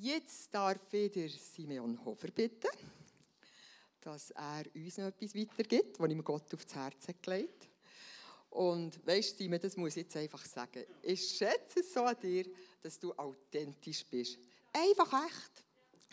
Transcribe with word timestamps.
Jetzt 0.00 0.54
darf 0.54 0.92
ich 0.92 1.10
der 1.10 1.28
Simeon 1.28 1.98
Hofer 2.04 2.28
bitten, 2.28 2.70
dass 4.00 4.30
er 4.30 4.62
uns 4.72 4.96
noch 4.96 5.06
etwas 5.06 5.34
weitergibt, 5.34 5.98
was 5.98 6.10
ihm 6.10 6.22
Gott 6.22 6.54
aufs 6.54 6.72
Herz 6.72 7.06
gelegt 7.20 7.64
hat. 7.64 7.70
Und 8.50 9.04
weißt 9.04 9.38
Simon, 9.38 9.58
das 9.60 9.76
muss 9.76 9.96
ich 9.96 10.04
jetzt 10.04 10.16
einfach 10.16 10.44
sagen. 10.44 10.84
Ich 11.02 11.36
schätze 11.36 11.80
es 11.80 11.92
so 11.92 12.04
an 12.04 12.16
dir, 12.22 12.44
dass 12.80 12.96
du 13.00 13.12
authentisch 13.14 14.06
bist. 14.06 14.38
Einfach 14.72 15.26
echt. 15.26 15.64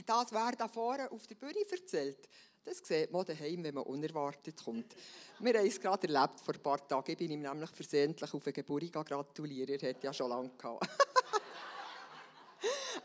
Das, 0.03 0.31
wer 0.31 0.51
da 0.53 0.67
vorne 0.67 1.11
auf 1.11 1.27
der 1.27 1.35
Bühne 1.35 1.63
erzählt, 1.69 2.27
das 2.63 2.79
sieht 2.79 3.11
man 3.11 3.23
daheim, 3.23 3.63
wenn 3.63 3.75
man 3.75 3.83
unerwartet 3.83 4.63
kommt. 4.63 4.95
Wir 5.39 5.59
haben 5.59 5.67
es 5.67 5.79
gerade 5.79 6.11
erlebt, 6.11 6.39
vor 6.39 6.55
ein 6.55 6.63
paar 6.63 6.87
Tagen 6.87 7.11
ich 7.11 7.17
bin 7.17 7.29
ihm 7.29 7.41
nämlich 7.41 7.69
versehentlich 7.69 8.33
auf 8.33 8.45
eine 8.47 8.53
Geburt 8.53 8.91
gratulieren. 8.91 9.79
Er 9.79 9.89
hat 9.89 10.03
ja 10.03 10.11
schon 10.11 10.29
lange 10.29 10.49
gehabt. 10.57 11.04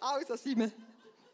Also, 0.01 0.37
Simon, 0.37 0.73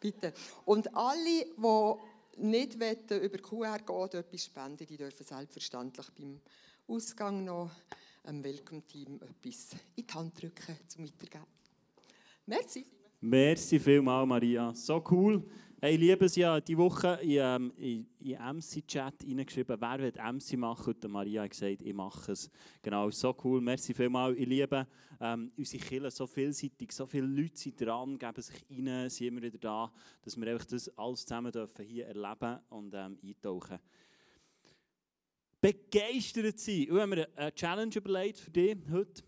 bitte. 0.01 0.33
Und 0.65 0.95
alle, 0.95 1.45
die 1.57 2.43
nicht 2.43 2.75
über 2.75 3.39
QR 3.39 3.79
gehen 3.79 3.97
oder 3.97 4.19
etwas 4.19 4.45
spenden, 4.45 4.87
die 4.87 4.97
dürfen 4.97 5.25
selbstverständlich 5.25 6.07
beim 6.11 6.41
Ausgang 6.87 7.45
noch 7.45 7.71
dem 8.27 8.43
Welcome-Team 8.43 9.21
etwas 9.23 9.69
in 9.95 10.07
die 10.07 10.15
Hand 10.15 10.41
drücken, 10.41 10.77
zum 10.89 11.05
Weitergeben. 11.05 11.47
Merci. 12.47 12.85
Merci 13.21 13.79
vielmals, 13.79 14.29
Maria. 14.29 14.75
So 14.75 15.03
cool. 15.11 15.43
Hey, 15.87 15.95
ich 15.95 16.01
liebe 16.01 16.25
es 16.25 16.35
ja, 16.35 16.61
die 16.61 16.77
Woche 16.77 17.17
in, 17.23 17.39
ähm, 17.41 17.73
in, 17.77 18.09
in 18.19 18.57
MC-Chat 18.57 19.23
reingeschrieben, 19.23 19.81
wer 19.81 19.99
will 20.01 20.33
MC 20.33 20.59
machen? 20.59 20.97
Und 21.01 21.13
Maria 21.13 21.45
hat 21.45 21.51
gesagt, 21.51 21.81
ich 21.81 21.95
mache 21.95 22.33
es. 22.33 22.51
Genau, 22.83 23.09
so 23.11 23.33
cool. 23.45 23.61
Merci 23.61 23.95
vielmals. 23.95 24.37
Ich 24.37 24.49
liebe 24.49 24.85
ähm, 25.21 25.53
unsere 25.57 25.85
Kirche 25.85 26.11
so 26.11 26.27
vielseitig, 26.27 26.91
so 26.91 27.07
viele 27.07 27.29
Leute 27.29 27.57
sind 27.57 27.81
dran, 27.81 28.19
geben 28.19 28.43
sich 28.43 28.65
rein, 28.69 29.09
sind 29.09 29.29
immer 29.29 29.43
wieder 29.43 29.59
da, 29.59 29.93
dass 30.23 30.37
wir 30.37 30.51
einfach 30.51 30.67
das 30.67 30.89
alles 30.99 31.25
zusammen 31.25 31.53
dürfen 31.53 31.87
hier 31.87 32.07
erleben 32.09 32.59
und 32.71 32.93
ähm, 32.93 33.17
eintauchen 33.23 33.79
Begeistert 35.61 36.59
sein. 36.59 36.75
Ich 36.75 36.91
habe 36.91 37.07
mir 37.07 37.29
eine 37.37 37.55
Challenge 37.55 37.95
überlegt 37.95 38.41
für 38.41 38.51
dich 38.51 38.77
heute. 38.91 39.23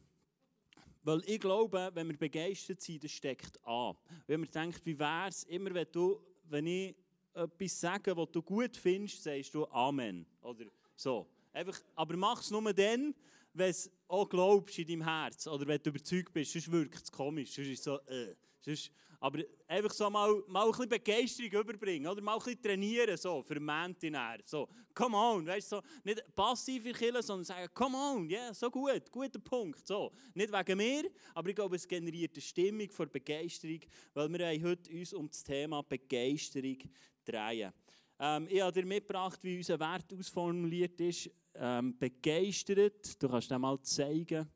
Weil 1.05 1.23
ich 1.25 1.41
glaube, 1.41 1.91
wenn 1.95 2.09
wir 2.09 2.19
begeistert 2.19 2.83
sind, 2.83 3.05
das 3.05 3.13
steckt 3.13 3.65
an. 3.65 3.95
Wenn 4.27 4.41
man 4.41 4.51
denkt, 4.51 4.85
wie 4.85 4.99
wäre 4.99 5.29
es, 5.29 5.45
immer 5.45 5.73
wenn, 5.73 5.87
du, 5.91 6.21
wenn 6.51 6.67
ich 6.67 6.95
etwas 7.35 7.81
sage, 7.81 8.17
was 8.17 8.31
du 8.33 8.43
gut 8.43 8.77
findest, 8.77 9.23
sagst 9.23 9.55
du 9.55 9.67
Amen. 9.69 10.27
Oder 10.43 10.67
so. 10.97 11.27
Einfach, 11.53 11.81
aber 11.95 12.17
mach 12.17 12.41
es 12.41 12.51
nur 12.51 12.73
dann, 12.73 13.15
wenn 13.53 13.67
du 13.67 13.71
es 13.71 13.91
auch 14.07 14.29
glaubst 14.29 14.79
in 14.79 14.87
deinem 14.87 15.05
Herz. 15.05 15.47
Oder 15.47 15.67
wenn 15.67 15.83
du 15.83 15.91
überzeugt 15.91 16.33
bist, 16.33 16.53
sonst 16.53 16.71
wirkt 16.71 17.03
es 17.03 17.13
komisch. 17.13 17.55
Sonst 17.55 17.69
ist 17.69 17.79
es 17.79 17.85
so, 17.85 17.99
äh. 18.07 18.35
Sonst, 18.69 18.91
aber 19.21 19.43
einfach 19.67 19.93
so 19.93 20.11
mal, 20.11 20.43
mal 20.47 20.67
ein 20.67 20.71
bisschen 20.71 20.89
Begeisterung 20.91 21.51
überbringen, 21.63 22.07
oder 22.07 22.21
mal 22.21 22.35
ein 22.35 22.39
bisschen 22.39 22.61
trainieren, 22.61 23.17
so, 23.17 23.43
für 23.43 23.59
Mentinär. 23.59 24.41
So, 24.45 24.69
come 24.95 25.17
on, 25.17 25.47
weißt 25.47 25.73
du, 25.73 25.77
so, 25.77 25.83
nicht 26.05 26.23
passiv 26.35 26.85
Kirche, 26.85 27.23
sondern 27.23 27.45
sagen, 27.45 27.69
come 27.73 27.97
on, 27.97 28.29
ja, 28.29 28.45
yeah, 28.45 28.55
so 28.55 28.71
gut, 28.71 29.11
guter 29.11 29.39
Punkt, 29.39 29.87
so. 29.87 30.13
Nicht 30.35 30.53
wegen 30.53 30.77
mir, 30.77 31.11
aber 31.35 31.49
ich 31.49 31.57
glaube, 31.57 31.77
es 31.77 31.89
generiert 31.89 32.33
eine 32.35 32.43
Stimmung 32.43 32.91
von 32.91 33.11
Begeisterung, 33.11 33.81
weil 34.13 34.29
wir 34.29 34.47
haben 34.47 34.63
heute 34.63 34.93
uns 34.93 35.15
um 35.15 35.29
das 35.29 35.43
Thema 35.43 35.83
Begeisterung 35.83 36.79
drehen. 37.25 37.73
Ähm, 38.21 38.49
ich 38.51 38.61
habe 38.61 38.73
dir 38.73 38.87
mitgebracht, 38.87 39.39
wie 39.43 39.57
unser 39.57 39.81
Wert 39.81 40.13
ausformuliert 40.13 41.01
ist, 41.01 41.31
ähm, 41.55 41.99
begeistert, 41.99 43.21
du 43.23 43.29
kannst 43.29 43.51
das 43.51 43.59
mal 43.59 43.81
zeigen, 43.81 44.47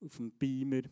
auf 0.00 0.16
dem 0.16 0.30
Beamer. 0.30 0.82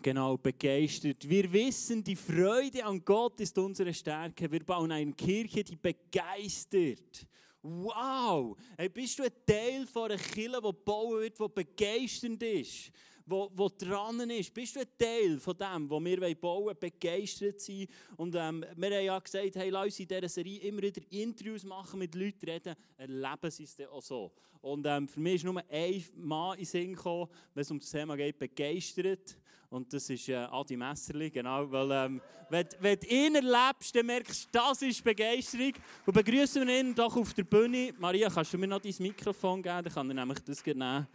Genau, 0.00 0.36
begeistert. 0.36 1.28
Wir 1.28 1.52
wissen, 1.52 2.02
die 2.02 2.16
Freude 2.16 2.84
an 2.84 3.04
Gott 3.04 3.40
ist 3.40 3.56
unsere 3.58 3.92
Stärke. 3.92 4.50
Wir 4.50 4.64
bauen 4.64 4.90
eine 4.90 5.12
Kirche, 5.12 5.62
die 5.62 5.76
begeistert. 5.76 7.26
Wow! 7.62 8.56
Hey, 8.76 8.88
bist 8.88 9.18
du 9.18 9.24
ein 9.24 9.32
Teil 9.46 9.86
von 9.86 10.10
einer 10.10 10.20
Kirche, 10.20 10.60
die 10.60 10.72
bauen 10.84 11.20
wird, 11.20 11.38
die 11.38 11.48
begeisternd 11.48 12.42
ist? 12.42 12.92
wo, 13.26 13.50
wo 13.54 13.68
dran 13.68 14.28
ist. 14.30 14.52
Bist 14.52 14.76
du 14.76 14.80
ein 14.80 14.86
Teil 14.98 15.38
von 15.38 15.56
dem, 15.56 15.90
was 15.90 16.04
wir 16.04 16.34
bauen 16.36 16.64
wollen, 16.66 16.76
begeistert 16.78 17.60
sein? 17.60 17.86
Und 18.16 18.34
ähm, 18.34 18.64
wir 18.76 18.96
haben 18.96 19.04
ja 19.04 19.18
gesagt, 19.18 19.56
hey, 19.56 19.70
lass 19.70 19.84
uns 19.84 20.00
in 20.00 20.08
dieser 20.08 20.28
Serie 20.28 20.60
immer 20.60 20.82
wieder 20.82 21.02
Interviews 21.10 21.64
machen, 21.64 21.98
mit 21.98 22.14
Leuten 22.14 22.48
reden, 22.48 22.74
erleben 22.96 23.50
sie 23.50 23.64
es 23.64 23.76
dann 23.76 23.88
auch 23.88 24.02
so. 24.02 24.32
Und 24.60 24.86
ähm, 24.86 25.08
für 25.08 25.20
mich 25.20 25.36
ist 25.36 25.44
nur 25.44 25.62
ein 25.68 26.04
Mann 26.16 26.58
in 26.58 26.64
Sinn 26.64 26.94
gekommen, 26.94 27.28
wenn 27.54 27.62
es 27.62 27.70
um 27.70 27.80
das 27.80 27.90
Thema 27.90 28.16
geht, 28.16 28.38
begeistert. 28.38 29.36
Und 29.72 29.90
das 29.90 30.10
ist 30.10 30.28
äh, 30.28 30.34
Adi 30.34 30.76
Messerli, 30.76 31.30
genau. 31.30 31.70
Weil, 31.72 31.90
ähm, 31.92 32.20
wenn, 32.50 32.68
wenn 32.80 32.98
du 32.98 33.06
ihn 33.06 33.34
erlebst, 33.36 33.96
dann 33.96 34.04
merkst 34.04 34.44
du, 34.44 34.58
das 34.58 34.82
ist 34.82 35.02
Begeisterung. 35.02 35.72
Und 36.04 36.12
begrüßen 36.12 36.68
wir 36.68 36.78
ihn 36.80 36.94
doch 36.94 37.16
auf 37.16 37.32
der 37.32 37.44
Bühne. 37.44 37.94
Maria, 37.98 38.28
kannst 38.28 38.52
du 38.52 38.58
mir 38.58 38.66
noch 38.66 38.80
dein 38.82 38.94
Mikrofon 38.98 39.62
geben? 39.62 39.84
Dann 39.84 39.94
kann 39.94 40.10
er 40.10 40.14
nämlich 40.14 40.40
das 40.40 40.64
nehmen. 40.66 41.06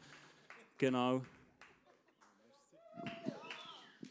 Genau. 0.76 1.22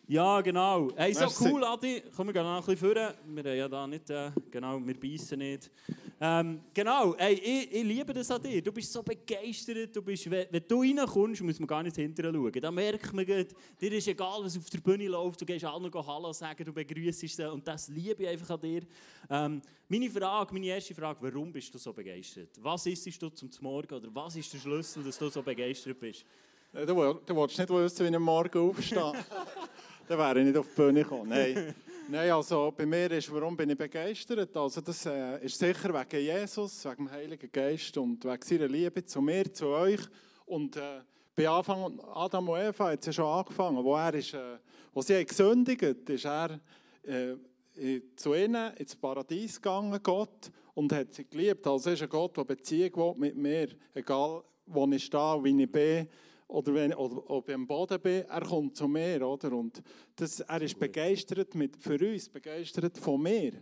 Ja, 0.09 0.41
genau. 0.41 0.89
Hey, 0.95 1.13
so 1.13 1.21
Merci. 1.23 1.45
cool, 1.45 1.65
Adi. 1.65 2.01
Komm, 2.15 2.29
wir 2.29 2.33
gehen 2.33 2.45
noch 2.45 2.59
ein 2.59 2.65
bisschen 2.65 2.77
vor. 2.77 2.95
Wir 2.95 3.45
haben 3.45 3.57
ja 3.59 3.69
da 3.69 3.87
nicht, 3.89 4.09
äh, 4.09 4.31
genau, 4.53 4.79
wir 4.87 5.01
beißen 5.01 5.37
nicht. 5.37 5.69
Ähm, 6.21 6.61
genau, 6.73 7.17
hey, 7.19 7.35
ich, 7.35 7.73
ich, 7.73 7.83
liebe 7.83 8.13
das 8.13 8.31
an 8.31 8.41
dir. 8.41 8.63
Du 8.63 8.71
bist 8.71 8.93
so 8.93 9.03
begeistert. 9.03 9.97
Du 9.97 10.03
bist, 10.03 10.31
wenn, 10.31 10.47
wenn 10.49 10.63
du 10.69 10.81
reinkommst, 10.81 11.43
muss 11.43 11.59
man 11.59 11.67
gar 11.67 11.83
nicht 11.83 11.97
hinterher 11.97 12.33
schauen. 12.33 12.53
Da 12.53 12.71
merkt 12.71 13.13
man, 13.13 13.27
dir 13.27 13.93
ist 13.93 14.07
egal, 14.07 14.45
was 14.45 14.57
auf 14.57 14.71
der 14.71 14.79
Bühne 14.79 15.09
läuft. 15.09 15.41
Du 15.41 15.45
gehst 15.45 15.65
allen 15.65 15.83
noch 15.83 16.07
Hallo 16.07 16.33
sagen, 16.33 16.65
du 16.65 16.73
begrüßt 16.73 17.27
sie. 17.27 17.45
Und 17.45 17.67
das 17.67 17.89
liebe 17.89 18.23
ich 18.23 18.29
einfach 18.29 18.51
an 18.51 18.61
dir. 18.61 18.83
Ähm, 19.29 19.61
meine 19.89 20.09
Frage, 20.09 20.55
meine 20.55 20.67
erste 20.67 20.95
Frage, 20.95 21.19
warum 21.21 21.53
bist 21.53 21.75
du 21.75 21.79
so 21.79 21.93
begeistert? 21.93 22.51
Was 22.61 22.87
isst 22.87 23.21
du 23.21 23.29
zum 23.31 23.51
Morgen 23.61 23.93
oder 23.93 24.09
was 24.15 24.37
ist 24.37 24.53
der 24.53 24.59
Schlüssel, 24.59 25.03
dass 25.03 25.19
du 25.19 25.29
so 25.31 25.43
begeistert 25.43 25.99
bist? 25.99 26.25
Du, 26.73 26.85
du 26.85 27.37
willst 27.37 27.59
nicht 27.59 27.71
wissen, 27.71 28.05
wie 28.05 28.11
ich 28.11 28.17
am 28.17 28.23
Morgen 28.23 28.71
aufstehe. 28.71 29.13
Dann 30.09 30.19
wäre 30.19 30.39
ich 30.39 30.47
nicht 30.47 30.57
auf 30.57 30.69
die 30.69 30.75
Bühne 30.75 31.03
gekommen. 31.03 31.31
Nein. 31.31 31.75
Nein, 32.09 32.31
also 32.31 32.73
bei 32.77 32.87
mir 32.87 33.11
ist, 33.11 33.33
warum 33.33 33.57
bin 33.57 33.71
ich 33.71 33.77
begeistert? 33.77 34.57
Also 34.57 34.81
das 34.81 35.05
äh, 35.07 35.45
ist 35.45 35.59
sicher 35.59 35.93
wegen 35.93 36.25
Jesus, 36.25 36.85
wegen 36.85 37.07
dem 37.07 37.11
Heiligen 37.11 37.51
Geist 37.51 37.99
und 37.99 38.25
wegen 38.25 38.43
seiner 38.43 38.69
Liebe 38.69 39.05
zu 39.05 39.21
mir, 39.21 39.53
zu 39.53 39.67
euch. 39.67 40.01
Und 40.45 40.77
äh, 40.77 41.01
bei 41.35 41.49
Anfang 41.49 41.99
Adam 42.15 42.49
und 42.49 42.61
Eva 42.61 42.93
hat 42.93 43.01
es 43.01 43.07
ja 43.07 43.13
schon 43.15 43.27
angefangen, 43.27 43.83
wo 43.83 43.97
er 43.97 44.15
ist, 44.15 44.35
äh, 44.35 44.59
wo 44.95 45.03
sie 45.03 45.25
gesündigt, 45.25 46.09
ist 46.09 46.25
er 46.25 46.61
äh, 47.03 48.01
zu 48.15 48.35
ihnen 48.35 48.75
ins 48.77 48.95
Paradies 48.95 49.61
gegangen, 49.61 49.99
Gott, 50.01 50.53
und 50.75 50.93
hat 50.93 51.13
sie 51.15 51.25
geliebt. 51.25 51.67
Also 51.67 51.91
ist 51.91 52.03
ein 52.03 52.09
Gott, 52.09 52.37
der 52.37 52.45
Beziehung 52.45 52.95
will 52.95 53.15
mit 53.17 53.37
mir, 53.37 53.71
egal 53.93 54.45
wo 54.67 54.87
ich 54.87 55.05
stehe, 55.05 55.43
wie 55.43 55.61
ich 55.61 55.73
bin 55.73 56.09
oder, 56.49 56.75
wenn, 56.75 56.95
oder 56.95 57.31
ob 57.31 57.49
ich 57.49 57.55
am 57.55 57.67
Boden 57.67 58.01
bin, 58.01 58.25
er 58.25 58.41
kommt 58.43 58.77
zu 58.77 58.87
mir. 58.89 59.27
Oder? 59.27 59.53
Und 59.53 59.83
das, 60.15 60.41
er 60.41 60.63
ist 60.63 60.79
begeistert 60.79 61.55
mit, 61.55 61.77
für 61.77 61.99
uns, 61.99 62.29
begeistert 62.29 62.99
von 62.99 63.23
mir, 63.23 63.53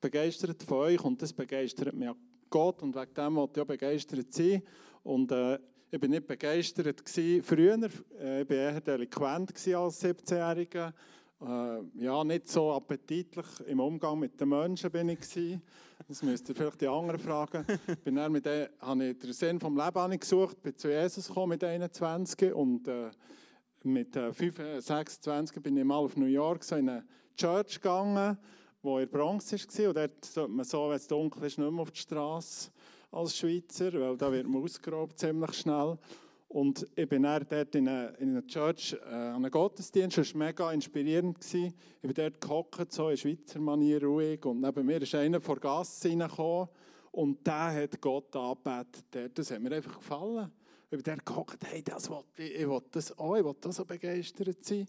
begeistert 0.00 0.62
von 0.62 0.78
euch 0.78 1.04
und 1.04 1.20
das 1.20 1.32
begeistert 1.32 1.94
mich 1.94 2.10
Gott 2.48 2.82
und 2.82 2.94
wegen 2.94 3.14
dem 3.14 3.36
wollte 3.36 3.60
ich 3.60 3.62
auch 3.62 3.66
begeistert 3.66 4.32
sein. 4.32 4.62
Und 5.02 5.32
äh, 5.32 5.58
ich 5.90 6.00
war 6.00 6.08
nicht 6.08 6.26
begeistert 6.26 7.02
früher, 7.42 7.78
äh, 8.20 8.42
ich 8.42 8.48
war 8.50 8.56
eher 8.56 8.80
delinquent 8.80 9.50
als 9.50 10.02
17-Jähriger 10.02 10.92
äh, 11.44 12.04
ja, 12.04 12.22
nicht 12.24 12.48
so 12.48 12.72
appetitlich 12.72 13.46
im 13.66 13.80
Umgang 13.80 14.18
mit 14.18 14.40
den 14.40 14.48
Menschen 14.48 14.90
bin 14.90 15.08
ich 15.08 15.20
gewesen. 15.20 15.62
Das 16.06 16.22
müsst 16.22 16.48
ihr 16.48 16.54
vielleicht 16.54 16.80
die 16.80 16.88
anderen 16.88 17.20
fragen. 17.20 17.64
bin 18.04 18.16
dann 18.16 18.32
mit 18.32 18.44
der, 18.44 18.70
habe 18.80 19.06
ich 19.06 19.18
den 19.18 19.32
Sinn 19.32 19.60
vom 19.60 19.76
Leben 19.76 20.18
gesucht, 20.18 20.62
bin 20.62 20.76
zu 20.76 20.88
Jesus 20.88 21.28
gekommen 21.28 21.50
mit 21.50 21.64
21 21.64 22.52
und 22.52 22.86
äh, 22.88 23.10
mit 23.84 24.14
äh, 24.16 24.32
26 24.80 25.62
bin 25.62 25.76
ich 25.76 25.84
mal 25.84 25.96
auf 25.96 26.16
New 26.16 26.26
York 26.26 26.62
so 26.62 26.76
in 26.76 26.88
eine 26.88 27.04
Church 27.36 27.80
gegangen, 27.80 28.38
wo 28.80 28.98
in 28.98 29.08
Bronx 29.08 29.52
war. 29.52 29.88
Und 29.88 29.96
dort 29.96 30.24
sollte 30.24 30.52
man 30.52 30.64
so, 30.64 30.88
wenn 30.88 30.96
es 30.96 31.06
dunkel 31.08 31.44
ist, 31.44 31.58
nicht 31.58 31.70
mehr 31.70 31.82
auf 31.82 31.90
die 31.90 32.00
Straße 32.00 32.70
als 33.10 33.36
Schweizer, 33.36 33.92
weil 33.94 34.16
da 34.16 34.30
wird 34.30 34.46
man 34.46 34.62
ausgeraubt 34.62 35.18
ziemlich 35.18 35.52
schnell. 35.54 35.98
Und 36.52 36.86
ich 36.94 37.08
bin 37.08 37.22
dann 37.22 37.46
dort 37.48 37.74
in 37.74 37.88
einer, 37.88 38.18
in 38.18 38.46
Church 38.46 38.92
äh, 38.92 39.14
an 39.14 39.36
einem 39.36 39.50
Gottesdienst. 39.50 40.18
Das 40.18 40.34
war 40.34 40.46
mega 40.46 40.70
inspirierend. 40.70 41.40
Gewesen. 41.40 41.72
Ich 42.02 42.02
bin 42.02 42.12
dort 42.12 42.40
gehockt, 42.42 42.92
so 42.92 43.08
in 43.08 43.16
Schweizer 43.16 43.58
Manier 43.58 44.04
ruhig. 44.04 44.44
Und 44.44 44.60
neben 44.60 44.84
mir 44.84 45.00
ist 45.00 45.14
einer 45.14 45.40
vor 45.40 45.58
Gasse 45.58 46.10
reingekommen. 46.10 46.68
Und 47.10 47.46
der 47.46 47.72
hat 47.72 47.98
Gott 48.02 48.36
angebetet. 48.36 49.38
Das 49.38 49.50
hat 49.50 49.62
mir 49.62 49.72
einfach 49.72 49.96
gefallen. 49.96 50.52
Ich 50.90 50.90
bin 50.90 51.02
dort 51.02 51.24
gehockt, 51.24 51.64
hey, 51.64 51.82
das 51.82 52.10
will 52.10 52.22
ich, 52.36 52.54
ich 52.54 52.68
will 52.68 52.82
das 52.90 53.18
auch, 53.18 53.36
ich 53.36 53.44
will 53.44 53.56
das 53.58 53.76
so 53.76 53.86
begeistert 53.86 54.62
sein. 54.62 54.86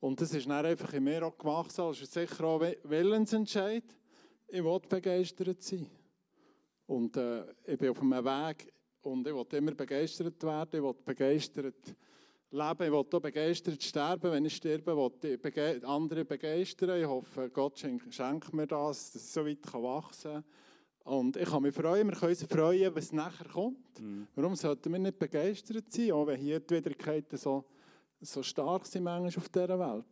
Und 0.00 0.20
das 0.20 0.34
ist 0.34 0.46
dann 0.46 0.66
einfach 0.66 0.92
in 0.92 1.04
mir 1.04 1.24
auch 1.24 1.38
gemacht. 1.38 1.72
Das 1.78 1.98
ist 1.98 2.12
sicher 2.12 2.44
auch 2.44 2.60
Willensentscheid. 2.60 3.84
Ich 4.48 4.62
will 4.62 4.80
begeistert 4.86 5.62
sein. 5.62 5.86
Und 6.86 7.16
äh, 7.16 7.44
ich 7.64 7.78
bin 7.78 7.88
auf 7.88 8.02
einem 8.02 8.22
Weg, 8.22 8.70
und 9.06 9.26
ich 9.26 9.34
wollte 9.34 9.56
immer 9.56 9.72
begeistert 9.72 10.42
werden. 10.42 10.70
Ich 10.72 10.82
wollte 10.82 11.02
begeistert 11.04 11.74
leben. 12.50 12.72
Ich 12.72 12.78
will 12.90 12.94
auch 12.94 13.04
begeistert 13.04 13.82
sterben. 13.82 14.32
Wenn 14.32 14.44
ich 14.44 14.56
sterbe, 14.56 14.96
will 14.96 15.12
ich 15.22 15.40
bege 15.40 15.80
andere 15.84 16.24
begeistern. 16.24 17.00
Ich 17.00 17.06
hoffe, 17.06 17.48
Gott 17.50 17.78
schenkt, 17.78 18.52
mir 18.52 18.66
das, 18.66 19.12
dass 19.12 19.22
ich 19.24 19.30
so 19.30 19.46
weit 19.46 19.72
wachsen 19.72 20.32
kann. 20.32 20.44
Und 21.04 21.36
ich 21.36 21.48
kann 21.48 21.62
mich 21.62 21.74
freuen, 21.74 22.08
wir 22.08 22.16
können 22.16 22.30
uns 22.32 22.42
freuen, 22.44 22.94
was 22.94 23.12
nachher 23.12 23.48
kommt. 23.48 24.00
Mhm. 24.00 24.26
Warum 24.34 24.56
sollten 24.56 24.90
wir 24.90 24.98
nicht 24.98 25.18
begeistert 25.18 25.92
sein, 25.92 26.10
auch 26.10 26.26
wenn 26.26 26.40
hier 26.40 26.58
die 26.58 26.74
Widrigkeiten 26.74 27.38
so, 27.38 27.64
so 28.20 28.42
stark 28.42 28.86
sind 28.86 29.04
manchmal 29.04 29.32
auf 29.36 29.48
dieser 29.48 29.78
Welt? 29.78 30.04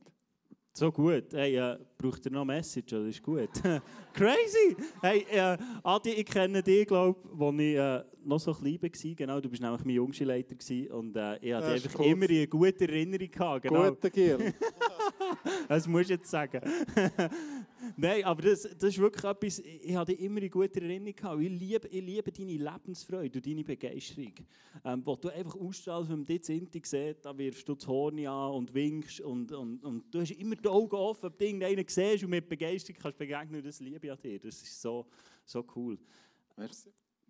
So 0.77 0.91
gut. 0.91 1.33
Hey, 1.33 1.55
äh, 1.55 1.79
braucht 1.97 2.27
ihr 2.27 2.33
noch 2.33 2.45
Message? 2.45 2.91
Das 2.91 3.07
ist 3.07 3.23
gut. 3.23 3.49
Crazy! 4.13 4.77
Hey, 5.01 5.25
äh, 5.31 5.57
Adi, 5.85 6.11
ich 6.11 6.27
kenne 6.27 6.65
dich, 6.65 6.89
glaube 6.89 7.17
ich, 7.23 7.41
als 7.41 7.55
ich 7.61 7.77
äh, 7.77 8.05
noch 8.25 8.41
so 8.41 8.53
klein 8.53 8.83
war. 8.83 9.15
Genau, 9.15 9.41
du 9.41 9.49
bist 9.49 9.63
nämlich 9.63 9.85
mein 9.85 9.95
jüngster 9.95 10.25
Leiter. 10.25 10.57
Gewesen, 10.57 10.91
und 10.91 11.17
äh, 11.17 11.37
ich 11.37 11.55
hatte 11.55 11.67
einfach 11.69 12.01
cool. 12.01 12.07
immer 12.07 12.29
eine 12.29 12.49
gute 12.49 12.89
Erinnerung. 12.89 13.31
Gehabt, 13.31 13.63
genau. 13.63 13.89
Guter 13.91 14.11
Giel. 14.11 14.55
das 15.69 15.87
musst 15.87 16.11
du 16.11 16.15
jetzt 16.15 16.29
sagen. 16.29 16.61
Nein, 17.97 18.25
aber 18.25 18.43
das, 18.43 18.63
das 18.63 18.91
ist 18.91 18.99
wirklich 18.99 19.25
etwas, 19.25 19.59
ich 19.61 19.95
hatte 19.95 20.13
immer 20.13 20.39
eine 20.39 20.49
gute 20.49 20.81
Erinnerung 20.81 21.15
gehabt. 21.15 21.41
Ich 21.41 21.51
liebe, 21.51 21.89
ich 21.89 22.03
liebe 22.03 22.33
deine 22.33 22.57
Lebensfreude 22.57 23.39
und 23.39 23.47
deine 23.47 23.65
Begeisterung. 23.65 24.33
Ähm, 24.85 25.03
wo 25.05 25.17
du 25.17 25.29
einfach 25.29 25.57
ausstrahlst, 25.57 26.11
wenn 26.11 26.19
man 26.19 26.27
dich 26.27 26.49
Inti 26.49 26.81
sieht, 26.85 27.25
da 27.25 27.37
wirfst 27.37 27.69
du 27.69 27.75
das 27.75 27.87
Horn 27.87 28.27
an 28.27 28.53
und 28.53 28.75
winkst 28.75 29.21
und, 29.21 29.53
und, 29.53 29.85
und 29.85 30.15
du 30.15 30.21
hast 30.21 30.33
immer 30.33 30.57
die 30.65 30.69
Augen 30.69 30.97
offen, 30.97 31.27
ob 31.27 31.39
du 31.39 31.45
irgendeinen 31.45 31.85
siehst 31.87 32.25
und 32.25 32.31
mit 32.31 32.49
Begeisterung 32.49 33.01
kannst 33.01 33.19
begegnen 33.19 33.63
das 33.63 33.81
liebe 33.81 34.07
ich 34.07 34.13
an 34.13 34.19
dir. 34.21 34.39
Das 34.39 34.63
ist 34.63 34.81
so, 34.81 35.07
so 35.45 35.65
cool. 35.77 35.99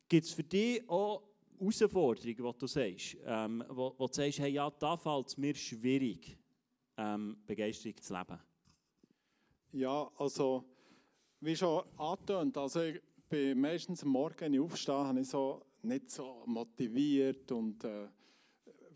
Gibt 0.09 0.27
es 0.27 0.33
für 0.33 0.45
dich 0.45 0.89
auch 0.89 1.23
Herausforderungen, 1.59 2.37
die 2.37 2.59
du 2.59 2.67
sagst, 2.67 3.17
ähm, 3.25 3.65
wo, 3.69 3.95
wo 3.97 4.07
du 4.07 4.13
sagst, 4.13 4.39
hey, 4.39 4.53
ja, 4.53 4.71
da 4.71 4.97
fällt 4.97 5.29
es 5.29 5.37
mir 5.37 5.55
schwierig, 5.55 6.37
ähm, 6.97 7.37
Begeisterung 7.47 7.97
zu 8.01 8.15
leben? 8.15 8.39
Ja, 9.73 10.11
also, 10.17 10.65
wie 11.41 11.57
schon 11.57 11.83
angetönt, 11.97 12.57
also 12.57 12.83
ich 12.83 13.01
bin 13.29 13.61
meistens 13.61 14.03
am 14.03 14.11
Morgen, 14.11 14.41
wenn 14.41 14.55
ich 14.55 14.61
aufstehe, 14.61 14.95
habe 14.95 15.21
ich 15.21 15.29
so 15.29 15.65
nicht 15.83 16.11
so 16.11 16.43
motiviert 16.47 17.51
und 17.53 17.85
äh, 17.85 18.09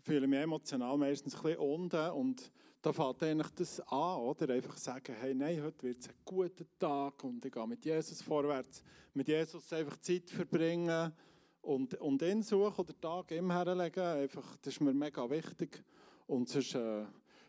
fühle 0.01 0.27
mich 0.27 0.39
emotional 0.39 0.97
meistens 0.97 1.35
ein 1.35 1.41
bisschen 1.41 1.59
unten 1.59 2.09
und 2.11 2.51
da 2.81 2.93
fängt 2.93 3.23
eigentlich 3.23 3.51
das 3.55 3.79
an, 3.81 4.19
oder? 4.19 4.53
Einfach 4.53 4.77
sagen, 4.77 5.13
hey, 5.19 5.33
nein, 5.33 5.61
heute 5.61 5.83
wird 5.83 5.99
es 5.99 6.07
ein 6.07 6.15
guter 6.23 6.65
Tag 6.77 7.23
und 7.23 7.43
ich 7.43 7.51
gehe 7.51 7.67
mit 7.67 7.83
Jesus 7.83 8.21
vorwärts. 8.21 8.83
Mit 9.13 9.27
Jesus 9.27 9.71
einfach 9.73 9.97
Zeit 9.97 10.29
verbringen 10.29 11.11
und, 11.61 11.95
und 11.95 12.21
ihn 12.21 12.41
suchen 12.41 12.79
oder 12.79 12.99
Tag 12.99 13.31
ihm 13.31 13.51
herlegen. 13.51 14.03
Einfach, 14.03 14.55
das 14.57 14.73
ist 14.73 14.81
mir 14.81 14.93
mega 14.93 15.29
wichtig. 15.29 15.83
Und 16.27 16.47
sonst 16.47 16.75
äh, 16.75 17.05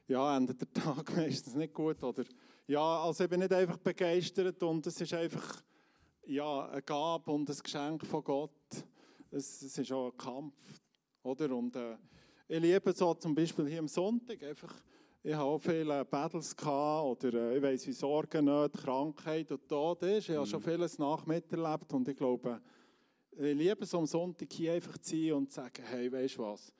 ja, 0.08 0.36
endet 0.36 0.60
der 0.60 0.72
Tag 0.82 1.16
meistens 1.16 1.54
nicht 1.54 1.74
gut. 1.74 2.02
Oder, 2.02 2.24
ja, 2.66 3.02
also 3.02 3.22
ich 3.22 3.30
bin 3.30 3.40
nicht 3.40 3.52
einfach 3.52 3.78
begeistert 3.78 4.60
und 4.64 4.84
es 4.86 5.00
ist 5.00 5.14
einfach 5.14 5.62
ja, 6.26 6.68
eine 6.68 6.82
Gabe 6.82 7.30
und 7.30 7.48
ein 7.48 7.56
Geschenk 7.62 8.04
von 8.04 8.24
Gott. 8.24 8.50
Es, 9.30 9.62
es 9.62 9.78
ist 9.78 9.92
auch 9.92 10.10
ein 10.10 10.16
Kampf. 10.16 10.56
Oder? 11.22 11.54
Und, 11.54 11.76
äh, 11.76 11.96
ich 12.48 12.60
liebe 12.60 12.92
so 12.92 13.14
zum 13.14 13.32
Beispiel 13.32 13.68
hier 13.68 13.78
am 13.78 13.86
Sonntag 13.86 14.42
einfach 14.42 14.74
ich 15.22 15.34
habe 15.34 15.44
auch 15.44 15.58
viele 15.58 16.04
Battles 16.04 16.56
gehabt, 16.56 17.24
oder 17.24 17.50
äh, 17.50 17.56
ich 17.56 17.62
weiß 17.62 17.86
wie 17.86 17.92
Sorgen, 17.92 18.46
Nöte, 18.46 18.78
Krankheit 18.78 19.52
und 19.52 19.68
Tod 19.68 20.02
ist. 20.02 20.30
Ich 20.30 20.36
habe 20.36 20.46
schon 20.46 20.60
mhm. 20.60 20.64
vieles 20.64 20.98
nachmiterlebt 20.98 21.92
und 21.92 22.08
ich 22.08 22.16
glaube, 22.16 22.60
ich 23.32 23.54
liebe 23.54 23.84
es 23.84 23.94
am 23.94 24.06
Sonntag 24.06 24.48
hier 24.50 24.72
einfach 24.72 24.96
zu 24.98 25.16
sein 25.16 25.32
und 25.34 25.50
zu 25.50 25.56
sagen, 25.56 25.82
hey, 25.84 26.10
weißt 26.10 26.38
du 26.38 26.42
was, 26.42 26.72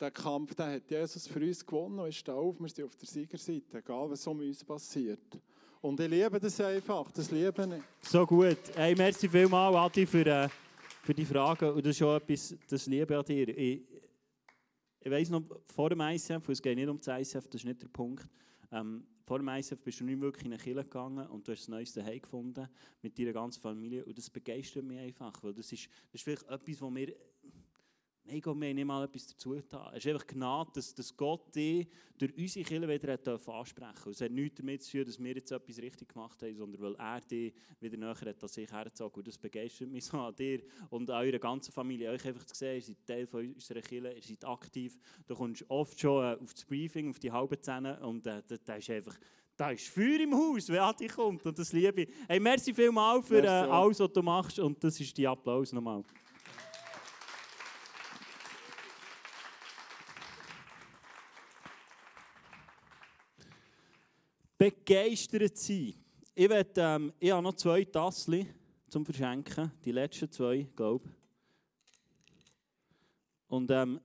der 0.00 0.10
Kampf, 0.10 0.54
den 0.54 0.66
hat 0.66 0.90
Jesus 0.90 1.26
für 1.28 1.40
uns 1.40 1.64
gewonnen 1.64 2.00
und 2.00 2.08
ist 2.08 2.26
da 2.26 2.34
auf, 2.34 2.58
wir 2.58 2.68
sind 2.68 2.84
auf 2.84 2.96
der 2.96 3.08
Siegerseite, 3.08 3.78
egal 3.78 4.10
was 4.10 4.26
um 4.26 4.40
uns 4.40 4.64
passiert. 4.64 5.40
Und 5.80 6.00
ich 6.00 6.08
liebe 6.08 6.40
das 6.40 6.60
einfach, 6.60 7.10
das 7.12 7.30
liebe 7.30 7.76
ich. 7.76 8.08
So 8.10 8.26
gut. 8.26 8.58
Hey, 8.74 8.94
merci 8.96 9.28
vielmals, 9.28 9.76
Adi, 9.76 10.06
für, 10.06 10.26
äh, 10.26 10.48
für 11.02 11.14
die 11.14 11.26
Frage. 11.26 11.72
Und 11.72 11.84
das 11.84 11.90
ist 11.90 11.98
schon 11.98 12.16
etwas, 12.16 12.56
das 12.68 12.86
liebe 12.86 13.16
an 13.16 13.24
dir. 13.24 13.48
Ich, 13.56 13.82
ich 15.04 15.10
weiss 15.10 15.28
noch, 15.28 15.42
vor 15.66 15.90
dem 15.90 16.00
ICF, 16.00 16.48
es 16.48 16.62
geht 16.62 16.76
nicht 16.76 16.88
um 16.88 16.98
das 16.98 17.06
ICF, 17.06 17.46
das 17.48 17.60
ist 17.60 17.64
nicht 17.66 17.82
der 17.82 17.88
Punkt, 17.88 18.26
ähm, 18.72 19.06
vor 19.26 19.38
dem 19.38 19.48
ICF 19.48 19.82
bist 19.82 20.00
du 20.00 20.04
nicht 20.04 20.20
wirklich 20.20 20.46
in 20.46 20.52
eine 20.52 20.62
Kirche 20.62 20.82
gegangen 20.82 21.26
und 21.28 21.46
du 21.46 21.52
hast 21.52 21.60
das 21.60 21.68
neueste 21.68 22.00
Zuhause 22.00 22.20
gefunden 22.20 22.68
mit 23.02 23.18
deiner 23.18 23.32
ganzen 23.32 23.60
Familie 23.60 24.04
und 24.04 24.16
das 24.16 24.30
begeistert 24.30 24.84
mich 24.84 24.98
einfach, 24.98 25.42
weil 25.42 25.52
das 25.52 25.70
ist, 25.72 25.88
das 26.10 26.20
ist 26.20 26.22
vielleicht 26.22 26.48
etwas, 26.48 26.80
was 26.80 26.90
mir 26.90 27.14
Nein, 28.26 28.40
Gott, 28.40 28.58
wir 28.58 28.68
haben 28.68 28.74
nicht 28.74 28.86
mal 28.86 29.04
etwas 29.04 29.26
dazu 29.26 29.50
getan. 29.50 29.86
Es 29.92 30.04
ist 30.04 30.10
einfach 30.10 30.26
Gnade, 30.26 30.70
dass, 30.74 30.94
dass 30.94 31.14
Gott 31.14 31.54
dich 31.54 31.86
durch 32.16 32.34
unsere 32.38 32.64
Kirche 32.64 32.88
wieder 32.88 33.12
hat 33.12 33.28
ansprechen 33.28 33.92
durfte. 33.92 34.10
Es 34.10 34.20
hat 34.22 34.30
nichts 34.30 34.56
damit 34.56 34.82
zu 34.82 34.92
tun, 34.92 35.04
dass 35.04 35.22
wir 35.22 35.34
jetzt 35.34 35.52
etwas 35.52 35.78
richtig 35.78 36.08
gemacht 36.08 36.42
haben, 36.42 36.56
sondern 36.56 36.80
weil 36.80 36.94
er 36.94 37.20
dich 37.20 37.52
wieder 37.80 37.98
näher 37.98 38.14
hat 38.18 38.42
als 38.42 38.56
ich 38.56 38.72
hergezogen. 38.72 39.18
Und 39.18 39.28
das 39.28 39.36
begeistert 39.36 39.90
mich 39.90 40.06
so 40.06 40.16
an 40.16 40.34
dir 40.34 40.62
und 40.88 41.10
an 41.10 41.22
eurer 41.22 41.38
ganzen 41.38 41.70
Familie. 41.70 42.10
Euch 42.12 42.26
einfach 42.26 42.46
zu 42.46 42.54
sehen, 42.54 42.76
ihr 42.76 42.82
seid 42.82 43.06
Teil 43.06 43.26
von 43.26 43.46
unserer 43.46 43.82
Kirche, 43.82 44.12
ihr 44.12 44.22
seid 44.22 44.44
aktiv. 44.46 44.98
Du 45.26 45.34
kommst 45.34 45.62
oft 45.68 46.00
schon 46.00 46.24
äh, 46.24 46.38
auf 46.40 46.54
das 46.54 46.64
Briefing, 46.64 47.10
auf 47.10 47.18
die 47.18 47.30
halben 47.30 47.60
Zähne 47.60 48.00
und 48.00 48.26
äh, 48.26 48.42
da, 48.46 48.56
da 48.64 48.76
ist 48.76 48.88
einfach... 48.88 49.18
Da 49.56 49.70
ist 49.70 49.86
Feuer 49.86 50.18
im 50.18 50.34
Haus, 50.34 50.68
wenn 50.68 50.80
Adi 50.80 51.06
kommt 51.06 51.46
und 51.46 51.56
das 51.56 51.72
liebe 51.72 52.02
ich. 52.02 52.08
Hey, 52.26 52.40
merci 52.40 52.74
vielmals 52.74 53.28
für 53.28 53.40
äh, 53.40 53.46
alles, 53.46 54.00
was 54.00 54.12
du 54.12 54.20
machst 54.20 54.58
und 54.58 54.82
das 54.82 54.98
ist 54.98 55.16
die 55.16 55.28
Applaus 55.28 55.72
nochmal. 55.72 56.02
Begeistert 64.58 65.56
sein. 65.56 65.94
Ich, 66.34 66.48
will, 66.48 66.66
ähm, 66.76 67.12
ich 67.18 67.30
habe 67.30 67.42
noch 67.42 67.54
zwei 67.54 67.84
Tassen 67.84 68.46
zum 68.88 69.04
Verschenken, 69.04 69.72
die 69.84 69.92
letzten 69.92 70.30
zwei, 70.30 70.66
glaube 70.74 71.08
ich. 71.08 71.14
Und 73.48 73.70
ähm, 73.70 74.00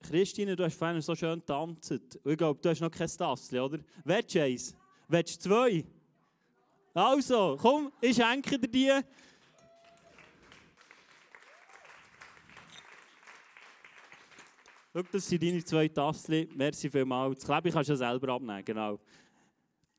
Christine, 0.00 0.54
du 0.54 0.64
hast 0.64 0.78
vorhin 0.78 1.00
so 1.00 1.14
schön 1.14 1.40
getanzt. 1.40 1.90
ich 1.92 2.36
glaube, 2.38 2.60
du 2.60 2.68
hast 2.68 2.80
noch 2.80 2.90
kein 2.90 3.08
Tassli, 3.08 3.58
oder? 3.58 3.78
Willst 4.04 4.34
du 4.34 4.42
eins? 4.42 4.74
Willst 5.08 5.44
du 5.44 5.48
zwei? 5.48 5.84
Also, 6.94 7.58
komm, 7.60 7.92
ich 8.00 8.16
schenke 8.16 8.58
dir 8.58 8.68
die. 8.68 9.04
Schau, 14.94 15.02
das 15.12 15.28
sind 15.28 15.42
deine 15.42 15.62
zwei 15.62 15.88
Tassen. 15.88 16.48
Merci 16.54 16.88
vielmals. 16.88 17.40
Das 17.40 17.46
Klebe 17.46 17.70
kannst 17.70 17.90
du 17.90 17.92
ja 17.92 17.96
selber 17.98 18.32
abnehmen, 18.32 18.64
genau. 18.64 18.98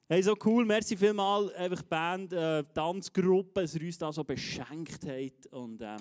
Hey, 0.09 0.23
so 0.23 0.37
cool, 0.45 0.63
merci 0.63 0.95
vielmals, 0.95 1.53
einfach 1.53 1.81
die 1.81 1.89
Band, 1.89 2.31
äh, 2.31 2.63
Tanzgruppe, 2.73 3.59
dass 3.59 3.75
ihr 3.75 3.81
uns 3.81 3.97
da 3.97 4.09
so 4.09 4.23
beschenkt 4.23 5.05
habt 5.05 5.47
und 5.47 5.81
ähm, 5.81 5.97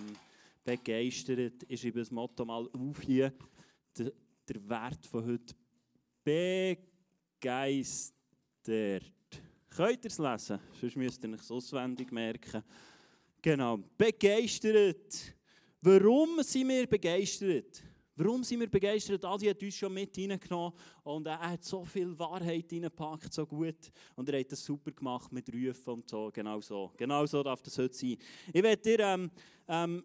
begeistert. 0.62 1.64
Ich 1.66 1.80
schreibe 1.80 1.98
das 1.98 2.12
Motto 2.12 2.44
mal 2.44 2.68
auf 2.72 3.00
hier. 3.00 3.32
Der, 3.98 4.12
der 4.48 4.68
Wert 4.68 5.04
von 5.06 5.26
heute. 5.26 5.56
Begeistert. 6.22 8.12
Könnt 9.70 10.04
ihr 10.04 10.10
es 10.10 10.18
lesen? 10.18 10.60
Sonst 10.80 10.96
müsst 10.96 11.24
ihr 11.24 11.34
es 11.34 11.50
auswendig 11.50 12.12
merken. 12.12 12.62
Genau. 13.42 13.76
Begeistert. 13.98 15.34
Warum 15.80 16.44
sind 16.44 16.68
wir 16.68 16.86
begeistert? 16.86 17.82
Warum 18.18 18.42
sind 18.42 18.60
wir 18.60 18.70
begeistert? 18.70 19.22
Adi 19.26 19.46
hat 19.46 19.62
uns 19.62 19.74
schon 19.74 19.92
mit 19.92 20.16
reingenommen 20.16 20.72
und 21.02 21.26
er 21.26 21.38
hat 21.38 21.62
so 21.62 21.84
viel 21.84 22.18
Wahrheit 22.18 22.72
reingepackt, 22.72 23.30
so 23.30 23.46
gut. 23.46 23.92
Und 24.14 24.28
er 24.30 24.40
hat 24.40 24.50
das 24.50 24.64
super 24.64 24.90
gemacht 24.90 25.30
mit 25.32 25.52
Rufen 25.52 25.94
und 25.94 26.08
so. 26.08 26.30
Genau 26.32 26.58
so. 26.62 26.92
Genau 26.96 27.26
so 27.26 27.42
darf 27.42 27.60
das 27.60 27.76
heute 27.76 27.94
sein. 27.94 28.16
Ich 28.52 28.62
werde 28.62 28.82
dir, 28.82 29.00
ähm, 29.00 29.30
ähm, 29.68 30.02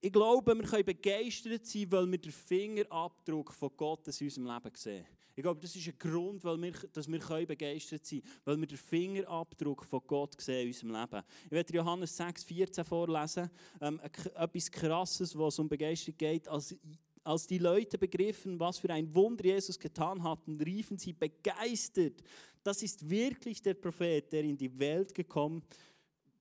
ich 0.00 0.12
glaube, 0.12 0.56
wir 0.56 0.64
können 0.64 0.84
begeistert 0.84 1.64
sein, 1.64 1.86
weil 1.92 2.10
wir 2.10 2.18
den 2.18 2.32
Fingerabdruck 2.32 3.52
von 3.52 3.70
Gott 3.76 4.08
in 4.08 4.26
unserem 4.26 4.46
Leben 4.46 4.74
sehen. 4.74 5.06
Ich 5.36 5.42
glaube, 5.42 5.60
das 5.60 5.74
ist 5.74 5.86
ein 5.86 5.98
Grund, 5.98 6.44
weil 6.44 6.62
wir, 6.62 6.72
dass 6.92 7.10
wir 7.10 7.18
können 7.18 7.46
begeistert 7.46 8.06
sein 8.06 8.20
können, 8.20 8.40
weil 8.44 8.60
wir 8.60 8.66
den 8.68 8.78
Fingerabdruck 8.78 9.84
von 9.84 10.00
Gott 10.06 10.40
sehen 10.40 10.62
in 10.62 10.66
unserem 10.68 10.92
Leben. 10.92 11.22
Ich 11.46 11.50
werde 11.50 11.74
Johannes 11.74 12.16
6, 12.16 12.44
14 12.44 12.84
vorlesen. 12.84 13.50
Ähm, 13.80 14.00
etwas 14.00 14.70
Krasses, 14.70 15.36
was 15.36 15.58
um 15.58 15.68
Begeisterung 15.68 16.16
geht. 16.18 16.46
Als 16.48 16.76
als 17.24 17.46
die 17.46 17.58
Leute 17.58 17.98
begriffen, 17.98 18.60
was 18.60 18.78
für 18.78 18.90
ein 18.90 19.12
Wunder 19.14 19.44
Jesus 19.44 19.78
getan 19.78 20.22
hatten, 20.22 20.60
riefen 20.60 20.98
sie 20.98 21.14
begeistert. 21.14 22.22
Das 22.62 22.82
ist 22.82 23.08
wirklich 23.08 23.60
der 23.62 23.74
Prophet, 23.74 24.32
der 24.32 24.44
in 24.44 24.56
die 24.56 24.78
Welt 24.78 25.14
gekommen, 25.14 25.62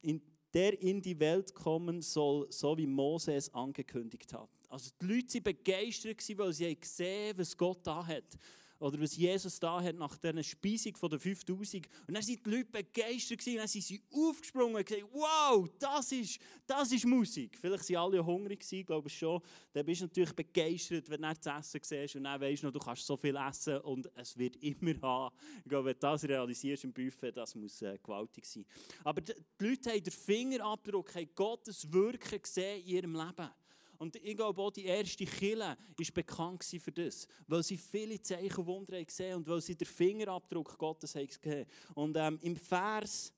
in, 0.01 0.21
der 0.53 0.79
in 0.81 1.01
die 1.01 1.19
Welt 1.19 1.55
kommen 1.55 2.01
soll, 2.01 2.47
so 2.51 2.77
wie 2.77 2.85
Mose 2.85 3.33
es 3.33 3.53
angekündigt 3.53 4.33
hat. 4.33 4.49
Also 4.69 4.91
die 5.01 5.05
Leute 5.05 5.33
waren 5.35 5.43
begeistert, 5.43 6.37
weil 6.37 6.53
sie 6.53 6.75
gesehen 6.75 7.29
haben, 7.29 7.39
was 7.39 7.57
Gott 7.57 7.79
da 7.83 8.05
hat. 8.05 8.37
Oder 8.83 8.99
was 8.99 9.15
Jesus 9.15 9.57
da 9.61 9.81
hat 9.81 9.95
nach 9.95 10.17
dieser 10.17 10.43
Speisung 10.43 10.93
den 11.09 11.19
5000. 11.19 11.87
Und 12.05 12.13
dann 12.13 12.21
sind 12.21 12.45
die 12.45 12.49
Leute 12.49 12.65
begeistert 12.65 13.39
gewesen, 13.39 13.57
dann 13.57 13.67
sind 13.67 13.81
sie 13.81 14.01
aufgesprungen 14.11 14.75
und 14.75 14.85
gesagt, 14.85 15.07
wow, 15.13 15.69
das 15.79 16.11
ist, 16.11 16.37
das 16.67 16.91
ist 16.91 17.05
Musik. 17.05 17.57
Vielleicht 17.57 17.85
sind 17.85 17.95
alle 17.95 18.23
hungrig 18.23 18.59
gewesen, 18.59 18.85
glaube 18.85 19.07
ich 19.07 19.17
schon. 19.17 19.41
Dann 19.71 19.85
bist 19.85 20.01
du 20.01 20.05
natürlich 20.05 20.33
begeistert, 20.33 21.09
wenn 21.09 21.21
du 21.21 21.33
das 21.33 21.59
Essen 21.59 21.79
siehst 21.81 22.15
und 22.17 22.25
dann 22.25 22.41
weisst 22.41 22.63
du 22.63 22.67
noch, 22.67 22.73
du 22.73 22.79
kannst 22.79 23.05
so 23.05 23.15
viel 23.15 23.37
essen 23.37 23.77
und 23.77 24.11
es 24.15 24.37
wird 24.37 24.57
immer 24.57 24.99
haben. 25.01 25.35
Ich 25.63 25.69
glaube, 25.69 25.85
wenn 25.85 25.93
du 25.93 25.99
das 25.99 26.23
realisierst 26.25 26.83
im 26.83 26.91
Buffet, 26.91 27.31
das 27.31 27.55
muss 27.55 27.81
äh, 27.81 27.97
gewaltig 28.03 28.45
sein. 28.45 28.65
Aber 29.05 29.21
die 29.21 29.33
Leute 29.59 29.91
haben 29.91 30.03
den 30.03 30.11
Fingerabdruck, 30.11 31.15
haben 31.15 31.29
Gottes 31.33 31.89
Wirken 31.89 32.41
gesehen 32.41 32.81
in 32.81 32.87
ihrem 32.87 33.15
Leben. 33.15 33.49
Und 33.97 34.15
ich 34.15 34.35
glaube 34.35 34.71
die 34.75 34.85
erste 34.85 35.25
Kille 35.25 35.77
war 35.97 36.07
bekannt 36.13 36.63
für 36.63 36.91
das, 36.91 37.27
weil 37.47 37.63
sie 37.63 37.77
viele 37.77 38.21
Zeichen 38.21 38.57
und 38.57 38.65
Wunder 38.65 39.03
gesehen 39.03 39.37
und 39.37 39.47
weil 39.47 39.61
sie 39.61 39.75
den 39.75 39.87
Fingerabdruck 39.87 40.77
Gottes 40.77 41.15
haben 41.15 41.27
gesehen. 41.27 41.65
Und 41.93 42.15
ähm, 42.17 42.39
im 42.41 42.55
Vers, 42.55 43.31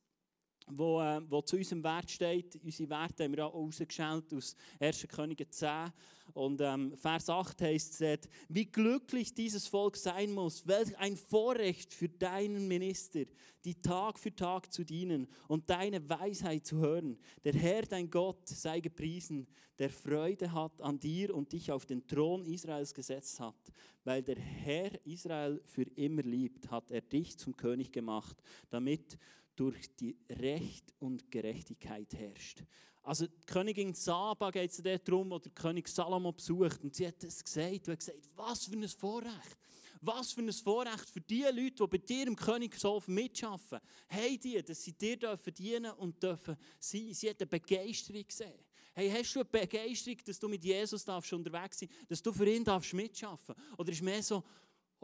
wo, 0.67 1.01
äh, 1.01 1.22
wo 1.29 1.41
zu 1.41 1.57
unserem 1.57 1.84
Wert 1.84 2.10
steht, 2.10 2.60
unsere 2.63 2.89
Werte 2.89 3.24
haben 3.24 3.36
wir 3.36 3.45
auch 3.45 3.53
rausgeschält 3.53 4.34
aus 4.34 4.55
1. 4.79 5.07
Könige 5.07 5.50
10, 5.50 5.91
und 6.34 6.60
ähm, 6.62 6.95
Vers 6.98 7.29
8 7.29 7.62
heißt 7.62 8.03
wie 8.50 8.65
glücklich 8.65 9.34
dieses 9.34 9.67
Volk 9.67 9.95
sein 9.95 10.34
muss, 10.34 10.65
welch 10.67 10.98
ein 10.98 11.15
Vorrecht 11.15 11.93
für 11.93 12.10
deinen 12.10 12.67
Minister, 12.67 13.25
die 13.63 13.75
Tag 13.75 14.19
für 14.19 14.36
Tag 14.36 14.72
zu 14.74 14.84
dienen 14.84 15.27
und 15.48 15.69
deine 15.69 16.07
Weisheit 16.10 16.65
zu 16.65 16.77
hören. 16.77 17.17
Der 17.43 17.53
Herr, 17.53 17.84
dein 17.84 18.10
Gott, 18.10 18.48
sei 18.48 18.79
gepriesen, 18.79 19.48
der 19.79 19.89
Freude 19.89 20.51
hat 20.51 20.81
an 20.81 21.00
dir 21.00 21.36
und 21.36 21.51
dich 21.51 21.72
auf 21.72 21.86
den 21.86 22.05
Thron 22.07 22.45
Israels 22.45 22.93
gesetzt 22.93 23.39
hat. 23.39 23.55
Weil 24.03 24.24
der 24.24 24.38
Herr 24.38 24.91
Israel 25.05 25.62
für 25.65 25.84
immer 25.95 26.22
liebt, 26.22 26.69
hat 26.69 26.91
er 26.91 27.01
dich 27.01 27.38
zum 27.38 27.55
König 27.55 27.91
gemacht, 27.91 28.38
damit 28.69 29.17
durch 29.56 29.96
die 29.96 30.18
Recht 30.30 30.94
und 31.00 31.32
Gerechtigkeit 31.32 32.14
herrscht. 32.14 32.64
Also 33.06 33.28
die 33.28 33.46
Königin 33.46 33.94
Saba 33.94 34.50
geht 34.50 34.72
es 34.72 34.82
darum, 35.04 35.30
wo 35.30 35.38
der 35.38 35.52
König 35.52 35.88
Salomo 35.88 36.32
besucht. 36.32 36.84
Und 36.84 36.96
sie 36.96 37.08
hat 37.08 37.24
es 37.24 37.44
gesagt 37.44 37.88
und 37.88 38.00
gesagt, 38.00 38.30
was 38.36 38.66
für 38.66 38.74
ein 38.74 38.88
Vorrecht. 38.88 39.58
Was 40.02 40.32
für 40.32 40.42
ein 40.42 40.52
Vorrecht 40.52 41.10
für 41.10 41.22
die 41.22 41.44
Leute, 41.44 41.76
die 41.76 41.88
bei 41.88 41.98
dir 42.00 42.28
im 42.28 42.36
Königshof 42.36 43.08
mitschaffen. 43.08 43.80
Hey, 44.08 44.40
die, 44.40 44.62
dass 44.62 44.84
sie 44.84 44.94
dir 44.94 45.18
dürfen 45.18 45.54
dienen 45.54 45.92
und 45.92 46.22
dürfen 46.22 46.58
sein. 46.80 47.14
Sie 47.14 47.30
hat 47.30 47.40
eine 47.40 47.48
Begeisterung 47.48 48.26
gesehen. 48.28 48.66
Hey, 48.94 49.12
hast 49.12 49.36
du 49.36 49.42
eine 49.42 49.50
Begeisterung, 49.50 50.18
dass 50.26 50.40
du 50.40 50.48
mit 50.48 50.64
Jesus 50.64 51.04
darfst 51.04 51.32
unterwegs 51.34 51.80
sein 51.80 51.90
dass 52.08 52.24
du 52.24 52.32
für 52.32 52.50
ihn 52.50 52.64
darfst 52.64 52.94
mitschaffen 52.94 53.54
Oder 53.78 53.92
ist 53.92 54.02
mehr 54.02 54.24
so, 54.24 54.42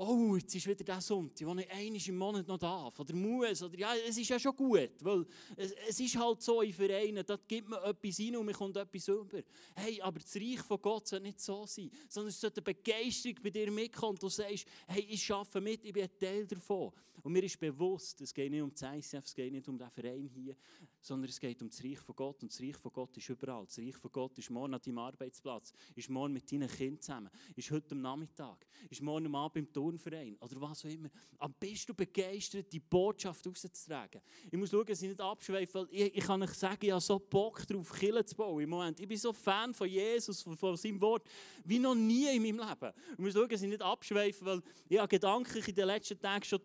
oh, 0.02 0.36
jetzt 0.36 0.56
ist 0.56 0.68
wieder 0.68 0.84
der 0.84 1.00
Sonntag, 1.00 1.48
wo 1.48 1.54
ich 1.56 1.70
einmal 1.70 2.02
im 2.08 2.18
Monat 2.18 2.48
noch 2.48 2.58
darf, 2.58 3.00
oder 3.00 3.14
muss, 3.14 3.62
oder 3.62 3.78
ja, 3.78 3.94
es 4.08 4.18
ist 4.18 4.30
ja 4.30 4.40
schon 4.40 4.56
gut, 4.56 4.92
weil 5.02 5.26
es, 5.56 5.74
es 5.88 6.00
ist 6.00 6.18
halt 6.18 6.42
so 6.42 6.62
in 6.62 6.74
Vereinen, 6.74 7.24
da 7.26 7.38
gibt 7.48 7.70
man 7.70 7.84
etwas 7.84 8.20
rein 8.20 8.36
und 8.36 8.46
man 8.46 8.56
kommt 8.56 8.78
etwas 8.78 9.08
über. 9.08 9.42
Hey, 9.76 10.02
aber 10.02 10.20
das 10.20 10.36
Reich 10.36 10.62
von 10.62 10.82
Gott 10.82 11.08
soll 11.08 11.20
nicht 11.20 11.40
so 11.40 11.66
sein, 11.66 11.92
sondern 12.10 12.30
es 12.30 12.42
sollte 12.42 12.64
eine 12.66 12.74
Begeisterung 12.74 13.38
bei 13.44 13.50
dir 13.52 13.72
mitkommen 13.72 14.14
und 14.14 14.24
du 14.24 14.30
sagst, 14.30 14.66
hey, 14.88 15.06
ich 15.08 15.32
arbeite 15.32 15.62
mit, 15.62 15.86
ich 15.86 15.94
bin 15.94 16.04
ein 16.04 16.20
Teil 16.20 16.48
davon. 16.48 16.92
Und 17.24 17.34
mir 17.34 17.44
ist 17.44 17.60
bewusst, 17.60 18.20
es 18.22 18.34
geht 18.34 18.52
nicht 18.52 18.62
um 18.62 18.72
das 18.72 18.82
ICF, 18.82 19.26
es 19.26 19.36
geht 19.36 19.52
nicht 19.52 19.68
um 19.68 19.78
den 19.78 19.90
Verein 19.90 20.28
hier, 20.34 20.56
sondern 21.00 21.30
es 21.30 21.40
geht 21.40 21.62
um 21.62 21.70
das 21.70 21.84
Reich 21.84 22.00
von 22.00 22.16
Gott. 22.16 22.42
Und 22.42 22.52
das 22.52 22.60
Reich 22.60 22.78
von 22.78 22.92
Gott 22.92 23.16
ist 23.16 23.30
überall. 23.30 23.66
Das 23.66 23.78
Reich 23.78 23.96
von 23.96 24.12
Gott 24.12 24.38
ist 24.40 24.50
morgen 24.50 24.74
an 24.74 24.82
deinem 24.84 24.98
Arbeitsplatz, 24.98 25.74
ist 25.96 26.10
morgen 26.10 26.34
mit 26.34 26.52
deinen 26.52 26.68
Kindern 26.68 27.02
zusammen, 27.02 27.30
ist 27.56 27.70
heute 27.70 27.94
am 27.94 28.02
Nachmittag, 28.02 28.66
ist 28.90 29.02
morgen 29.02 29.28
am 29.28 29.36
Abend 29.36 29.68
im 29.68 29.74
Turnverein 29.92 30.38
oder 30.40 30.62
was 30.62 30.86
auch 30.86 30.90
immer. 30.90 31.10
Aber 31.38 31.54
bist 31.60 31.88
du 31.88 31.94
begeistert, 31.94 32.72
die 32.72 32.80
Botschaft 32.80 33.46
rauszutragen? 33.46 34.22
Ich 34.50 34.58
muss 34.58 34.70
schauen, 34.70 34.86
dass 34.86 35.02
ich 35.02 35.10
nicht 35.10 35.22
abschweife, 35.22 35.74
weil 35.74 35.88
ich, 35.92 36.16
ich 36.16 36.24
kann 36.24 36.42
euch 36.42 36.54
sagen, 36.54 36.80
ich 36.82 36.92
habe 36.92 37.02
so 37.02 37.20
Bock 37.20 37.66
darauf, 37.68 37.92
Kirche 37.92 38.26
zu 38.26 38.36
bauen 38.36 38.62
im 38.62 38.70
Moment. 38.70 39.00
Ich 39.00 39.08
bin 39.08 39.18
so 39.18 39.34
Fan 39.34 39.74
von 39.74 39.88
Jesus, 39.88 40.42
von, 40.42 40.58
von 40.58 40.78
seinem 40.78 41.02
Wort, 41.02 41.28
wie 41.66 41.80
noch 41.80 41.96
nie 41.96 42.36
in 42.36 42.42
meinem 42.42 42.68
Leben. 42.68 42.94
Ich 43.14 43.20
muss 43.20 43.34
schauen, 43.34 43.50
dass 43.50 43.62
ich 43.62 43.70
nicht 43.70 43.82
abschweife, 43.82 44.46
weil 44.46 44.62
ich 44.88 44.98
habe 44.98 45.08
gedanklich 45.08 45.68
in 45.68 45.76
den 45.76 45.88
letzten 45.88 46.20
Tagen 46.20 46.44
schon 46.44 46.62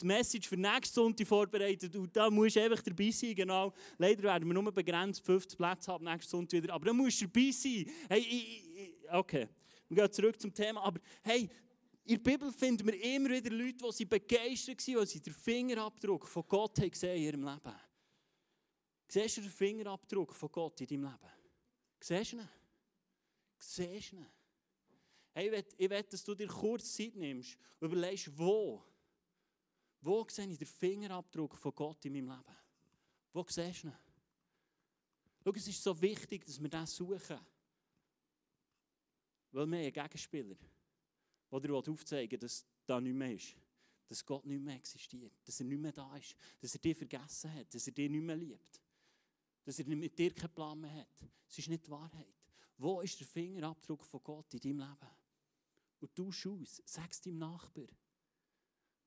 die 0.00 0.06
Message 0.06 0.48
für 0.48 0.56
nächsten 0.56 0.94
Sonntag 0.94 1.26
vorbereitet 1.26 1.94
und 1.96 2.14
da 2.16 2.30
musst 2.30 2.56
du 2.56 2.62
einfach 2.62 2.82
dabei 2.82 3.10
sein, 3.10 3.34
genau. 3.34 3.72
Leider 3.98 4.22
werden 4.22 4.48
wir 4.48 4.54
nur 4.54 4.72
begrenzt 4.72 5.24
50 5.24 5.58
Plätze 5.58 5.92
haben 5.92 6.04
nächsten 6.04 6.30
Sonntag 6.30 6.62
wieder, 6.62 6.74
aber 6.74 6.86
da 6.86 6.92
musst 6.92 7.20
du 7.20 7.26
dabei 7.26 7.50
sein. 7.50 7.86
Hey, 8.08 8.20
ich, 8.20 8.64
ich, 8.74 9.12
okay, 9.12 9.48
wir 9.88 10.04
gehen 10.04 10.12
zurück 10.12 10.40
zum 10.40 10.54
Thema, 10.54 10.82
aber 10.84 11.00
hey, 11.22 11.50
in 12.10 12.22
der 12.22 12.30
Bibel 12.32 12.52
finden 12.52 12.88
wir 12.88 13.00
immer 13.04 13.30
wieder 13.30 13.50
Leute, 13.50 13.88
die 13.96 14.04
begeistert 14.04 14.84
waren, 14.88 14.96
weil 14.96 15.06
sie 15.06 15.20
den 15.20 15.32
Fingerabdruck 15.32 16.26
von 16.26 16.44
Gott 16.48 16.78
haben 16.80 16.90
gesehen 16.90 17.16
in 17.16 17.22
ihrem 17.22 17.44
Leben. 17.44 17.80
Siehst 19.06 19.36
du 19.36 19.42
den 19.42 19.50
Fingerabdruck 19.50 20.34
von 20.34 20.50
Gott 20.50 20.80
in 20.80 20.86
deinem 20.88 21.04
Leben? 21.04 21.32
Siehst 22.00 22.32
du 22.32 22.36
ihn? 22.38 22.48
Siehst 23.58 24.12
du 24.12 24.16
ihn? 24.16 24.26
Hey, 25.32 25.64
ich 25.78 25.88
will, 25.88 26.02
dass 26.02 26.24
du 26.24 26.34
dir 26.34 26.48
kurz 26.48 26.96
Zeit 26.96 27.14
nimmst 27.14 27.56
und 27.78 27.86
überlegst, 27.86 28.36
wo 28.36 28.84
wo 30.02 30.26
sehe 30.28 30.48
ich 30.48 30.58
den 30.58 30.66
Fingerabdruck 30.66 31.56
von 31.56 31.74
Gott 31.74 32.04
in 32.06 32.14
meinem 32.14 32.30
Leben? 32.30 32.56
Wo 33.32 33.44
siehst 33.46 33.84
du 33.84 33.88
ihn? 33.88 33.94
Schau, 35.44 35.52
es 35.54 35.68
ist 35.68 35.82
so 35.82 36.00
wichtig, 36.00 36.44
dass 36.44 36.60
wir 36.60 36.68
das 36.68 36.96
suchen. 36.96 37.38
Weil 39.52 39.66
wir 39.66 39.78
einen 39.78 39.92
Gegenspieler, 39.92 40.56
der 41.50 41.60
dir 41.60 41.74
aufzeigen 41.74 42.38
dass 42.38 42.64
da 42.86 43.00
nichts 43.00 43.18
mehr 43.18 43.34
ist. 43.34 43.56
Dass 44.06 44.24
Gott 44.24 44.44
nicht 44.46 44.62
mehr 44.62 44.76
existiert. 44.76 45.32
Dass 45.44 45.60
er 45.60 45.66
nicht 45.66 45.80
mehr 45.80 45.92
da 45.92 46.16
ist. 46.16 46.34
Dass 46.60 46.74
er 46.74 46.80
dich 46.80 46.96
vergessen 46.96 47.52
hat. 47.54 47.72
Dass 47.72 47.86
er 47.86 47.92
dich 47.92 48.10
nicht 48.10 48.22
mehr 48.22 48.36
liebt. 48.36 48.80
Dass 49.64 49.78
er 49.78 49.86
mit 49.86 50.18
dir 50.18 50.34
keinen 50.34 50.54
Plan 50.54 50.80
mehr 50.80 50.94
hat. 50.94 51.28
Es 51.48 51.58
ist 51.58 51.68
nicht 51.68 51.86
die 51.86 51.90
Wahrheit. 51.90 52.34
Wo 52.76 53.00
ist 53.02 53.20
der 53.20 53.26
Fingerabdruck 53.26 54.04
von 54.04 54.22
Gott 54.22 54.54
in 54.54 54.60
deinem 54.60 54.78
Leben? 54.78 55.10
Und 56.00 56.18
du 56.18 56.32
schaust, 56.32 56.82
sag 56.86 57.10
es 57.10 57.20
deinem 57.20 57.38
Nachbar. 57.38 57.86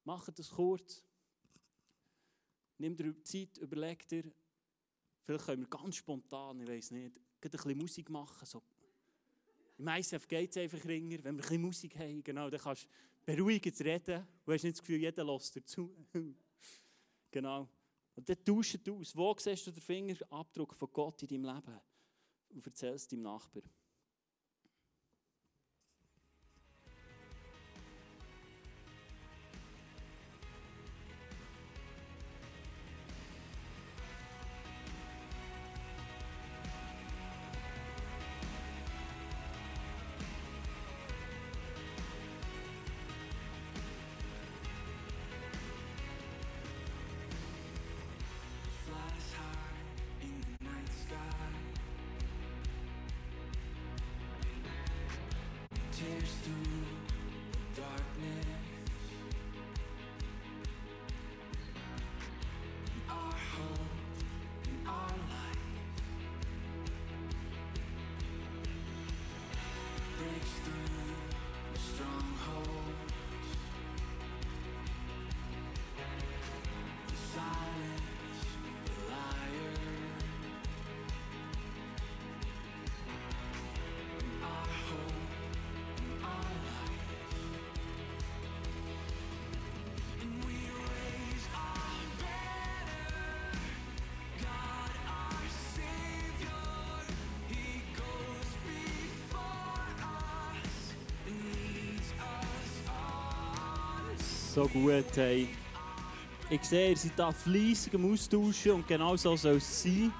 Macht 0.03 0.37
das 0.37 0.49
kurz. 0.49 1.03
Nimm 2.77 2.95
dir 2.95 3.21
Zeit, 3.23 3.57
überleg 3.57 4.07
dir. 4.07 4.31
Vielleicht 5.23 5.45
können 5.45 5.61
wir 5.61 5.69
ganz 5.69 5.95
spontan, 5.95 6.59
ich 6.59 6.67
weiß 6.67 6.91
nicht, 6.91 7.17
ein 7.17 7.51
bisschen 7.51 7.77
Musik 7.77 8.09
machen. 8.09 8.45
So. 8.45 8.61
ICF 9.87 10.27
geht 10.27 10.51
es 10.51 10.57
einfach 10.57 10.83
ringer. 10.85 11.17
Wenn 11.23 11.23
wir 11.23 11.29
ein 11.31 11.37
bisschen 11.37 11.61
Musik 11.61 11.97
haben, 11.97 12.23
genau, 12.23 12.49
dann 12.49 12.59
kannst 12.59 12.83
du 12.83 12.87
beruhigend 13.25 13.79
reden. 13.81 14.27
Du 14.45 14.51
hast 14.51 14.63
nicht 14.63 14.75
das 14.75 14.81
Gefühl, 14.81 14.99
jeder 14.99 15.23
lässt 15.23 15.55
dazu. 15.55 15.95
genau. 17.31 17.67
Und 18.15 18.29
dann 18.29 18.43
tausch 18.43 18.77
du 18.83 18.99
aus. 18.99 19.15
Wo 19.15 19.35
siehst 19.37 19.65
du 19.67 19.71
den 19.71 19.81
Fingerabdruck 19.81 20.75
von 20.75 20.89
Gott 20.91 21.23
in 21.23 21.27
deinem 21.29 21.55
Leben? 21.55 21.79
Und 22.49 22.65
erzählst 22.65 23.11
deinem 23.11 23.23
Nachbarn. 23.23 23.69
So 104.53 104.67
gut, 104.67 105.05
hey. 105.15 105.47
Ich 106.47 106.63
sehe, 106.63 106.91
ihr 106.91 106.97
seid 106.97 107.13
da 107.17 107.31
fleissig 107.31 107.95
am 107.95 108.13
Austauschen 108.13 108.73
und 108.73 108.87
genau 108.87 109.15
so 109.15 109.35
soll 109.35 109.55
es 109.55 109.81
sein. 109.81 110.13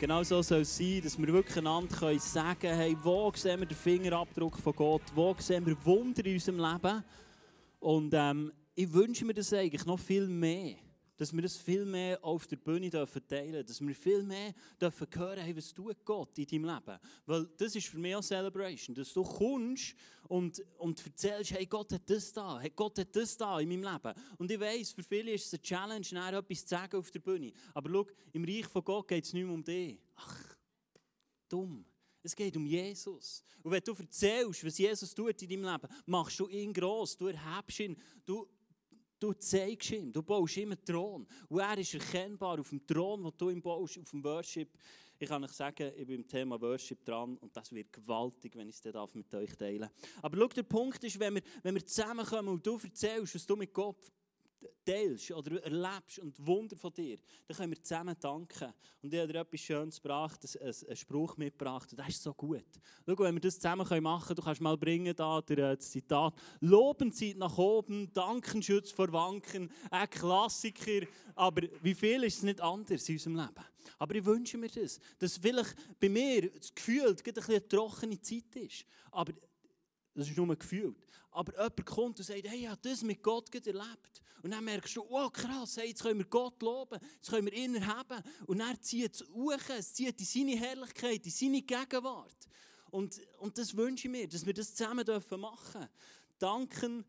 Genau 0.00 0.24
so 0.24 0.42
soll 0.42 0.62
es 0.62 0.76
sein, 0.76 1.00
dass 1.04 1.16
wir 1.16 1.28
wirklich 1.28 1.56
einander 1.56 1.96
können 1.96 2.18
sagen 2.18 2.58
können, 2.58 2.76
hey, 2.76 2.96
wo 3.00 3.30
sehen 3.32 3.60
wir 3.60 3.68
den 3.68 3.76
Fingerabdruck 3.76 4.58
von 4.58 4.72
Gott, 4.72 5.02
wo 5.14 5.36
sehen 5.38 5.64
wir 5.64 5.76
Wunder 5.84 6.26
in 6.26 6.34
unserem 6.34 6.58
Leben. 6.58 7.04
Und 7.78 8.12
ähm, 8.12 8.52
ich 8.74 8.92
wünsche 8.92 9.24
mir 9.24 9.34
das 9.34 9.52
eigentlich 9.52 9.86
noch 9.86 10.00
viel 10.00 10.26
mehr 10.26 10.74
dass 11.20 11.34
wir 11.34 11.42
das 11.42 11.58
viel 11.58 11.84
mehr 11.84 12.18
auf 12.24 12.46
der 12.46 12.56
Bühne 12.56 12.88
dürfen 12.88 13.20
teilen 13.28 13.66
dass 13.66 13.78
wir 13.78 13.94
viel 13.94 14.22
mehr 14.22 14.54
dürfen 14.80 15.06
hören, 15.14 15.40
hey, 15.40 15.54
was 15.54 15.74
tut 15.74 16.02
Gott 16.02 16.38
in 16.38 16.46
deinem 16.46 16.64
Leben. 16.64 16.98
Weil 17.26 17.46
das 17.58 17.76
ist 17.76 17.88
für 17.88 17.98
mich 17.98 18.16
auch 18.16 18.22
Celebration, 18.22 18.94
dass 18.94 19.12
du 19.12 19.22
kommst 19.22 19.94
und, 20.28 20.64
und 20.78 21.04
erzählst, 21.04 21.50
hey, 21.50 21.66
Gott 21.66 21.92
hat 21.92 22.08
das 22.08 22.32
da, 22.32 22.58
hey, 22.58 22.72
Gott 22.74 22.98
hat 22.98 23.14
das 23.14 23.36
da 23.36 23.60
in 23.60 23.68
meinem 23.68 23.92
Leben. 23.92 24.14
Und 24.38 24.50
ich 24.50 24.58
weiss, 24.58 24.92
für 24.92 25.02
viele 25.02 25.32
ist 25.32 25.44
es 25.44 25.52
eine 25.52 25.62
Challenge, 25.62 26.06
nachher 26.12 26.38
etwas 26.38 26.62
zu 26.62 26.68
sagen 26.68 26.96
auf 26.96 27.10
der 27.10 27.20
Bühne. 27.20 27.52
Aber 27.74 27.90
schau, 27.90 28.06
im 28.32 28.44
Reich 28.44 28.66
von 28.66 28.82
Gott 28.82 29.08
geht 29.08 29.26
es 29.26 29.34
nicht 29.34 29.44
mehr 29.44 29.52
um 29.52 29.62
dich. 29.62 30.00
Ach, 30.16 30.56
dumm. 31.50 31.84
Es 32.22 32.34
geht 32.34 32.56
um 32.56 32.64
Jesus. 32.64 33.42
Und 33.62 33.72
wenn 33.72 33.82
du 33.82 33.92
erzählst, 33.92 34.64
was 34.64 34.78
Jesus 34.78 35.14
tut 35.14 35.42
in 35.42 35.48
deinem 35.50 35.70
Leben, 35.70 35.94
machst 36.06 36.40
du 36.40 36.48
ihn 36.48 36.72
gross, 36.72 37.14
du 37.14 37.26
erhebst 37.26 37.80
ihn, 37.80 37.96
du 38.24 38.48
Du 39.20 39.34
zeigst 39.34 39.90
ihm, 39.92 40.10
du 40.10 40.22
baust 40.22 40.56
ihm 40.56 40.72
einen 40.72 40.82
Thron. 40.82 41.26
Und 41.48 41.60
er 41.60 41.76
ist 41.76 41.92
erkennbar 41.92 42.58
auf 42.58 42.70
dem 42.70 42.86
Thron, 42.86 43.22
den 43.22 43.32
du 43.36 43.50
ihm 43.50 43.60
baust, 43.60 43.98
auf 43.98 44.10
dem 44.10 44.24
Worship. 44.24 44.70
Ich 45.18 45.28
kann 45.28 45.44
euch 45.44 45.52
sagen, 45.52 45.92
ich 45.94 46.06
bin 46.06 46.22
im 46.22 46.26
Thema 46.26 46.58
Worship 46.58 47.04
dran 47.04 47.36
und 47.36 47.54
das 47.54 47.70
wird 47.72 47.92
gewaltig, 47.92 48.56
wenn 48.56 48.70
ich 48.70 48.76
es 48.82 49.14
mit 49.14 49.34
euch 49.34 49.54
teilen 49.54 49.80
darf. 49.80 49.92
Aber 50.22 50.38
schau, 50.38 50.48
der 50.48 50.62
Punkt 50.62 51.04
ist, 51.04 51.20
wenn 51.20 51.34
wir, 51.34 51.42
wenn 51.62 51.74
wir 51.74 51.84
zusammenkommen 51.84 52.48
und 52.48 52.66
du 52.66 52.80
erzählst, 52.82 53.34
was 53.34 53.44
du 53.44 53.54
mit 53.54 53.74
Gott 53.74 54.10
teilst 54.84 55.30
oder 55.30 55.62
erlebst 55.62 56.18
und 56.18 56.46
Wunder 56.46 56.76
von 56.76 56.92
dir, 56.92 57.18
dann 57.46 57.56
können 57.56 57.72
wir 57.72 57.82
zusammen 57.82 58.16
danken. 58.20 58.72
Und 59.02 59.12
ich 59.12 59.20
habe 59.20 59.32
dir 59.32 59.40
etwas 59.40 59.60
Schönes 59.60 60.00
gebracht, 60.00 60.40
einen 60.62 60.96
Spruch 60.96 61.36
mitgebracht, 61.36 61.90
und 61.92 61.98
das 61.98 62.08
ist 62.08 62.22
so 62.22 62.34
gut. 62.34 62.64
Schau, 63.06 63.18
wenn 63.18 63.34
wir 63.34 63.40
das 63.40 63.56
zusammen 63.56 64.02
machen 64.02 64.26
können, 64.26 64.36
du 64.36 64.42
kannst 64.42 64.60
mal 64.60 64.76
bringen, 64.76 65.14
da, 65.14 65.38
äh, 65.38 65.76
das 65.76 65.90
Zitat, 65.90 66.34
Loben 66.60 67.12
zieht 67.12 67.38
nach 67.38 67.56
oben, 67.56 68.12
Danken 68.12 68.62
schützt 68.62 68.92
vor 68.92 69.12
Wanken, 69.12 69.70
ein 69.90 70.10
Klassiker, 70.10 71.06
aber 71.34 71.62
wie 71.82 71.94
viel 71.94 72.24
ist 72.24 72.38
es 72.38 72.42
nicht 72.42 72.60
anders 72.60 73.08
in 73.08 73.14
unserem 73.14 73.36
Leben? 73.36 73.64
Aber 73.98 74.14
ich 74.14 74.24
wünsche 74.24 74.58
mir 74.58 74.68
das, 74.68 74.98
dass 75.18 75.36
vielleicht 75.36 75.74
bei 75.98 76.08
mir 76.08 76.50
das 76.50 76.74
Gefühl 76.74 77.14
bisschen 77.14 77.54
eine 77.54 77.68
trockene 77.68 78.20
Zeit 78.20 78.56
ist, 78.56 78.84
aber 79.10 79.32
das 80.14 80.28
ist 80.28 80.36
nur 80.36 80.56
gefühlt. 80.56 80.96
Aber 81.30 81.52
jemand 81.52 81.86
kommt 81.86 82.18
und 82.18 82.24
sagt, 82.24 82.48
hey, 82.48 82.60
ich 82.60 82.68
habe 82.68 82.80
das 82.82 83.02
mit 83.02 83.22
Gott 83.22 83.54
erlebt. 83.54 84.22
Und 84.42 84.52
dann 84.52 84.64
merkst 84.64 84.96
du, 84.96 85.04
oh 85.08 85.28
krass, 85.30 85.76
hey, 85.76 85.88
jetzt 85.88 86.02
können 86.02 86.18
wir 86.18 86.26
Gott 86.26 86.60
loben, 86.62 86.98
jetzt 87.16 87.30
können 87.30 87.46
wir 87.46 87.52
ihn 87.52 87.74
erheben. 87.74 88.22
Und 88.46 88.58
dann 88.58 88.80
zieht 88.80 89.14
es 89.14 89.28
hoch, 89.28 89.68
es 89.68 89.92
zieht 89.92 90.18
in 90.18 90.26
seine 90.26 90.56
Herrlichkeit, 90.56 91.24
in 91.24 91.30
seine 91.30 91.62
Gegenwart. 91.62 92.48
Und, 92.90 93.20
und 93.38 93.56
das 93.56 93.76
wünsche 93.76 94.08
ich 94.08 94.12
mir, 94.12 94.26
dass 94.26 94.44
wir 94.44 94.54
das 94.54 94.74
zusammen 94.74 95.04
dürfen 95.04 95.40
machen 95.40 95.86
Danken, 96.40 97.04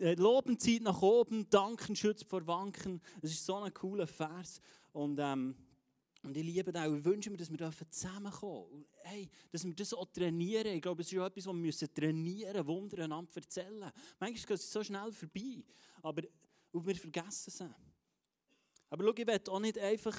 äh, 0.00 0.14
loben 0.14 0.58
zieht 0.58 0.82
nach 0.82 1.00
oben, 1.02 1.48
danken 1.48 1.94
schützt 1.94 2.24
vor 2.24 2.44
Wanken. 2.48 3.00
Das 3.20 3.30
ist 3.30 3.46
so 3.46 3.54
ein 3.54 3.72
cooler 3.72 4.08
Vers. 4.08 4.60
Und 4.92 5.20
ähm, 5.20 5.54
und 6.22 6.36
ich 6.36 6.44
liebe 6.44 6.72
das 6.72 6.86
auch. 6.86 6.94
Ich 6.94 7.04
wünsche 7.04 7.30
mir, 7.30 7.36
dass 7.36 7.50
wir 7.50 7.70
zusammenkommen 7.90 8.86
hey, 9.04 9.28
dass 9.50 9.64
wir 9.64 9.74
das 9.74 9.92
auch 9.92 10.06
trainieren. 10.06 10.68
Ich 10.68 10.82
glaube, 10.82 11.02
es 11.02 11.12
ist 11.12 11.18
auch 11.18 11.26
etwas, 11.26 11.46
was 11.46 11.54
wir 11.54 11.60
müssen 11.60 11.94
trainieren 11.94 12.52
müssen, 12.52 12.66
Wunder 12.66 13.04
einander 13.04 13.30
erzählen. 13.34 13.90
Manchmal 14.18 14.32
geht 14.32 14.50
es 14.50 14.70
so 14.70 14.82
schnell 14.82 15.12
vorbei, 15.12 15.62
aber 16.02 16.22
wir 16.72 16.96
vergessen 16.96 17.50
es. 17.50 17.60
Aber 18.90 19.04
schau, 19.04 19.14
ich 19.16 19.26
will 19.26 19.40
auch 19.48 19.60
nicht 19.60 19.78
einfach 19.78 20.16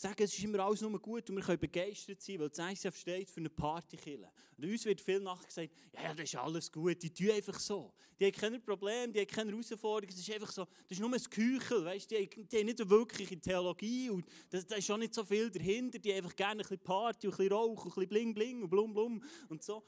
sagen, 0.00 0.22
es 0.22 0.32
ist 0.32 0.42
immer 0.42 0.60
alles 0.60 0.80
nur 0.80 0.98
gut 0.98 1.28
und 1.28 1.36
wir 1.36 1.42
können 1.42 1.58
begeistert 1.58 2.22
sein, 2.22 2.40
weil 2.40 2.48
das 2.48 2.58
ICF 2.58 2.96
steht 2.96 3.30
für 3.30 3.40
eine 3.40 3.50
Partykille. 3.50 4.32
Und 4.56 4.64
uns 4.64 4.84
wird 4.84 5.00
viel 5.00 5.20
nachher 5.20 5.46
gesagt, 5.46 5.70
ja, 5.92 6.14
das 6.14 6.24
ist 6.24 6.36
alles 6.36 6.72
gut, 6.72 7.02
die 7.02 7.12
tun 7.12 7.30
einfach 7.30 7.58
so. 7.60 7.92
Die 8.18 8.24
haben 8.24 8.32
keine 8.32 8.60
Probleme, 8.60 9.12
die 9.12 9.20
haben 9.20 9.26
keine 9.26 9.50
Herausforderungen, 9.50 10.12
es 10.12 10.26
ist 10.26 10.34
einfach 10.34 10.52
so, 10.52 10.64
das 10.64 10.98
ist 10.98 11.00
nur 11.00 11.12
ein 11.12 11.22
Küchel, 11.22 11.84
weißt, 11.84 12.10
die, 12.10 12.28
die 12.28 12.58
haben 12.58 12.66
nicht 12.66 12.88
wirklich 12.88 13.30
in 13.30 13.42
Theologie 13.42 14.10
und 14.10 14.26
da, 14.48 14.58
ist 14.58 14.86
schon 14.86 15.00
nicht 15.00 15.14
so 15.14 15.22
viel 15.22 15.50
dahinter, 15.50 15.98
die 15.98 16.10
haben 16.12 16.24
einfach 16.24 16.36
gerne 16.36 16.62
ein 16.62 16.68
bisschen 16.68 16.78
Party 16.78 17.26
und 17.26 17.34
ein 17.34 17.36
bisschen 17.36 17.52
Rauch 17.52 17.84
und 17.84 17.90
ein 17.90 17.94
bisschen 17.94 18.08
Bling 18.08 18.34
Bling 18.34 18.62
und 18.62 18.70
Blum 18.70 18.94
Blum 18.94 19.22
und 19.50 19.62
so. 19.62 19.84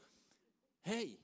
Hey, 0.81 1.19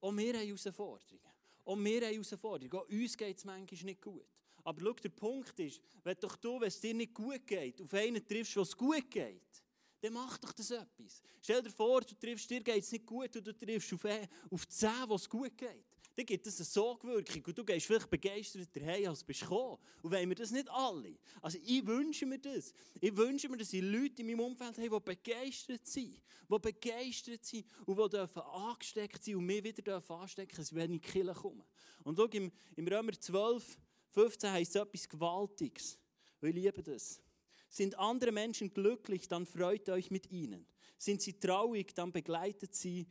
auch 0.00 0.12
wir 0.12 0.32
haben 0.34 0.46
Herausforderungen. 0.46 1.20
Auch 1.64 1.76
wir 1.76 2.00
haben 2.00 2.12
Herausforderungen. 2.12 2.74
Auch 2.74 2.88
uns 2.88 3.16
geht 3.16 3.36
es 3.36 3.44
manchmal 3.44 3.84
nicht 3.84 4.02
gut. 4.02 4.26
Aber 4.68 4.82
schau, 4.82 4.92
der 4.92 5.08
Punkt 5.08 5.58
ist, 5.60 5.80
wenn 6.04 6.14
doch 6.20 6.36
du, 6.36 6.60
wenn 6.60 6.68
es 6.68 6.78
dir 6.78 6.92
nicht 6.92 7.14
gut 7.14 7.46
geht, 7.46 7.80
auf 7.80 7.94
einen 7.94 8.26
triffst, 8.28 8.54
was 8.54 8.76
gut 8.76 9.10
geht, 9.10 9.64
dann 10.02 10.12
mach 10.12 10.36
doch 10.36 10.52
das 10.52 10.70
etwas. 10.70 11.22
Stell 11.40 11.62
dir 11.62 11.70
vor, 11.70 12.02
du 12.02 12.14
triffst, 12.14 12.50
dir 12.50 12.60
geht 12.60 12.84
es 12.84 12.92
nicht 12.92 13.06
gut 13.06 13.34
und 13.34 13.46
du 13.46 13.56
triffst 13.56 13.94
auf, 13.94 14.04
auf 14.50 14.68
10, 14.68 14.90
was 15.06 15.26
gut 15.26 15.56
geht. 15.56 15.86
Dann 16.14 16.26
gibt 16.26 16.46
es 16.46 16.58
eine 16.58 16.66
Sogwirkung 16.66 17.44
und 17.46 17.56
du 17.56 17.64
gehst 17.64 17.86
vielleicht 17.86 18.10
begeistert 18.10 18.68
daheim, 18.76 19.08
als 19.08 19.24
du 19.24 19.32
gekommen. 19.32 19.78
Und 20.02 20.12
wollen 20.12 20.28
wir 20.28 20.36
das 20.36 20.50
nicht 20.50 20.68
alle? 20.68 21.16
Also 21.40 21.56
ich 21.64 21.86
wünsche 21.86 22.26
mir 22.26 22.38
das. 22.38 22.74
Ich 23.00 23.16
wünsche 23.16 23.48
mir, 23.48 23.56
dass 23.56 23.72
ich 23.72 23.80
Leute 23.80 24.20
in 24.20 24.26
meinem 24.26 24.40
Umfeld 24.40 24.76
haben, 24.76 24.90
die 24.90 25.00
begeistert 25.00 25.86
sind. 25.86 26.20
Die 26.50 26.58
begeistert 26.58 27.42
sind 27.42 27.64
und 27.86 27.96
die 27.96 28.08
dürfen 28.10 28.42
angesteckt 28.42 29.24
sind 29.24 29.36
und 29.36 29.46
mich 29.46 29.64
wieder 29.64 30.02
anstecken 30.10 30.56
dürfen, 30.56 30.76
wenn 30.76 30.90
ich 30.90 30.96
in 30.96 31.00
die 31.00 31.08
Kirche 31.08 31.32
komme. 31.32 31.64
Und 32.04 32.18
schau, 32.18 32.26
im, 32.26 32.52
im 32.76 32.86
Römer 32.86 33.12
12, 33.12 33.78
15 34.10 34.52
heißt 34.52 34.76
etwas 34.76 35.08
Gewaltiges. 35.08 35.98
Ich 36.40 36.54
liebe 36.54 36.82
das. 36.82 37.20
Sind 37.68 37.98
andere 37.98 38.32
Menschen 38.32 38.72
glücklich, 38.72 39.28
dann 39.28 39.44
freut 39.44 39.88
euch 39.90 40.10
mit 40.10 40.30
ihnen. 40.30 40.66
Sind 40.96 41.20
sie 41.20 41.38
traurig, 41.38 41.94
dann 41.94 42.12
begleitet 42.12 42.74
sie 42.74 43.06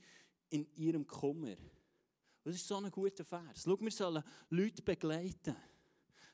in 0.49 0.67
ihrem 0.75 1.05
Kummer. 1.05 1.55
Das 2.43 2.55
ist 2.55 2.67
so 2.67 2.77
ein 2.77 2.89
guter 2.89 3.25
Vers. 3.25 3.63
Schau, 3.63 3.79
wir 3.79 3.91
sollen 3.91 4.23
Leute 4.49 4.81
begleiten. 4.81 5.55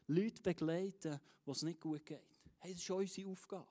Leute 0.08 0.42
begleiten, 0.42 1.20
wo 1.46 1.52
es 1.52 1.64
nicht 1.64 1.82
gut 1.82 2.06
geht. 2.06 2.22
Hey, 2.60 2.74
das 2.74 2.82
ist 2.82 2.90
unsere 2.90 3.30
Aufgabe. 3.30 3.68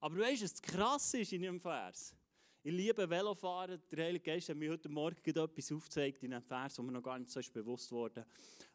Aber 0.00 0.18
weißt 0.18 0.42
du, 0.42 0.44
was 0.44 0.62
krass 0.62 1.14
ist 1.14 1.32
in 1.32 1.42
diesem 1.42 1.60
Vers? 1.60 2.14
Ich 2.62 2.72
liebe 2.72 3.08
Velofahren. 3.08 3.80
Der 3.90 4.06
Heilige 4.06 4.24
Geist 4.24 4.48
hat 4.48 4.56
mir 4.56 4.70
heute 4.70 4.88
Morgen 4.88 5.18
etwas 5.22 5.72
aufgezeigt 5.72 6.22
in 6.22 6.32
einem 6.32 6.42
Vers, 6.42 6.78
wo 6.78 6.82
mir 6.82 6.92
noch 6.92 7.02
gar 7.02 7.18
nicht 7.18 7.30
so 7.30 7.40
bewusst 7.52 7.92
wurde. 7.92 8.26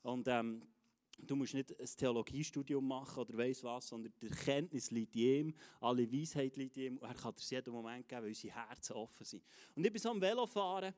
Und 0.04 0.28
ähm, 0.28 0.62
Du 1.22 1.36
musst 1.36 1.54
nicht 1.54 1.80
ein 1.80 1.86
Theologiestudium 1.86 2.88
machen 2.88 3.20
oder 3.20 3.38
weiss 3.38 3.64
was, 3.64 3.88
sondern 3.88 4.14
die 4.22 4.28
Erkenntnis 4.28 4.92
liegt 4.92 5.16
ihm, 5.16 5.54
alle 5.80 6.12
Weisheit 6.12 6.56
liegt 6.56 6.78
ihm 6.78 6.98
und 6.98 7.08
er 7.08 7.14
kann 7.14 7.36
dir 7.36 7.56
jeden 7.56 7.74
Moment 7.74 8.08
geben, 8.08 8.22
weil 8.24 8.30
unsere 8.30 8.56
Herzen 8.56 8.94
offen 8.94 9.26
sind. 9.26 9.44
Und 9.76 9.86
ich 9.86 9.92
bin 9.92 10.02
so 10.02 10.10
am 10.10 10.22
Velofahren 10.22 10.94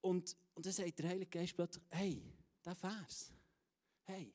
und, 0.00 0.36
und 0.54 0.66
dann 0.66 0.72
sagt 0.72 0.98
der 0.98 1.08
Heilige 1.08 1.30
Geist 1.30 1.54
plötzlich, 1.54 1.84
hey, 1.90 2.22
der 2.64 2.74
Vers, 2.74 3.32
hey, 4.04 4.34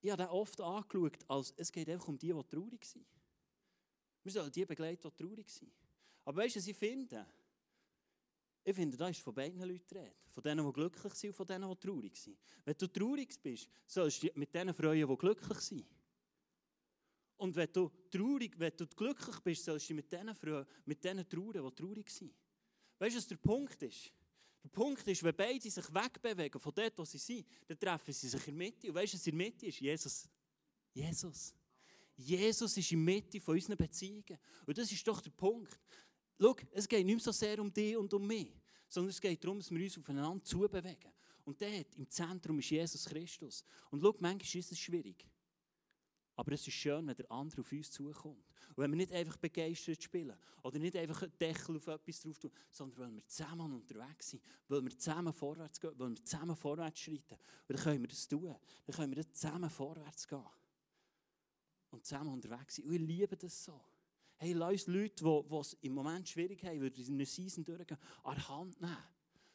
ich 0.00 0.10
habe 0.10 0.22
den 0.22 0.30
oft 0.30 0.60
angeschaut, 0.60 1.18
als 1.28 1.54
es 1.56 1.72
geht 1.72 1.88
einfach 1.88 2.08
um 2.08 2.18
die, 2.18 2.32
die 2.32 2.42
traurig 2.44 2.84
sind. 2.84 3.06
Wir 4.22 4.32
sollen 4.32 4.52
die 4.52 4.66
begleiten, 4.66 5.08
die 5.08 5.22
traurig 5.22 5.48
sind. 5.48 5.72
Aber 6.24 6.42
weißt 6.42 6.56
du, 6.56 6.60
was 6.60 6.66
ich 6.66 6.76
finde? 6.76 7.26
Ich 8.66 8.74
finde, 8.74 8.96
da 8.96 9.08
ist 9.08 9.20
von 9.20 9.34
beiden 9.34 9.60
Leuten 9.60 9.94
reden. 9.94 10.14
Von 10.30 10.42
denen, 10.42 10.66
die 10.66 10.72
glücklich 10.72 11.14
sind 11.14 11.30
und 11.30 11.36
von 11.36 11.46
denen, 11.46 11.68
die 11.68 11.76
traurig 11.76 12.16
sind. 12.16 12.38
Wenn 12.64 12.74
du 12.76 12.86
traurig 12.86 13.42
bist, 13.42 13.68
sollst 13.86 14.22
du 14.22 14.30
mit 14.34 14.54
denen 14.54 14.72
freuen, 14.72 15.06
die 15.06 15.16
glücklich 15.16 15.58
sind. 15.58 15.86
Und 17.36 17.54
wenn 17.54 17.70
du 17.70 17.90
traurig, 18.10 18.58
wenn 18.58 18.72
du 18.74 18.86
glücklich 18.86 19.38
bist, 19.40 19.64
sollst 19.64 19.90
du 19.90 19.94
mit 19.94 20.10
denen 20.10 20.34
freuen, 20.34 20.66
mit 20.86 21.04
denen 21.04 21.28
trauern, 21.28 21.66
die 21.68 21.74
traurig 21.74 22.08
sind. 22.10 22.34
Weißt 22.98 23.14
du, 23.14 23.18
was 23.18 23.26
der 23.26 23.36
Punkt 23.36 23.82
ist? 23.82 24.12
Der 24.62 24.70
Punkt 24.70 25.06
ist, 25.06 25.22
wenn 25.22 25.36
beide 25.36 25.70
sich 25.70 25.94
wegbewegen 25.94 26.58
von 26.58 26.72
dort, 26.74 26.96
wo 26.96 27.04
sie 27.04 27.18
sind, 27.18 27.46
dann 27.66 27.78
treffen 27.78 28.14
sie 28.14 28.28
sich 28.28 28.48
in 28.48 28.56
der 28.56 28.66
Mitte. 28.66 28.88
Und 28.88 28.94
weißt 28.94 29.12
du, 29.12 29.18
was 29.18 29.26
in 29.26 29.36
der 29.36 29.46
Mitte 29.46 29.66
ist? 29.66 29.78
Jesus. 29.78 30.28
Jesus. 30.94 31.54
Jesus 32.16 32.76
ist 32.76 32.92
in 32.92 33.04
der 33.04 33.14
Mitte 33.14 33.40
von 33.40 33.56
unseren 33.56 33.76
Beziehungen. 33.76 34.38
Und 34.64 34.78
das 34.78 34.90
ist 34.90 35.06
doch 35.06 35.20
der 35.20 35.32
Punkt. 35.32 35.78
Schau, 36.40 36.56
es 36.72 36.88
geht 36.88 37.06
nicht 37.06 37.16
mehr 37.16 37.24
so 37.24 37.32
sehr 37.32 37.58
um 37.60 37.72
dich 37.72 37.96
und 37.96 38.12
um 38.12 38.26
mich, 38.26 38.52
sondern 38.88 39.10
es 39.10 39.20
geht 39.20 39.42
darum, 39.42 39.58
dass 39.58 39.70
wir 39.70 39.82
uns 39.82 39.98
aufeinander 39.98 40.44
zubewegen. 40.44 41.12
Und 41.44 41.60
dort, 41.60 41.94
im 41.96 42.08
Zentrum, 42.08 42.58
ist 42.58 42.70
Jesus 42.70 43.04
Christus. 43.04 43.64
Und 43.90 44.00
schau, 44.00 44.14
manchmal 44.18 44.60
ist 44.60 44.72
es 44.72 44.78
schwierig. 44.78 45.26
Aber 46.36 46.52
es 46.52 46.66
ist 46.66 46.74
schön, 46.74 47.06
wenn 47.06 47.14
der 47.14 47.30
andere 47.30 47.60
auf 47.60 47.70
uns 47.70 47.90
zukommt. 47.90 48.44
Und 48.70 48.78
wenn 48.78 48.90
wir 48.90 48.96
nicht 48.96 49.12
einfach 49.12 49.36
begeistert 49.36 50.02
spielen 50.02 50.36
oder 50.62 50.78
nicht 50.78 50.96
einfach 50.96 51.22
einen 51.22 51.38
Deckel 51.38 51.76
auf 51.76 51.86
etwas 51.86 52.20
drauf 52.20 52.38
tun, 52.38 52.50
sondern 52.70 52.98
weil 52.98 53.14
wir 53.14 53.26
zusammen 53.26 53.72
unterwegs 53.72 54.30
sind, 54.30 54.42
weil 54.66 54.82
wir 54.82 54.98
zusammen 54.98 55.32
vorwärts 55.32 55.80
gehen, 55.80 55.92
weil 55.96 56.10
wir 56.10 56.24
zusammen 56.24 56.56
vorwärts 56.56 56.98
schreiten. 56.98 57.34
Und 57.68 57.76
dann 57.76 57.84
können 57.84 58.02
wir 58.02 58.08
das 58.08 58.26
tun. 58.26 58.56
Dann 58.86 58.96
können 58.96 59.14
wir 59.14 59.32
zusammen 59.32 59.70
vorwärts 59.70 60.26
gehen. 60.26 60.44
Und 61.90 62.04
zusammen 62.04 62.32
unterwegs 62.32 62.76
sein. 62.76 62.86
Und 62.86 62.94
ich 62.94 63.00
liebe 63.00 63.36
das 63.36 63.64
so. 63.64 63.80
Hey, 64.36 64.52
lass 64.52 64.86
Leute, 64.86 65.24
die 65.24 65.56
es 65.56 65.72
im 65.80 65.94
Moment 65.94 66.28
schwierig 66.28 66.62
haben, 66.64 66.92
die 66.92 67.02
in 67.02 67.14
einer 67.14 67.26
Season 67.26 67.64
durchgehen, 67.64 67.98
an 68.22 68.36
die 68.36 68.42
Hand 68.42 68.80
nehmen. 68.80 68.96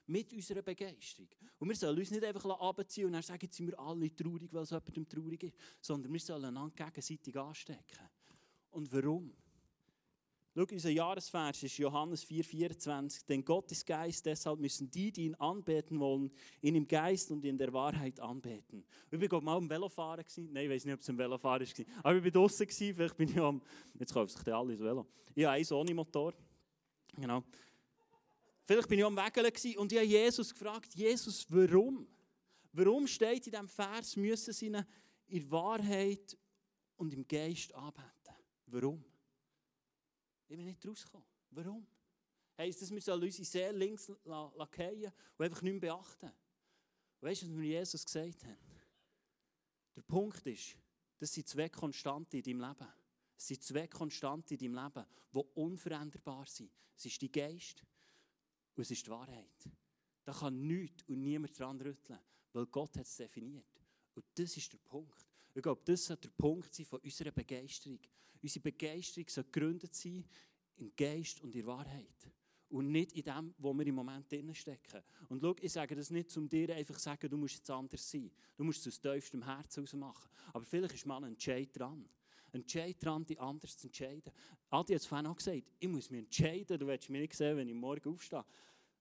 mit 0.10 0.34
unserer 0.34 0.64
Begeisterung. 0.64 1.30
Und 1.60 1.70
wir 1.70 1.76
sollen 1.76 1.98
uns 1.98 2.10
nicht 2.10 2.24
einfach 2.24 2.44
abziehen 2.46 3.06
und 3.06 3.14
dann 3.14 3.22
sagen, 3.22 3.40
jetzt 3.44 3.56
sind 3.56 3.68
wir 3.68 3.80
alle 3.80 4.14
traurig, 4.16 4.52
weil 4.52 4.64
es 4.64 4.72
jemandem 4.72 5.08
traurig 5.08 5.44
ist, 5.44 5.56
sondern 5.82 6.12
wir 6.12 6.20
sollen 6.20 6.46
einander 6.46 6.74
gegenseitig 6.76 7.38
anstecken. 7.38 8.10
Und 8.72 8.92
warum? 8.92 9.32
Schau, 10.56 10.66
unser 10.72 10.90
Jahresvers 10.90 11.62
ist 11.64 11.78
Johannes 11.78 12.26
4,24. 12.26 13.26
Denn 13.28 13.46
Gott 13.46 13.72
ist 13.72 13.86
Geist, 13.86 14.26
deshalb 14.26 14.60
müssen 14.60 14.90
die, 14.90 15.12
die 15.12 15.26
ihn 15.26 15.36
anbeten 15.36 16.00
wollen, 16.00 16.32
ihn 16.62 16.76
im 16.76 16.88
Geist 16.88 17.30
und 17.32 17.46
in 17.46 17.58
der 17.58 17.72
Wahrheit 17.72 18.20
anbeten. 18.20 18.84
Ich 19.12 19.32
war 19.32 19.42
mal 19.42 19.58
am 19.58 19.70
Velofahren. 19.70 20.26
Nein, 20.52 20.66
ich 20.66 20.72
weiß 20.72 20.86
nicht, 20.86 20.94
ob 20.96 21.00
es 21.02 21.10
ein 21.10 21.18
Velofahren 21.18 21.68
war. 21.68 21.86
Aber 22.04 22.18
ich 22.18 22.24
war 22.24 22.32
draußen. 22.32 22.68
Vielleicht 22.68 23.16
bin 23.16 23.30
ich 23.30 23.38
am. 23.38 23.62
Jetzt 24.00 24.14
kaufen 24.14 24.30
sich 24.30 24.54
alle 24.54 24.76
das 24.76 24.84
Velo. 24.84 25.06
Ich 25.36 25.46
habe 25.46 25.56
einen 25.56 25.74
ohne 25.74 25.94
Motor. 25.94 26.34
Genau. 27.16 27.44
Vielleicht 28.64 28.88
bin 28.88 29.00
ich 29.00 29.06
am 29.06 29.16
Wegeln 29.16 29.78
und 29.78 29.92
ich 29.92 29.98
habe 29.98 30.08
Jesus 30.08 30.52
gefragt: 30.52 30.96
Jesus, 30.96 31.46
warum? 31.50 32.08
Warum 32.74 33.08
steht 33.08 33.46
in 33.48 33.52
diesem 33.52 33.68
Vers, 33.68 34.16
müssen 34.16 34.54
sie 34.54 34.68
ihn 34.68 34.84
in 35.28 35.52
Wahrheit 35.52 36.38
und 36.98 37.14
im 37.14 37.28
Geist 37.28 37.74
anbeten? 37.74 38.36
Warum? 38.68 39.04
Ich 40.50 40.58
bin 40.58 40.66
nicht 40.66 40.84
rausgekommen. 40.84 41.28
Warum? 41.52 41.86
Heißt 42.58 42.82
das, 42.82 42.90
wir 42.90 43.02
sollen 43.02 43.24
unsere 43.24 43.46
Seele 43.46 43.78
links 43.78 44.08
fallen 44.08 45.14
und 45.38 45.46
einfach 45.46 45.62
nicht 45.62 45.74
mehr 45.74 45.80
beachten? 45.80 46.32
Weißt 47.22 47.44
du, 47.44 47.50
was 47.50 47.58
wir 47.58 47.70
Jesus 47.70 48.04
gesagt 48.04 48.44
haben? 48.44 48.58
Der 49.96 50.02
Punkt 50.02 50.44
ist, 50.48 50.76
das 51.20 51.32
sind 51.32 51.48
zwei 51.48 51.70
Konstanten 51.70 52.38
in 52.38 52.42
deinem 52.42 52.62
Leben. 52.62 52.92
Es 53.38 53.48
sind 53.48 53.62
zwei 53.62 53.88
Konstanten 53.88 54.56
in 54.56 54.74
deinem 54.74 54.86
Leben, 54.86 55.06
die 55.36 55.40
unveränderbar 55.54 56.48
sind. 56.48 56.72
Es 56.96 57.06
ist 57.06 57.22
dein 57.22 57.32
Geist 57.32 57.86
und 58.76 58.82
es 58.82 58.90
ist 58.90 59.06
die 59.06 59.12
Wahrheit. 59.12 59.70
Da 60.24 60.34
kann 60.34 60.66
nichts 60.66 61.04
und 61.04 61.22
niemand 61.22 61.58
dran 61.60 61.80
rütteln, 61.80 62.20
weil 62.54 62.66
Gott 62.66 62.98
hat 62.98 63.06
es 63.06 63.16
definiert. 63.16 63.84
Und 64.16 64.26
das 64.34 64.58
ist 64.58 64.74
der 64.74 64.80
Punkt. 64.80 65.29
Ich 65.60 65.64
glaube, 65.64 65.82
das 65.84 66.06
soll 66.06 66.16
der 66.16 66.30
Punkt 66.30 66.74
sein 66.74 66.86
von 66.86 67.02
unserer 67.02 67.32
Begeisterung. 67.32 68.00
Unsere 68.42 68.64
Begeisterung 68.64 69.28
soll 69.28 69.44
gegründet 69.44 69.94
sein 69.94 70.24
im 70.78 70.96
Geist 70.96 71.42
und 71.42 71.54
in 71.54 71.62
der 71.62 71.66
Wahrheit. 71.66 72.32
Und 72.70 72.90
nicht 72.90 73.12
in 73.12 73.24
dem, 73.24 73.54
wo 73.58 73.74
wir 73.74 73.86
im 73.86 73.96
Moment 73.96 74.32
drin 74.32 74.56
stecken. 74.56 75.04
Und 75.28 75.42
schau, 75.42 75.54
ich 75.60 75.74
sage 75.74 75.98
das 75.98 76.12
nicht, 76.12 76.38
um 76.38 76.48
dir 76.48 76.74
einfach 76.74 76.96
zu 76.96 77.02
sagen, 77.02 77.30
du 77.30 77.36
musst 77.36 77.56
jetzt 77.56 77.70
anders 77.70 78.10
sein. 78.10 78.32
Du 78.56 78.64
musst 78.64 78.88
es 78.88 78.94
aus 78.94 79.02
tiefstem 79.02 79.44
Herzen 79.44 79.84
heraus 79.84 79.94
machen. 79.96 80.30
Aber 80.54 80.64
vielleicht 80.64 80.94
ist 80.94 81.06
mal 81.06 81.18
ein 81.18 81.34
Entscheid 81.34 81.78
dran. 81.78 82.08
Ein 82.54 82.62
Entscheid 82.62 82.96
dran, 82.98 83.26
die 83.26 83.38
anders 83.38 83.78
zu 83.78 83.88
entscheiden. 83.88 84.32
Adi 84.70 84.94
hat 84.94 85.02
es 85.02 85.08
vorhin 85.08 85.28
auch 85.28 85.36
gesagt, 85.36 85.64
ich 85.78 85.90
muss 85.90 86.10
mich 86.10 86.22
entscheiden. 86.22 86.80
Du 86.80 86.88
willst 86.88 87.10
mich 87.10 87.20
nicht 87.20 87.34
sehen, 87.34 87.58
wenn 87.58 87.68
ich 87.68 87.76
morgen 87.76 88.14
aufstehe. 88.14 88.46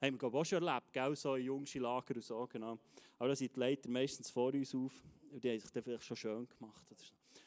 Haben 0.03 0.21
wir 0.21 0.35
auch 0.35 0.45
schon 0.45 0.67
erlebt, 0.67 0.93
gell? 0.93 1.15
so 1.15 1.37
in 1.37 1.45
jungschen 1.45 1.83
Lager 1.83 2.17
und 2.17 2.25
so. 2.25 2.49
Genau. 2.51 2.81
Aber 3.17 3.29
da 3.29 3.37
sind 3.37 3.55
die 3.55 3.61
Leiter 3.61 3.89
meistens 3.89 4.29
vor 4.29 4.53
uns 4.53 4.75
auf. 4.75 4.93
Und 5.31 5.43
die 5.43 5.51
haben 5.51 5.61
sich 5.61 5.71
dann 5.71 5.83
vielleicht 5.83 6.05
schon 6.05 6.17
schön 6.17 6.49
gemacht. 6.49 6.87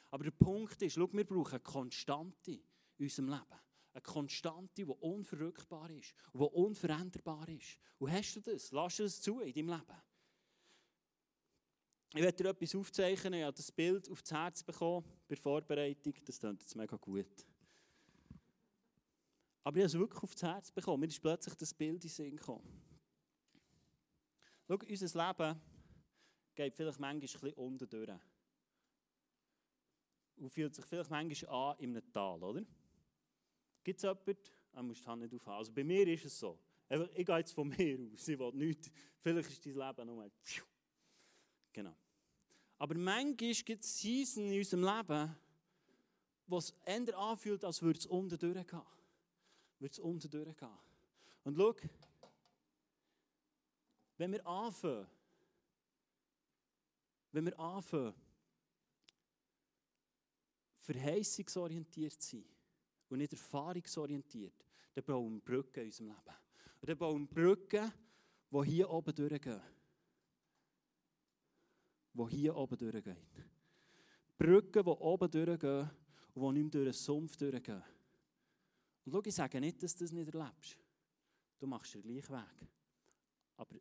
Aber 0.09 0.23
der 0.23 0.31
Punkt 0.31 0.81
ist, 0.81 0.93
schau, 0.93 1.09
wir 1.11 1.25
brauchen 1.25 1.53
eine 1.53 1.59
Konstante 1.61 2.51
in 2.51 2.61
unserem 2.99 3.29
Leben. 3.29 3.59
Eine 3.93 4.01
Konstante, 4.01 4.85
die 4.85 4.85
unverrückbar 4.85 5.89
ist 5.89 6.13
die 6.33 6.39
unveränderbar 6.39 7.47
ist. 7.49 7.77
Und 7.99 8.11
hast 8.11 8.35
du 8.35 8.41
das? 8.41 8.71
Lass 8.71 8.95
du 8.95 9.03
das 9.03 9.21
zu 9.21 9.39
in 9.41 9.53
deinem 9.53 9.69
Leben? 9.69 10.01
Ich 12.13 12.21
werde 12.21 12.43
dir 12.43 12.49
etwas 12.49 12.75
aufzeichnen. 12.75 13.33
Ich 13.35 13.43
habe 13.43 13.55
das 13.55 13.71
Bild 13.71 14.09
auf 14.09 14.21
das 14.21 14.31
Herz 14.31 14.63
bekommen 14.63 15.05
bei 15.27 15.35
Vorbereitung. 15.35 16.13
Das 16.25 16.39
klingt 16.39 16.61
jetzt 16.61 16.75
mega 16.75 16.97
gut. 16.97 17.45
Aber 19.63 19.77
ich 19.77 19.83
habe 19.83 19.87
es 19.87 19.97
wirklich 19.97 20.23
auf 20.23 20.33
das 20.33 20.43
Herz 20.43 20.71
bekommen. 20.71 21.01
Mir 21.01 21.07
ist 21.07 21.21
plötzlich 21.21 21.55
das 21.55 21.73
Bild 21.73 21.95
in 21.95 21.99
den 21.99 22.09
Sinn 22.09 22.35
gekommen. 22.35 22.81
Schau, 24.67 24.75
unser 24.75 25.27
Leben 25.27 25.61
geht 26.55 26.75
vielleicht 26.75 26.99
manchmal 26.99 27.15
ein 27.15 27.19
bisschen 27.19 27.53
unten 27.53 27.89
durch 27.89 28.19
und 30.37 30.49
fühlt 30.49 30.75
sich 30.75 30.85
vielleicht 30.85 31.09
manchmal 31.09 31.53
an 31.53 31.79
in 31.79 31.95
einem 31.95 32.11
Tal, 32.11 32.43
oder? 32.43 32.63
Gibt 33.83 33.97
es 33.97 34.03
jemanden, 34.03 34.37
er 34.73 34.83
muss 34.83 35.01
die 35.01 35.07
Hand 35.07 35.21
nicht 35.21 35.33
aufhaben. 35.33 35.57
Also 35.57 35.71
bei 35.71 35.83
mir 35.83 36.07
ist 36.07 36.25
es 36.25 36.39
so. 36.39 36.59
Ich 37.15 37.25
gehe 37.25 37.37
jetzt 37.37 37.53
von 37.53 37.67
mir 37.77 37.99
aus, 38.13 38.27
ich 38.27 38.39
will 38.39 38.51
nichts. 38.53 38.91
Vielleicht 39.19 39.49
ist 39.49 39.65
dein 39.65 39.75
Leben 39.75 40.07
nur 40.07 40.15
mal... 40.15 40.31
Genau. 41.73 41.95
Aber 42.77 42.95
manchmal 42.95 43.35
gibt 43.35 43.83
es 43.83 43.99
Season 43.99 44.51
in 44.51 44.57
unserem 44.57 44.83
Leben, 44.83 45.35
wo 46.47 46.57
es 46.57 46.73
eher 46.85 47.17
anfühlt, 47.17 47.63
als 47.63 47.81
würde 47.81 47.99
es 47.99 48.05
unten 48.07 48.37
durchgehen. 48.37 48.81
Würde 49.79 49.91
es 49.91 49.99
unten 49.99 50.29
durchgehen. 50.29 50.77
Und 51.43 51.55
schau, 51.55 51.75
wenn 54.17 54.31
wir 54.33 54.45
anfangen, 54.45 55.07
wenn 57.31 57.45
wir 57.45 57.59
anfangen, 57.59 58.13
verheißungsorientiert 60.79 62.21
sind 62.21 62.45
und 63.09 63.19
nicht 63.19 63.33
erfahrungsorientiert, 63.33 64.65
dann 64.93 65.03
bauen 65.03 65.35
wir 65.35 65.41
Brücken 65.41 65.81
in 65.81 65.87
unserem 65.87 66.07
Leben. 66.07 66.35
Und 66.81 66.89
dann 66.89 66.97
bauen 66.97 67.21
wir 67.21 67.27
Brücken, 67.27 67.93
die 68.51 68.69
hier 68.69 68.89
oben 68.89 69.15
durchgehen. 69.15 69.61
Die 72.13 72.35
hier 72.35 72.55
oben 72.55 72.77
durchgehen. 72.77 73.17
Brücken, 74.37 74.83
die 74.83 74.89
oben 74.89 75.31
durchgehen 75.31 75.89
und 76.33 76.55
die 76.55 76.63
nicht 76.63 76.73
mehr 76.73 76.83
durch 76.83 76.85
den 76.85 76.93
Sumpf 76.93 77.37
durchgehen. 77.37 77.83
Und 79.05 79.13
schau, 79.13 79.21
ich 79.23 79.35
sage 79.35 79.59
nicht, 79.59 79.81
dass 79.81 79.95
du 79.95 80.03
das 80.03 80.11
nicht 80.11 80.33
erlebst. 80.33 80.77
Du 81.59 81.67
machst 81.67 81.93
den 81.93 82.01
gleichen 82.01 82.33
Weg. 82.33 82.69
Aber 83.55 83.75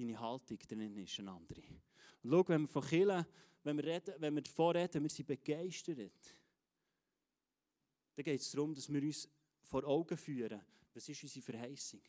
deine 0.00 0.18
Haltung 0.18 0.58
drin 0.58 0.96
ist 0.96 1.18
eine 1.18 1.32
andere. 1.32 1.62
Und 2.22 2.30
schau, 2.30 2.48
wenn 2.48 2.62
wir 2.62 2.68
von 2.68 2.82
Kirchen 2.82 3.26
wenn 3.62 3.76
wir, 3.76 3.84
reden, 3.84 4.14
wenn 4.18 4.34
wir 4.34 4.42
davon 4.42 4.76
reden, 4.76 5.02
wir 5.02 5.10
sind 5.10 5.26
begeistert, 5.26 5.98
dann 8.16 8.24
geht 8.24 8.40
es 8.40 8.50
darum, 8.50 8.74
dass 8.74 8.90
wir 8.90 9.02
uns 9.02 9.28
vor 9.62 9.84
Augen 9.84 10.16
führen, 10.16 10.60
was 10.94 11.08
ist 11.08 11.22
unsere 11.22 11.44
Verheißung. 11.44 12.00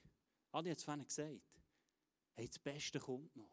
Adi 0.51 0.69
hat 0.69 0.77
es 0.77 0.83
vorhin 0.83 1.05
gesagt. 1.05 1.41
Hey, 2.33 2.47
das 2.47 2.59
Beste 2.59 2.99
kommt 2.99 3.35
noch. 3.35 3.51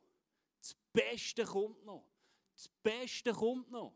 Das 0.61 0.75
Beste 0.93 1.45
kommt 1.45 1.85
noch. 1.85 2.09
Das 2.55 2.69
Beste 2.69 3.33
kommt 3.33 3.71
noch. 3.71 3.95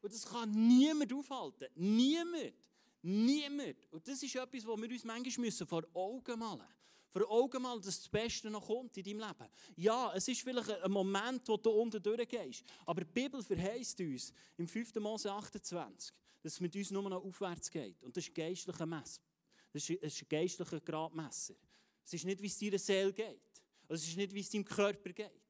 Und 0.00 0.12
das 0.12 0.24
kann 0.24 0.50
niemand 0.50 1.12
aufhalten. 1.12 1.68
Niemand. 1.74 2.54
Niemand. 3.02 3.92
Und 3.92 4.06
das 4.06 4.22
ist 4.22 4.34
etwas, 4.34 4.66
was 4.66 4.80
wir 4.80 4.90
uns 4.90 5.04
manchmal 5.04 5.50
vor 5.50 5.84
Augen 5.92 6.38
malen 6.38 6.75
vor 7.16 7.30
Augen 7.30 7.62
mal, 7.62 7.80
dass 7.80 7.98
das 7.98 8.08
Beste 8.10 8.50
noch 8.50 8.66
kommt 8.66 8.94
in 8.98 9.04
deinem 9.04 9.20
Leben. 9.20 9.50
Ja, 9.76 10.12
es 10.14 10.28
ist 10.28 10.42
vielleicht 10.42 10.70
ein 10.70 10.90
Moment, 10.90 11.48
wo 11.48 11.56
du 11.56 11.70
unten 11.70 12.02
durchgehst. 12.02 12.62
Aber 12.84 13.02
die 13.02 13.10
Bibel 13.10 13.42
verheißt 13.42 13.98
uns 14.00 14.34
im 14.58 14.68
5. 14.68 14.96
Mose 14.96 15.32
28, 15.32 16.14
dass 16.42 16.52
es 16.52 16.60
mit 16.60 16.76
uns 16.76 16.90
nur 16.90 17.08
noch 17.08 17.24
aufwärts 17.24 17.70
geht. 17.70 18.02
Und 18.02 18.14
das 18.14 18.24
ist 18.24 18.30
ein 18.30 18.34
geistlicher 18.34 18.84
Mess. 18.84 19.18
Das 19.72 19.88
ist 19.88 20.02
ein 20.02 20.28
geistlicher 20.28 20.80
Gradmesser. 20.80 21.54
Es 22.04 22.12
ist 22.12 22.26
nicht, 22.26 22.42
wie 22.42 22.48
es 22.48 22.58
deiner 22.58 22.78
Seele 22.78 23.12
geht. 23.14 23.62
Es 23.88 24.06
ist 24.06 24.16
nicht, 24.16 24.34
wie 24.34 24.40
es 24.40 24.50
deinem 24.50 24.64
Körper 24.66 25.12
geht. 25.14 25.45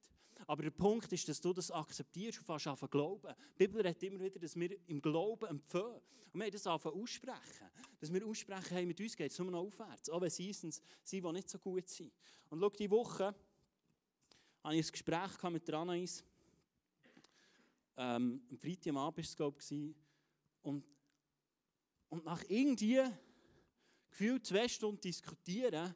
Aber 0.49 0.63
der 0.63 0.71
Punkt 0.71 1.13
ist, 1.13 1.29
dass 1.29 1.41
du 1.41 1.53
das 1.53 1.71
akzeptierst 1.73 2.39
und 2.39 2.45
fast 2.45 2.69
anfangen 2.69 2.91
glauben. 2.91 3.35
Die 3.59 3.67
Bibel 3.67 3.83
redet 3.83 4.03
immer 4.05 4.21
wieder, 4.21 4.39
dass 4.39 4.55
wir 4.55 4.79
im 4.89 5.03
Glauben 5.03 5.47
empfehlen. 5.47 6.01
Und 6.33 6.41
wir 6.41 6.45
haben 6.45 6.53
das 6.53 6.67
anfangen 6.67 7.03
aussprechen. 7.03 7.69
Dass 7.99 8.13
wir 8.13 8.25
aussprechen, 8.25 8.69
hey, 8.71 8.87
mit 8.87 9.01
uns 9.01 9.17
geht 9.17 9.33
es 9.33 9.39
nur 9.39 9.51
noch 9.51 9.65
aufwärts. 9.65 10.09
Auch 10.09 10.21
wenn 10.21 10.31
Seasons 10.31 10.81
sind, 11.03 11.25
die 11.25 11.33
nicht 11.33 11.51
so 11.51 11.59
gut 11.59 11.89
sind. 11.89 12.13
Und 12.49 12.61
schau, 12.61 12.71
diese 12.71 12.91
Woche 12.91 13.35
hatte 14.63 14.77
ich 14.77 14.87
ein 14.87 14.93
Gespräch 14.93 15.43
mit 15.51 15.67
der 15.67 15.75
Anais. 15.79 16.25
Ähm, 17.97 18.43
am 18.49 18.59
Freitag 18.59 18.89
am 18.89 18.99
Abend 18.99 19.17
war 19.17 19.25
es, 19.25 19.37
glaube 19.37 19.59
ich. 19.61 19.95
Und, 20.63 20.85
und 22.09 22.25
nach 22.25 22.45
irgendwie 22.49 23.03
gefühlt 24.11 24.47
zwei 24.47 24.69
Stunden 24.69 25.01
diskutieren, 25.01 25.93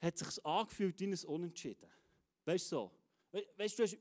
hat 0.00 0.14
es 0.14 0.34
sich 0.34 0.46
angefühlt 0.46 1.00
wie 1.00 1.06
ein 1.06 1.24
Unentschieden. 1.26 1.90
Weißt 2.44 2.72
du 2.72 2.76
so? 2.76 2.90
Weißt 3.56 3.78
du, 3.78 3.82
hast, 3.84 3.96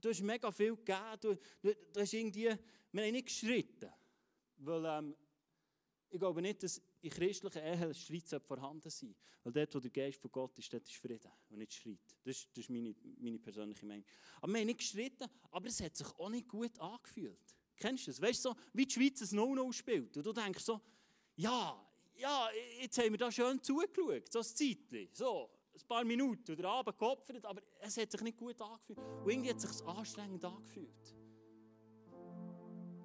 du 0.00 0.08
hast 0.08 0.20
mega 0.20 0.50
viel 0.50 0.76
gegeben. 0.76 1.16
Du, 1.20 1.34
du, 1.62 1.74
du 1.92 2.00
hast 2.00 2.12
irgendwie, 2.12 2.54
wir 2.92 3.02
haben 3.04 3.12
nicht 3.12 3.26
gestritten. 3.26 3.90
Weil 4.58 4.84
ähm, 4.84 5.16
ich 6.10 6.18
glaube 6.18 6.40
nicht, 6.42 6.62
dass 6.62 6.80
in 7.00 7.10
christlichen 7.10 7.62
Ehen 7.62 7.94
Streit 7.94 8.42
vorhanden 8.42 8.88
sein 8.88 9.14
Weil 9.42 9.52
dort, 9.52 9.74
wo 9.74 9.80
der 9.80 9.90
Geist 9.90 10.20
von 10.20 10.30
Gott 10.30 10.58
ist, 10.58 10.72
dort 10.72 10.88
ist 10.88 10.96
Frieden 10.96 11.30
und 11.50 11.58
nicht 11.58 11.74
Streit. 11.74 11.98
Das 12.22 12.46
das 12.48 12.64
ist 12.64 12.70
meine, 12.70 12.94
meine 13.18 13.38
persönliche 13.38 13.84
Meinung. 13.84 14.04
Aber 14.40 14.52
wir 14.52 14.60
haben 14.60 14.66
nicht 14.66 14.78
gestritten, 14.78 15.28
aber 15.50 15.68
es 15.68 15.80
hat 15.80 15.96
sich 15.96 16.06
auch 16.06 16.30
nicht 16.30 16.48
gut 16.48 16.78
angefühlt. 16.78 17.54
Kennst 17.76 18.06
du 18.06 18.10
das? 18.10 18.20
Weißt 18.20 18.44
du, 18.44 18.50
so, 18.50 18.56
wie 18.72 18.86
die 18.86 18.94
Schweiz 18.94 19.20
ein 19.20 19.36
No-No 19.36 19.72
spielt. 19.72 20.16
Und 20.16 20.24
du 20.24 20.32
denkst 20.32 20.62
so, 20.62 20.80
ja, 21.36 21.84
ja, 22.16 22.48
jetzt 22.80 22.96
haben 22.98 23.10
wir 23.10 23.18
da 23.18 23.30
schön 23.32 23.60
zugeschaut, 23.62 24.32
so 24.32 24.38
ein 24.38 24.44
Zeitchen. 24.44 25.08
So, 25.12 25.50
ein 25.74 25.88
paar 25.88 26.04
Minuten 26.04 26.52
oder 26.52 26.70
Abend 26.70 26.98
geopfert, 26.98 27.44
aber 27.44 27.60
es 27.80 27.96
hat 27.96 28.10
sich 28.10 28.20
nicht 28.20 28.38
gut 28.38 28.60
angefühlt. 28.60 28.98
Und 28.98 29.30
irgendwie 29.30 29.50
hat 29.50 29.56
es 29.56 29.62
sich 29.78 29.86
anstrengend 29.86 30.44
angefühlt. 30.44 31.14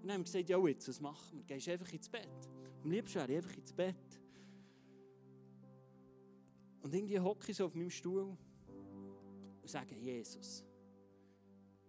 Und 0.02 0.08
dann 0.08 0.12
haben 0.14 0.22
wir 0.22 0.24
gesagt, 0.26 0.50
ja 0.50 0.68
jetzt, 0.68 0.88
was 0.88 1.02
machen 1.02 1.40
wir? 1.40 1.44
Gehst 1.46 1.68
einfach 1.70 1.92
ins 1.92 2.10
Bett. 2.10 2.50
Am 2.84 2.92
liebsten 2.92 3.16
wäre 3.16 3.32
ich 3.32 3.38
einfach 3.38 3.58
ins 3.58 3.74
Bett. 3.74 4.22
Und 6.82 6.94
irgendwie 6.94 7.20
hocke 7.20 7.52
ich 7.52 7.58
so 7.58 7.66
auf 7.66 7.76
meinem 7.76 7.90
Stuhl 7.90 8.22
und 8.22 9.70
sage, 9.70 9.96
Jesus, 9.96 10.64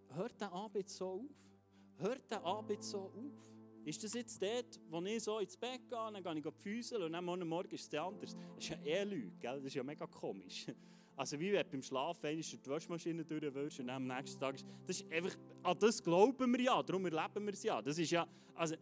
hört 0.09 0.39
der 0.41 0.51
Abend 0.51 0.89
so 0.89 1.07
auf? 1.07 1.51
Hört 1.97 2.29
der 2.29 2.43
Abend 2.43 2.83
so 2.83 2.99
auf? 2.99 3.60
Ist 3.83 4.03
das 4.03 4.13
jetzt 4.13 4.41
dort, 4.41 4.79
wo 4.89 5.01
ich 5.01 5.23
so 5.23 5.39
ins 5.39 5.57
Bett 5.57 5.89
gehe, 5.89 6.11
dann 6.21 6.23
gehe 6.23 6.51
ich 6.51 6.61
füßeln 6.61 7.03
und 7.03 7.13
dann 7.13 7.25
morgen 7.25 7.71
ist 7.71 7.91
es 7.91 7.99
anders? 7.99 8.35
Das 8.55 8.63
ist 8.63 8.69
ja 8.69 8.77
eh 8.83 9.05
gell? 9.39 9.55
das 9.55 9.65
ist 9.65 9.73
ja 9.75 9.83
mega 9.83 10.07
komisch. 10.07 10.67
Also 11.13 11.39
wie 11.39 11.51
wenn 11.51 11.63
du 11.63 11.69
beim 11.69 11.83
Schlafen 11.83 12.41
die 12.41 12.69
Waschmaschine 12.69 13.23
durchwürst 13.23 13.81
und 13.81 13.89
am 13.91 14.07
nächsten 14.07 14.39
Tag 14.39 14.55
ist, 14.55 14.65
das 14.87 15.01
ist 15.01 15.11
einfach, 15.11 15.37
an 15.61 15.77
das 15.77 16.01
glauben 16.01 16.51
wir 16.51 16.61
ja, 16.61 16.81
darum 16.81 17.05
erleben 17.05 17.45
wir 17.45 17.53
es 17.53 17.61
ja. 17.61 17.79
Das 17.79 17.99
ist 17.99 18.09
ja, 18.09 18.27
also 18.55 18.75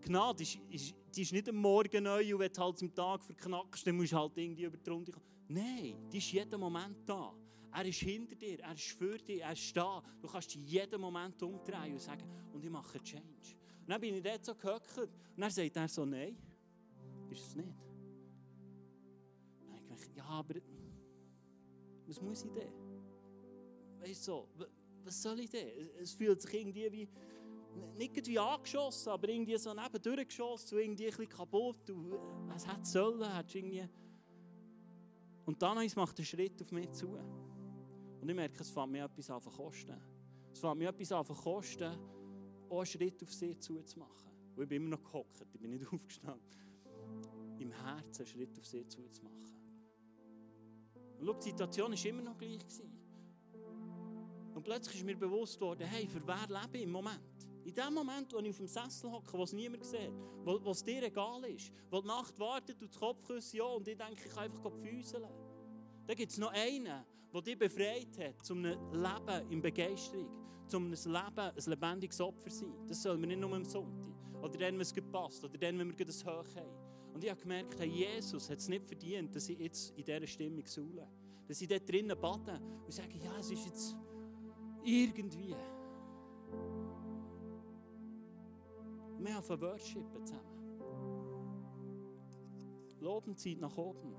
Gnade 0.00 0.42
ist, 0.42 0.58
ist, 0.70 0.94
die 1.14 1.22
ist 1.22 1.32
nicht 1.32 1.48
am 1.48 1.56
Morgen 1.56 2.04
neu 2.04 2.34
und 2.34 2.40
wenn 2.40 2.52
du 2.52 2.60
halt 2.60 2.82
am 2.82 2.94
Tag 2.94 3.24
verknackst, 3.24 3.86
dann 3.86 3.96
musst 3.96 4.12
du 4.12 4.16
halt 4.16 4.32
irgendwie 4.36 4.64
über 4.64 4.78
die 4.78 4.88
Runde 4.88 5.12
kommen. 5.12 5.26
Nein, 5.48 6.08
die 6.10 6.18
ist 6.18 6.32
jeden 6.32 6.58
Moment 6.58 7.06
da. 7.06 7.34
Er 7.72 7.84
ist 7.84 8.00
hinter 8.00 8.36
dir, 8.36 8.60
er 8.60 8.72
ist 8.72 8.92
für 8.92 9.18
dich, 9.18 9.42
er 9.42 9.52
ist 9.52 9.76
da. 9.76 10.02
Du 10.22 10.28
kannst 10.28 10.54
dich 10.54 10.62
jeden 10.64 11.00
Moment 11.00 11.42
umdrehen 11.42 11.92
und 11.92 12.00
sagen, 12.00 12.22
und 12.52 12.64
ich 12.64 12.70
mache 12.70 12.98
einen 12.98 13.04
Change. 13.04 13.56
Und 13.84 13.90
dann 13.90 14.00
bin 14.00 14.14
ich 14.14 14.22
dort 14.22 14.42
so 14.42 14.54
gehockt 14.54 14.96
und 14.96 15.10
dann 15.36 15.50
sagt 15.50 15.76
er 15.76 15.88
so, 15.88 16.06
nein, 16.06 16.38
ist 17.28 17.48
es 17.48 17.54
nicht. 17.54 17.68
Dann 19.60 19.68
habe 19.68 19.76
ich 19.76 19.82
gedacht, 19.82 20.16
ja, 20.16 20.24
aber 20.24 20.54
was 22.06 22.20
muss 22.22 22.44
ich 22.44 22.52
denn? 22.52 22.72
Weißt 24.00 24.26
du, 24.26 24.32
so, 24.32 24.48
was 25.04 25.22
soll 25.22 25.40
ich 25.40 25.50
denn? 25.50 25.68
Es 26.00 26.14
fühlt 26.14 26.40
sich 26.40 26.54
irgendwie 26.54 26.90
wie, 26.92 27.08
nicht 27.98 28.26
wie 28.26 28.38
angeschossen, 28.38 29.10
aber 29.10 29.28
irgendwie 29.28 29.58
so 29.58 29.74
nebendurch 29.74 30.28
geschossen 30.28 30.76
und 30.76 30.80
irgendwie 30.82 31.04
ein 31.04 31.10
bisschen 31.10 31.28
kaputt. 31.28 31.90
Und 31.90 32.12
was 32.48 32.66
hätte 32.66 32.86
sollen, 32.86 33.44
irgendwie... 33.52 33.86
Und 35.44 35.60
dann 35.60 35.76
macht 35.94 36.18
einen 36.18 36.24
Schritt 36.24 36.62
auf 36.62 36.72
mich 36.72 36.90
zu. 36.92 37.18
Und 38.20 38.30
ich 38.30 38.34
merke, 38.34 38.62
es 38.62 38.70
fängt 38.70 38.92
mir 38.92 39.04
etwas 39.04 39.28
an 39.28 39.42
zu 39.42 39.50
kosten. 39.50 40.00
Es 40.50 40.58
fängt 40.58 40.78
mir 40.78 40.88
etwas 40.88 41.12
an 41.12 41.26
zu 41.26 41.34
kosten, 41.34 41.98
auch 42.74 42.80
einen 42.80 42.86
Schritt 42.86 43.22
auf 43.22 43.32
sie 43.32 43.58
zuzumachen. 43.58 44.30
Und 44.56 44.62
ich 44.62 44.68
bin 44.68 44.82
immer 44.82 44.96
noch 44.96 45.02
gehockt, 45.02 45.46
ich 45.52 45.60
bin 45.60 45.70
nicht 45.70 45.86
aufgestanden. 45.92 46.44
Im 47.58 47.70
Herzen 47.70 48.22
einen 48.22 48.26
Schritt 48.26 48.58
auf 48.58 48.66
sie 48.66 48.86
zuzumachen. 48.86 49.54
Und 51.18 51.26
schau, 51.26 51.32
die 51.34 51.50
Situation 51.50 51.92
war 51.92 52.04
immer 52.04 52.22
noch 52.22 52.36
gleich. 52.36 52.60
Und 54.54 54.62
plötzlich 54.62 54.96
ist 54.96 55.04
mir 55.04 55.16
bewusst 55.16 55.60
worden, 55.60 55.86
hey, 55.86 56.06
für 56.06 56.24
wer 56.26 56.46
lebe 56.48 56.78
ich 56.78 56.84
im 56.84 56.90
Moment? 56.90 57.20
In 57.64 57.74
dem 57.74 57.94
Moment, 57.94 58.32
wo 58.32 58.38
ich 58.38 58.50
auf 58.50 58.58
dem 58.58 58.66
Sessel 58.66 59.10
hocke, 59.10 59.32
wo 59.32 59.42
es 59.42 59.52
niemand 59.52 59.84
sieht, 59.84 60.12
wo, 60.44 60.62
wo 60.62 60.70
es 60.70 60.84
dir 60.84 61.02
egal 61.02 61.44
ist, 61.44 61.72
wo 61.90 62.00
die 62.00 62.06
Nacht 62.06 62.38
wartet 62.38 62.80
und 62.80 62.90
das 62.92 63.00
Kopfküsse 63.00 63.56
ja 63.56 63.64
und 63.64 63.88
ich 63.88 63.96
denke, 63.96 64.22
ich 64.26 64.34
kann 64.34 64.44
einfach 64.44 64.70
füßeln. 64.70 65.24
Da 66.06 66.14
gibt 66.14 66.30
es 66.30 66.38
noch 66.38 66.52
einen, 66.52 67.04
der 67.34 67.42
dich 67.42 67.58
befreit 67.58 68.16
hat, 68.18 68.44
zum 68.44 68.62
Leben 68.62 69.50
in 69.50 69.60
Begeisterung, 69.60 70.28
zum 70.68 70.90
Leben, 70.90 71.38
ein 71.38 71.52
lebendiges 71.66 72.20
Opfer 72.20 72.50
sein. 72.50 72.72
Das 72.86 73.02
soll 73.02 73.18
man 73.18 73.28
nicht 73.28 73.40
nur 73.40 73.52
am 73.52 73.64
Sonntag 73.64 74.14
oder 74.40 74.58
dann, 74.58 74.74
wenn 74.74 74.80
es 74.80 74.94
passt 75.10 75.44
oder 75.44 75.58
dann, 75.58 75.78
wenn 75.78 75.98
wir 75.98 76.06
das 76.06 76.24
Hoch 76.24 76.44
haben. 76.54 77.12
Und 77.12 77.24
ich 77.24 77.30
habe 77.30 77.40
gemerkt, 77.40 77.78
hey, 77.78 77.88
Jesus 77.88 78.50
hat 78.50 78.58
es 78.58 78.68
nicht 78.68 78.84
verdient, 78.86 79.34
dass 79.34 79.48
ich 79.48 79.58
jetzt 79.58 79.90
in 79.96 80.04
dieser 80.04 80.26
Stimmung 80.26 80.66
saule. 80.66 81.08
Dass 81.46 81.60
ich 81.60 81.68
dort 81.68 81.88
drinnen 81.88 82.18
bade 82.20 82.60
und 82.84 82.92
sage, 82.92 83.16
ja, 83.18 83.36
es 83.38 83.50
ist 83.50 83.66
jetzt 83.66 83.96
irgendwie. 84.82 85.54
Wir 89.18 89.34
haben 89.34 89.60
Worshipen 89.60 90.26
zusammen. 90.26 90.54
Loben 93.00 93.36
zieht 93.36 93.60
nach 93.60 93.76
oben. 93.76 94.14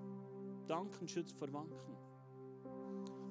Danken 0.67 1.07
schützt 1.07 1.37
vor 1.37 1.51
Wanken. 1.51 2.04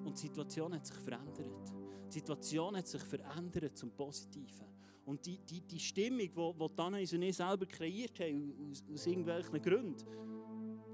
Und 0.05 0.17
die 0.17 0.29
Situation 0.29 0.75
hat 0.75 0.87
sich 0.87 0.97
verändert. 0.97 1.73
Die 2.09 2.13
Situation 2.13 2.77
hat 2.77 2.87
sich 2.87 3.03
verändert 3.03 3.77
zum 3.77 3.91
Positiven. 3.91 4.67
Und 5.07 5.25
die, 5.27 5.39
die, 5.39 5.61
die 5.61 5.81
Stimmung, 5.81 6.19
die, 6.19 6.29
die 6.69 6.79
Anais 6.79 7.13
und 7.13 7.23
ich 7.23 7.37
selber 7.37 7.67
kreiert 7.67 8.19
haben, 8.21 8.71
aus, 8.71 8.83
aus 8.93 9.07
irgendwelchen 9.07 9.61
Gründen, 9.61 10.05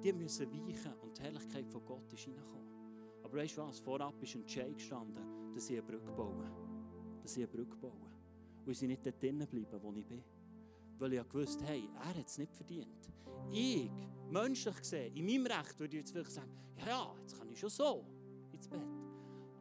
die 0.02 0.12
müssen 0.12 0.50
weichen 0.50 0.94
und 1.02 1.16
die 1.16 1.22
Herrlichkeit 1.22 1.68
von 1.70 1.84
Gott 1.84 2.12
ist 2.12 2.26
reingekommen. 2.26 2.60
Aber 3.22 3.36
weißt 3.36 3.58
du 3.58 3.62
was? 3.62 3.78
Vorab 3.80 4.20
ist 4.22 4.34
ein 4.34 4.40
Entscheid 4.40 4.74
gestanden, 4.74 5.52
dass 5.54 5.68
ich 5.68 5.78
eine 5.78 5.82
Brücke 5.82 6.10
baue. 6.12 6.50
Dass 7.22 7.36
ich 7.36 7.44
eine 7.44 7.48
Brücke 7.48 7.76
baue. 7.76 8.10
Und 8.64 8.74
sie 8.74 8.86
nicht 8.86 9.04
dort 9.04 9.22
drinnen 9.22 9.46
bleiben, 9.46 9.82
wo 9.82 9.92
ich 9.92 10.06
bin. 10.06 10.22
Weil 10.98 11.12
ich 11.12 11.28
gewusst 11.28 11.62
hey, 11.64 11.88
er 11.94 12.14
hat 12.18 12.26
es 12.26 12.38
nicht 12.38 12.54
verdient. 12.54 13.10
Ich, 13.52 13.90
menschlich 14.30 14.76
gesehen, 14.76 15.14
in 15.14 15.26
meinem 15.26 15.46
Recht 15.46 15.78
würde 15.78 15.96
ich 15.96 16.02
jetzt 16.02 16.12
vielleicht 16.12 16.32
sagen, 16.32 16.50
ja, 16.86 17.14
jetzt 17.20 17.38
kann 17.38 17.48
ich 17.48 17.58
schon 17.58 17.70
so 17.70 18.04
ins 18.60 18.68
Bett. 18.68 18.80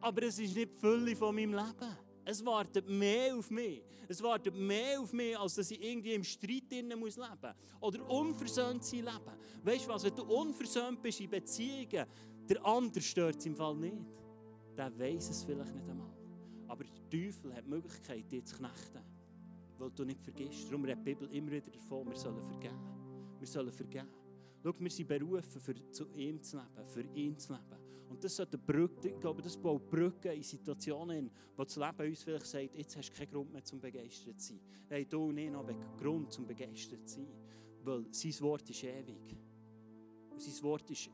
Aber 0.00 0.22
es 0.22 0.38
ist 0.38 0.54
nicht 0.54 0.70
die 0.70 0.78
Fülle 0.78 1.16
von 1.16 1.34
meinem 1.34 1.52
Leben. 1.52 1.96
Es 2.24 2.44
wartet 2.44 2.88
mehr 2.88 3.36
auf 3.36 3.50
mich. 3.50 3.82
Es 4.08 4.22
wartet 4.22 4.54
mehr 4.54 5.00
auf 5.00 5.12
mich, 5.12 5.38
als 5.38 5.54
dass 5.54 5.70
ich 5.70 5.82
irgendwie 5.82 6.14
im 6.14 6.24
Streit 6.24 6.70
leben 6.70 6.98
muss 6.98 7.18
Oder 7.80 8.08
unversöhnt 8.10 8.84
sein 8.84 9.00
leben. 9.00 9.38
Weißt 9.62 9.84
du 9.86 9.88
was, 9.88 10.04
wenn 10.04 10.14
du 10.14 10.24
unversöhnt 10.24 11.00
bist 11.02 11.20
in 11.20 11.30
Beziehungen, 11.30 12.06
der 12.48 12.66
andere 12.66 13.00
stört 13.00 13.36
es 13.36 13.46
im 13.46 13.56
Fall 13.56 13.76
nicht. 13.76 13.96
Der 14.76 14.96
weiß 14.98 15.30
es 15.30 15.44
vielleicht 15.44 15.74
nicht 15.74 15.88
einmal. 15.88 16.12
Aber 16.68 16.84
der 16.84 17.10
Teufel 17.10 17.54
hat 17.54 17.64
die 17.64 17.70
Möglichkeit, 17.70 18.30
dich 18.30 18.44
zu 18.44 18.56
knechten. 18.56 19.00
Weil 19.78 19.90
du 19.90 20.04
nicht 20.04 20.20
vergisst. 20.20 20.68
Darum 20.68 20.84
redet 20.84 21.06
die 21.06 21.14
Bibel 21.14 21.30
immer 21.32 21.52
wieder 21.52 21.70
davon, 21.70 22.08
wir 22.08 22.16
sollen 22.16 22.44
vergeben. 22.44 22.78
Wir 23.38 23.46
sollen 23.46 23.72
vergeben. 23.72 24.08
Schau, 24.62 24.74
wir 24.78 24.90
sind 24.90 25.08
berufen, 25.08 25.60
für 25.60 25.90
zu 25.90 26.06
ihm 26.14 26.42
zu 26.42 26.58
leben, 26.58 26.86
für 26.86 27.02
ihn 27.14 27.38
zu 27.38 27.52
leben. 27.52 27.79
Und 28.10 28.24
das 28.24 28.34
sollte 28.34 28.58
Brücke, 28.58 29.08
ich 29.08 29.20
glaube, 29.20 29.40
das 29.40 29.56
baut 29.56 29.88
Brücken 29.88 30.32
in 30.32 30.42
Situationen, 30.42 31.30
wo 31.56 31.62
das 31.62 31.76
Leben 31.76 32.10
uns 32.10 32.22
vielleicht 32.24 32.46
sagt, 32.46 32.74
jetzt 32.74 32.96
hast 32.96 33.08
du 33.08 33.16
keinen 33.16 33.30
Grund 33.30 33.52
mehr 33.52 33.62
zum 33.62 33.80
begeistert 33.80 34.40
zu 34.40 34.48
sein. 34.48 34.60
Hey, 34.88 35.06
du 35.06 35.26
und 35.26 35.38
ich 35.38 35.48
haben 35.48 35.96
Grund 35.96 36.32
zum 36.32 36.44
begeistert 36.44 37.08
zu 37.08 37.20
sein. 37.20 37.28
Weil 37.84 38.04
sein 38.10 38.34
Wort 38.40 38.68
ist 38.68 38.82
ewig. 38.82 39.36
Und 40.28 40.42
sein 40.42 40.62
Wort 40.64 40.90
ist, 40.90 41.08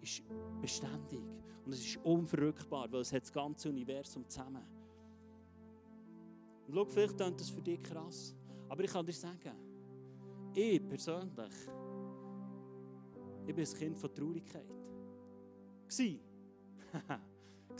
ist 0.00 0.22
beständig. 0.58 1.22
Und 1.66 1.74
es 1.74 1.84
ist 1.84 1.98
unverrückbar, 1.98 2.90
weil 2.90 3.02
es 3.02 3.12
hat 3.12 3.22
das 3.22 3.32
ganze 3.32 3.68
Universum 3.68 4.26
zusammen. 4.26 4.64
Und 6.66 6.74
schau, 6.74 6.84
vielleicht 6.86 7.16
klingt 7.18 7.40
das 7.40 7.50
für 7.50 7.60
dich 7.60 7.82
krass. 7.82 8.34
Aber 8.70 8.82
ich 8.82 8.90
kann 8.90 9.04
dir 9.04 9.12
sagen, 9.12 9.52
ich 10.54 10.88
persönlich, 10.88 11.52
ich 13.46 13.54
bin 13.54 13.66
ein 13.66 13.74
Kind 13.74 13.98
von 13.98 14.14
Traurigkeit. 14.14 14.66
Gsi. 15.86 16.27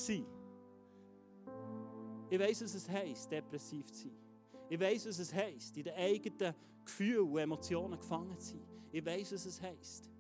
Ich 2.31 2.39
weiß, 2.39 2.63
was 2.63 2.75
es 2.75 2.89
heisst, 2.89 3.31
depressiv 3.31 3.91
zu 3.91 4.03
sein. 4.03 4.17
Ich 4.69 4.79
weiß, 4.79 5.09
was 5.09 5.19
es 5.19 5.33
heisst, 5.33 5.77
in 5.77 5.85
den 5.85 5.95
eigenen 5.95 6.55
Gefühlen 6.85 7.27
und 7.27 7.39
Emotionen 7.39 7.99
gefangen 7.99 8.39
zu 8.39 8.51
sein. 8.51 8.61
Ich 8.93 9.05
weiß, 9.05 9.33
was 9.33 9.47
es 9.47 9.63
heisst. 9.63 10.11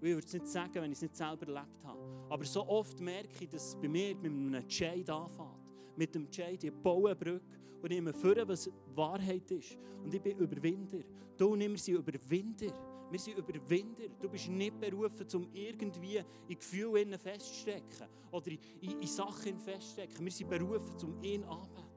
Ich 0.00 0.08
würde 0.08 0.26
es 0.26 0.32
nicht 0.32 0.46
sagen, 0.46 0.74
wenn 0.74 0.92
ich 0.92 0.98
es 0.98 1.02
nicht 1.02 1.16
selber 1.16 1.46
erlebt 1.46 1.84
habe. 1.84 1.98
Aber 2.28 2.44
so 2.44 2.66
oft 2.68 3.00
merke 3.00 3.44
ich, 3.44 3.48
dass 3.48 3.68
es 3.68 3.76
bei 3.76 3.88
mir 3.88 4.14
mit 4.16 4.30
einem 4.30 4.64
Jade 4.68 5.12
anfängt. 5.12 5.48
Mit 5.96 6.14
dem 6.14 6.28
Jade, 6.30 6.68
ich 6.68 6.72
baue 6.72 7.10
eine 7.10 7.16
Brücke 7.16 7.58
und 7.82 7.90
nehme 7.90 8.12
vor, 8.12 8.34
was 8.46 8.70
Wahrheit 8.94 9.50
ist. 9.50 9.76
Und 10.04 10.14
ich 10.14 10.22
bin 10.22 10.38
Überwinder. 10.38 10.98
Du 11.36 11.54
ich 11.56 11.82
sind 11.82 11.96
Überwinder. 11.96 12.72
Wir 13.10 13.18
sind 13.18 13.38
Überwinder. 13.38 14.08
Du 14.20 14.28
bist 14.28 14.48
nicht 14.48 14.78
berufen, 14.78 15.26
um 15.34 15.48
irgendwie 15.52 16.22
in 16.48 16.58
Gefühlen 16.58 17.18
festzustecken 17.18 18.06
oder 18.30 18.48
in, 18.48 18.58
in, 18.80 19.00
in 19.00 19.06
Sachen 19.06 19.58
festzustecken. 19.58 20.24
Wir 20.24 20.32
sind 20.32 20.50
berufen, 20.50 20.96
um 21.02 21.22
ihn 21.22 21.44
anzubeten. 21.44 21.88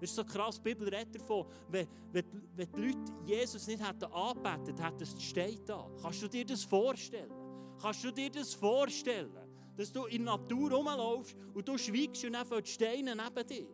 Es 0.00 0.10
ist 0.10 0.16
so 0.16 0.24
krass, 0.24 0.56
die 0.56 0.62
Bibel 0.62 0.88
redet 0.88 1.14
davon, 1.14 1.46
wenn, 1.68 1.86
wenn, 2.12 2.24
wenn 2.54 2.72
die 2.72 2.80
Leute 2.80 3.12
Jesus 3.24 3.66
nicht 3.66 3.86
hätten 3.86 4.04
angebetet, 4.12 4.82
hätten 4.82 5.02
es 5.02 5.22
steht 5.22 5.68
da. 5.68 5.88
Kannst 6.02 6.22
du 6.22 6.28
dir 6.28 6.44
das 6.44 6.64
vorstellen? 6.64 7.30
Kannst 7.80 8.04
du 8.04 8.10
dir 8.10 8.30
das 8.30 8.54
vorstellen? 8.54 9.32
Dass 9.76 9.92
du 9.92 10.04
in 10.06 10.24
der 10.24 10.36
Natur 10.36 10.72
rumlaufst 10.72 11.36
und 11.54 11.66
du 11.66 11.78
schweigst 11.78 12.24
und 12.24 12.34
einfach 12.34 12.60
die 12.60 12.70
Steine 12.70 13.16
neben 13.16 13.46
dir. 13.46 13.66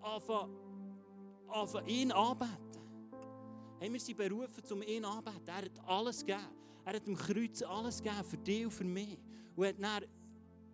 Anfangen 0.00 0.56
ihn 1.86 2.12
anbeten. 2.12 2.79
Hey, 3.80 3.90
wir 3.90 3.98
sind 3.98 4.18
berufen, 4.18 4.62
um 4.72 4.82
ihn 4.82 5.02
anzubeten. 5.06 5.40
Er 5.46 5.64
hat 5.64 5.88
alles 5.88 6.20
gegeben. 6.20 6.48
Er 6.84 6.92
hat 6.96 7.06
dem 7.06 7.16
Kreuz 7.16 7.62
alles 7.62 8.02
gegeben, 8.02 8.24
für 8.24 8.36
dich 8.36 8.64
und 8.66 8.72
für 8.72 8.84
mich. 8.84 9.16
Und 9.56 9.66
hat 9.66 9.76
dann, 9.80 10.04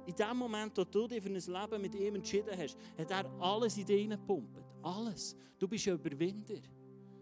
in 0.05 0.15
dem 0.17 0.37
Moment, 0.37 0.77
wo 0.77 0.83
du 0.83 1.07
dich 1.07 1.23
für 1.23 1.29
ein 1.29 1.35
Leben 1.35 1.83
mit 1.83 1.95
ihm 1.95 2.17
entschieden 2.17 2.59
hast, 2.59 2.77
hat 2.99 3.09
er 3.13 3.31
alles 3.41 3.77
in 3.77 3.87
dich 3.87 4.01
hineingepumpt. 4.01 4.61
Alles. 4.83 5.37
Du 5.57 5.69
bist 5.69 5.87
ein 5.87 5.95
Überwinder. 5.95 6.57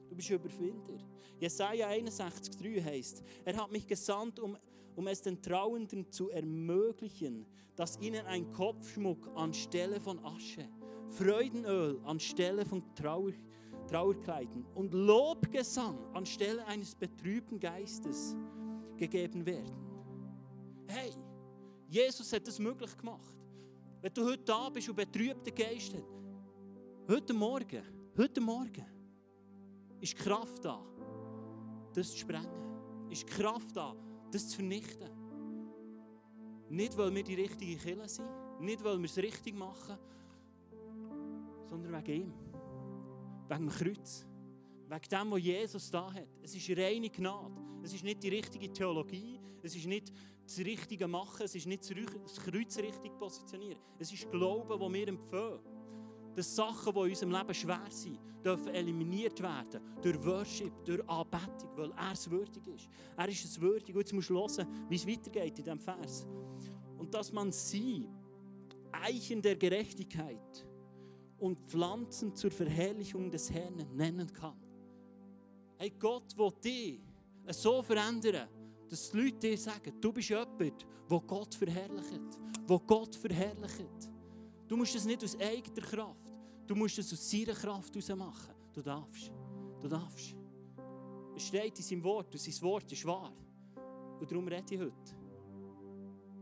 Du 0.09 0.17
bist 0.17 0.31
ein 0.31 0.37
Überwinder. 0.37 0.97
Jesaja 1.39 1.87
61,3 1.91 2.83
heißt: 2.83 3.23
Er 3.45 3.55
hat 3.55 3.71
mich 3.71 3.87
gesandt, 3.87 4.41
um, 4.41 4.57
um 4.97 5.07
es 5.07 5.21
den 5.21 5.43
Trauenden 5.43 6.11
zu 6.11 6.31
ermöglichen, 6.31 7.45
dass 7.77 8.01
ihnen 8.01 8.25
ein 8.25 8.51
Kopfschmuck 8.53 9.31
anstelle 9.35 10.01
von 10.01 10.19
Asche, 10.25 10.67
Freudenöl 11.11 12.01
anstelle 12.05 12.65
von 12.65 12.83
Trauer 12.95 13.33
Trauerkleiden 13.87 14.65
und 14.75 14.93
Lobgesang 14.93 15.99
anstelle 16.15 16.65
eines 16.67 16.95
betrübten 16.95 17.59
Geistes 17.59 18.37
gegeben 18.97 19.45
werden. 19.45 19.75
Hey, 20.87 21.13
Jesus 21.89 22.33
hat 22.33 22.47
es 22.49 22.59
möglich 22.59 22.97
gemacht. 22.97 23.37
Wenn 24.01 24.13
du 24.13 24.25
heute 24.25 24.45
da 24.45 24.69
bist 24.69 24.89
und 24.89 24.97
betrübte 24.97 25.51
Geist 25.51 25.95
hast, 25.95 26.05
heute 27.09 27.33
Morgen, 27.33 27.83
heute 28.17 28.41
Morgen 28.41 28.85
ist 30.01 30.17
Kraft 30.17 30.65
da, 30.65 30.85
das 31.95 32.11
zu 32.11 32.19
sprengen. 32.19 33.11
Ist 33.11 33.27
Kraft 33.27 33.77
da, 33.77 33.95
das 34.31 34.49
zu 34.49 34.57
vernichten. 34.57 35.09
Nicht, 36.69 36.97
weil 36.97 37.15
wir 37.15 37.23
die 37.23 37.35
richtige 37.35 37.77
Kille 37.77 38.09
sind, 38.09 38.29
nicht, 38.61 38.83
weil 38.83 38.99
wir 38.99 39.05
es 39.05 39.17
richtig 39.17 39.55
machen, 39.55 39.97
sondern 41.67 41.93
wegen 41.93 42.23
ihm. 42.23 42.44
Wegen 43.49 43.67
dem 43.67 43.69
Kreuz. 43.69 44.27
Wegen 44.89 45.09
dem, 45.11 45.31
was 45.31 45.43
Jesus 45.43 45.91
da 45.91 46.13
hat. 46.13 46.29
Es 46.43 46.55
ist 46.55 46.71
reine 46.71 47.11
Gnade. 47.11 47.61
Es 47.83 47.93
ist 47.93 48.05
nicht 48.05 48.23
die 48.23 48.29
richtige 48.29 48.73
Theologie. 48.73 49.41
Es 49.63 49.75
ist 49.75 49.87
nicht 49.87 50.13
das 50.45 50.59
richtige 50.59 51.07
Machen. 51.09 51.43
Es 51.45 51.55
ist 51.55 51.67
nicht 51.67 51.83
das 51.83 52.37
Kreuz 52.37 52.79
richtig 52.79 53.17
positionieren. 53.19 53.81
Es 53.99 54.13
ist 54.13 54.31
Glauben, 54.31 54.79
das 54.79 54.93
wir 54.93 55.09
empfehlen. 55.09 55.61
Dass 56.35 56.55
Sachen, 56.55 56.93
die 56.93 57.01
in 57.01 57.09
unserem 57.11 57.31
Leben 57.31 57.55
schwer 57.55 57.87
sind, 57.91 58.19
dürfen 58.45 58.75
eliminiert 58.75 59.41
werden. 59.41 59.81
Durch 60.03 60.23
Worship, 60.25 60.85
durch 60.85 61.09
Anbetung, 61.09 61.71
weil 61.77 61.91
er 61.93 62.13
es 62.13 62.29
würdig 62.31 62.67
ist. 62.67 62.89
Er 63.17 63.29
ist 63.29 63.45
es 63.45 63.61
würdig. 63.61 63.95
Und 63.95 64.01
jetzt 64.01 64.13
musst 64.13 64.31
du 64.31 64.35
hören, 64.35 64.67
wie 64.89 64.97
es 64.97 65.07
weitergeht 65.07 65.59
in 65.59 65.65
diesem 65.65 65.81
Vers. 65.81 66.27
Und 66.99 67.13
dass 67.15 67.33
man 67.33 67.53
sie, 67.53 68.09
Eichen 68.93 69.43
der 69.43 69.57
Gerechtigkeit 69.57 70.67
und 71.39 71.59
Pflanzen 71.69 72.35
zur 72.35 72.51
Verherrlichung 72.51 73.31
des 73.31 73.51
Herrn 73.51 73.85
nennen 73.95 74.33
kann. 74.33 74.57
Hey, 75.77 75.93
Gott 75.99 76.37
will 76.37 76.53
dich 76.63 77.01
so 77.51 77.83
verändern, 77.83 78.49
dass 78.89 79.11
die 79.11 79.17
Leute 79.17 79.39
dir 79.39 79.59
sagen, 79.59 79.93
du 80.01 80.13
bist 80.13 80.29
jemand, 80.29 80.87
der 81.11 81.21
Gott 81.21 81.55
verherrlicht. 81.55 82.39
Wo 82.67 82.79
Gott 82.79 83.15
verherrlicht. 83.17 84.11
Du 84.67 84.77
musst 84.77 84.95
es 84.95 85.05
nicht 85.05 85.23
aus 85.23 85.39
eigener 85.39 85.87
Kraft, 85.87 86.33
du 86.67 86.75
musst 86.75 86.99
es 86.99 87.13
aus 87.13 87.31
seiner 87.31 87.53
Kraft 87.53 87.95
heraus 87.95 88.17
machen. 88.17 88.55
Du 88.73 88.81
darfst. 88.81 89.31
Du 89.81 89.89
darfst. 89.89 90.35
Es 91.37 91.43
steht 91.43 91.77
in 91.79 91.85
seinem 91.85 92.05
Wort 92.05 92.33
und 92.33 92.41
sein 92.41 92.63
Wort 92.63 92.91
ist 92.91 93.05
wahr. 93.05 93.33
Und 94.21 94.31
darum 94.31 94.49
rede 94.49 94.75
ich 94.75 94.81
heute. 94.81 95.17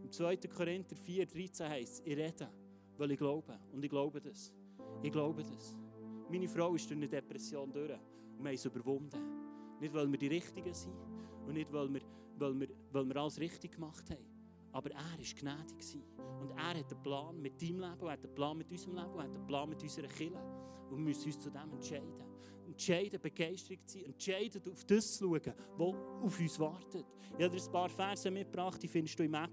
Im 0.02 0.10
2. 0.10 0.36
Korinther 0.36 0.94
4, 0.94 1.26
13 1.26 1.68
heißt 1.68 1.92
es, 1.94 2.02
ich 2.04 2.16
rede, 2.16 2.48
weil 2.96 3.10
ich 3.10 3.18
glaube. 3.18 3.58
Und 3.72 3.82
ich 3.82 3.90
glaube 3.90 4.20
das. 4.20 4.52
Ich 5.02 5.10
glaube 5.10 5.42
das. 5.42 5.76
Meine 6.30 6.48
Frau 6.48 6.74
ist 6.74 6.88
durch 6.88 6.96
eine 6.96 7.08
Depression 7.08 7.72
durch 7.72 7.90
und 7.90 8.44
wir 8.44 8.48
haben 8.48 8.54
es 8.54 8.64
überwunden. 8.64 9.20
Nicht, 9.80 9.92
weil 9.92 10.10
wir 10.10 10.18
die 10.18 10.28
Richtigen 10.28 10.72
sind 10.72 10.94
und 11.46 11.54
nicht, 11.54 11.72
weil 11.72 11.92
wir, 11.92 12.00
weil 12.38 12.60
wir, 12.60 12.68
weil 12.92 13.04
wir 13.06 13.16
alles 13.16 13.38
richtig 13.40 13.72
gemacht 13.72 14.08
haben. 14.10 14.24
Aber 14.70 14.90
er 14.90 14.96
war 14.96 15.18
gnädig. 15.18 15.98
Und 16.40 16.50
er 16.56 16.68
hat 16.68 16.76
einen 16.76 17.02
Plan 17.02 17.40
mit 17.40 17.60
deinem 17.60 17.80
Leben, 17.80 18.02
er 18.02 18.12
hat 18.12 18.24
einen 18.24 18.34
Plan 18.34 18.56
mit 18.56 18.70
unserem 18.70 18.94
Leben, 18.94 19.14
er 19.16 19.22
hat 19.24 19.30
einen 19.30 19.46
Plan 19.46 19.68
mit 19.68 19.82
unserer 19.82 20.06
Kirche. 20.06 20.38
Und 20.88 20.98
wir 20.98 21.04
müssen 21.04 21.26
uns 21.26 21.40
zu 21.40 21.50
dem 21.50 21.72
entscheiden. 21.72 22.22
Entscheiden, 22.66 23.20
begeistert 23.20 23.86
zu 23.86 23.98
sein, 23.98 24.06
entscheiden, 24.06 24.62
auf 24.70 24.84
das 24.84 25.04
zu 25.14 25.24
schauen, 25.24 25.54
was 25.76 25.94
auf 26.22 26.40
uns 26.40 26.58
wartet. 26.58 27.06
Ich 27.36 27.44
habe 27.44 27.56
dir 27.56 27.62
ein 27.62 27.72
paar 27.72 27.88
Verse 27.88 28.30
mitgebracht, 28.30 28.82
die 28.82 28.88
findest 28.88 29.18
du 29.18 29.24
im 29.24 29.34
App. 29.34 29.50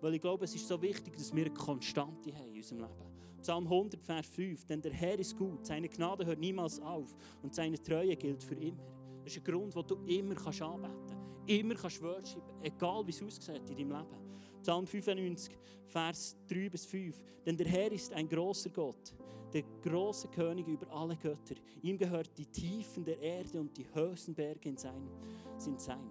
Weil 0.00 0.14
ich 0.14 0.20
glaube, 0.20 0.44
es 0.44 0.54
ist 0.54 0.68
so 0.68 0.80
wichtig, 0.80 1.16
dass 1.16 1.34
wir 1.34 1.46
eine 1.46 1.54
Konstante 1.54 2.32
haben 2.34 2.48
in 2.50 2.56
unserem 2.56 2.80
Leben. 2.80 3.07
Psalm 3.42 3.64
100, 3.64 4.02
Vers 4.02 4.26
5. 4.28 4.64
Denn 4.66 4.80
der 4.80 4.92
Herr 4.92 5.18
ist 5.18 5.36
gut, 5.36 5.66
seine 5.66 5.88
Gnade 5.88 6.26
hört 6.26 6.38
niemals 6.38 6.80
auf 6.80 7.14
und 7.42 7.54
seine 7.54 7.82
Treue 7.82 8.16
gilt 8.16 8.42
für 8.42 8.54
immer. 8.54 8.84
Das 9.24 9.36
ist 9.36 9.46
ein 9.46 9.52
Grund, 9.52 9.74
den 9.74 9.86
du 9.86 9.96
immer 10.06 10.34
kannst 10.34 10.62
anbeten 10.62 10.94
kannst. 11.08 11.50
Immer 11.50 11.74
kannst 11.74 12.02
worshipen, 12.02 12.62
egal 12.62 13.06
wie 13.06 13.10
es 13.10 13.22
aussieht 13.22 13.62
in 13.70 13.76
deinem 13.76 13.90
Leben. 13.92 14.28
Psalm 14.62 14.86
95, 14.86 15.56
Vers 15.86 16.36
3 16.48 16.68
bis 16.68 16.84
5. 16.86 17.22
Denn 17.46 17.56
der 17.56 17.66
Herr 17.68 17.92
ist 17.92 18.12
ein 18.12 18.28
großer 18.28 18.70
Gott, 18.70 19.14
der 19.52 19.62
große 19.82 20.28
König 20.28 20.66
über 20.66 20.90
alle 20.92 21.16
Götter. 21.16 21.54
Ihm 21.82 21.96
gehört 21.96 22.36
die 22.36 22.46
Tiefen 22.46 23.04
der 23.04 23.18
Erde 23.20 23.60
und 23.60 23.76
die 23.76 23.86
höchsten 23.94 24.34
Berge 24.34 24.68
in 24.68 24.76
sein, 24.76 25.08
sind 25.56 25.80
sein. 25.80 26.10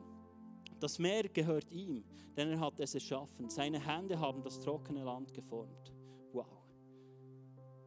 Das 0.79 0.99
Meer 0.99 1.27
gehört 1.29 1.71
ihm, 1.71 2.03
denn 2.35 2.49
er 2.49 2.59
hat 2.59 2.79
es 2.79 2.93
erschaffen. 2.93 3.49
Seine 3.49 3.79
Hände 3.79 4.19
haben 4.19 4.43
das 4.43 4.59
trockene 4.59 5.03
Land 5.03 5.33
geformt. 5.33 5.91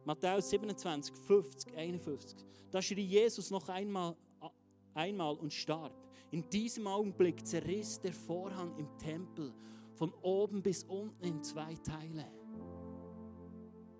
Matthäus 0.05 0.49
27, 0.49 1.15
50, 1.15 1.77
51. 1.77 2.45
Da 2.71 2.81
schrie 2.81 3.05
Jesus 3.05 3.51
noch 3.51 3.67
einmal, 3.69 4.15
einmal 4.93 5.35
und 5.35 5.53
starb. 5.53 5.93
In 6.31 6.49
diesem 6.49 6.87
Augenblick 6.87 7.45
zerriss 7.45 7.99
der 7.99 8.13
Vorhang 8.13 8.75
im 8.77 8.87
Tempel 8.97 9.53
von 9.95 10.13
oben 10.21 10.61
bis 10.61 10.83
unten 10.85 11.23
in 11.23 11.43
zwei 11.43 11.75
Teile. 11.75 12.31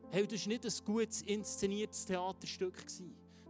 Hey, 0.10 0.26
das 0.26 0.42
war 0.42 0.48
nicht 0.48 0.66
ein 0.66 0.86
gut 0.86 1.22
inszeniertes 1.26 2.06
Theaterstück. 2.06 2.84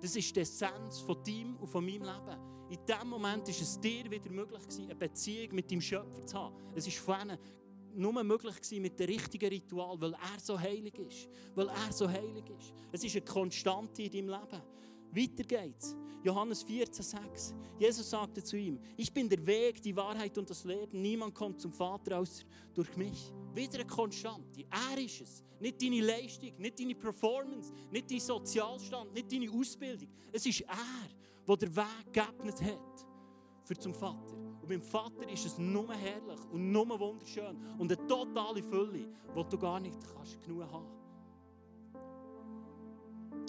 Das 0.01 0.15
ist 0.15 0.35
die 0.35 0.39
Essenz 0.39 0.99
von 0.99 1.23
deinem 1.23 1.55
und 1.57 1.67
von 1.67 1.85
meinem 1.85 2.03
Leben. 2.03 2.51
In 2.69 2.79
diesem 2.85 3.09
Moment 3.09 3.47
war 3.47 3.49
es 3.49 3.79
dir 3.79 4.09
wieder 4.09 4.29
möglich, 4.29 4.61
eine 4.79 4.95
Beziehung 4.95 5.55
mit 5.55 5.69
deinem 5.71 5.81
Schöpfer 5.81 6.25
zu 6.25 6.37
haben. 6.37 6.55
Es 6.75 6.87
ist 6.87 6.97
von 6.97 7.37
nur 7.95 8.23
möglich 8.23 8.55
gewesen 8.55 8.81
mit 8.81 8.99
dem 8.99 9.07
richtigen 9.07 9.49
Ritual, 9.49 9.99
weil 9.99 10.13
er 10.13 10.39
so 10.39 10.59
heilig 10.59 10.97
ist. 10.99 11.29
Weil 11.55 11.67
er 11.67 11.91
so 11.91 12.07
heilig 12.07 12.49
ist. 12.49 12.73
Es 12.91 13.03
ist 13.03 13.15
eine 13.15 13.25
Konstante 13.25 14.03
in 14.03 14.11
deinem 14.11 14.29
Leben. 14.29 14.61
Weiter 15.11 15.43
geht's. 15.43 15.95
Johannes 16.23 16.65
14,6. 16.65 17.53
Jesus 17.79 18.09
sagte 18.09 18.43
zu 18.43 18.55
ihm: 18.57 18.79
Ich 18.95 19.11
bin 19.11 19.27
der 19.27 19.45
Weg, 19.45 19.81
die 19.81 19.95
Wahrheit 19.95 20.37
und 20.37 20.49
das 20.49 20.63
Leben. 20.63 21.01
Niemand 21.01 21.33
kommt 21.33 21.59
zum 21.59 21.73
Vater 21.73 22.19
außer 22.19 22.43
durch 22.73 22.95
mich. 22.95 23.31
Wieder 23.53 23.79
eine 23.79 23.87
Konstante. 23.87 24.65
Er 24.69 24.97
ist 24.97 25.21
es. 25.21 25.43
Nicht 25.59 25.81
deine 25.81 26.01
Leistung, 26.01 26.53
nicht 26.57 26.79
deine 26.79 26.95
Performance, 26.95 27.71
nicht 27.91 28.09
dein 28.09 28.19
Sozialstand, 28.19 29.13
nicht 29.13 29.31
deine 29.31 29.51
Ausbildung. 29.51 30.09
Es 30.31 30.45
ist 30.45 30.61
er, 30.61 31.09
der 31.47 31.57
den 31.57 31.75
Weg 31.75 32.13
geebnet 32.13 32.61
hat 32.61 33.05
für 33.63 33.77
zum 33.77 33.93
Vater. 33.93 34.50
Beim 34.71 34.81
Vater 34.81 35.27
ist 35.27 35.45
es 35.45 35.57
nur 35.57 35.93
herrlich 35.93 36.39
und 36.49 36.71
nur 36.71 36.97
wunderschön 36.97 37.57
und 37.77 37.91
eine 37.91 38.07
totale 38.07 38.63
Fülle, 38.63 39.05
die 39.35 39.49
du 39.49 39.57
gar 39.57 39.81
nicht 39.81 39.97
kannst 40.15 40.41
genug 40.41 40.63
haben 40.71 40.87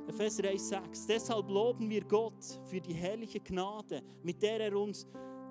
Epheser 0.09 0.43
1,6 0.43 1.07
Deshalb 1.07 1.49
loben 1.49 1.89
wir 1.89 2.03
Gott 2.03 2.59
für 2.65 2.81
die 2.81 2.93
herrliche 2.93 3.39
Gnade, 3.39 4.03
mit 4.25 4.43
der 4.43 4.63
er 4.63 4.77
uns 4.77 5.07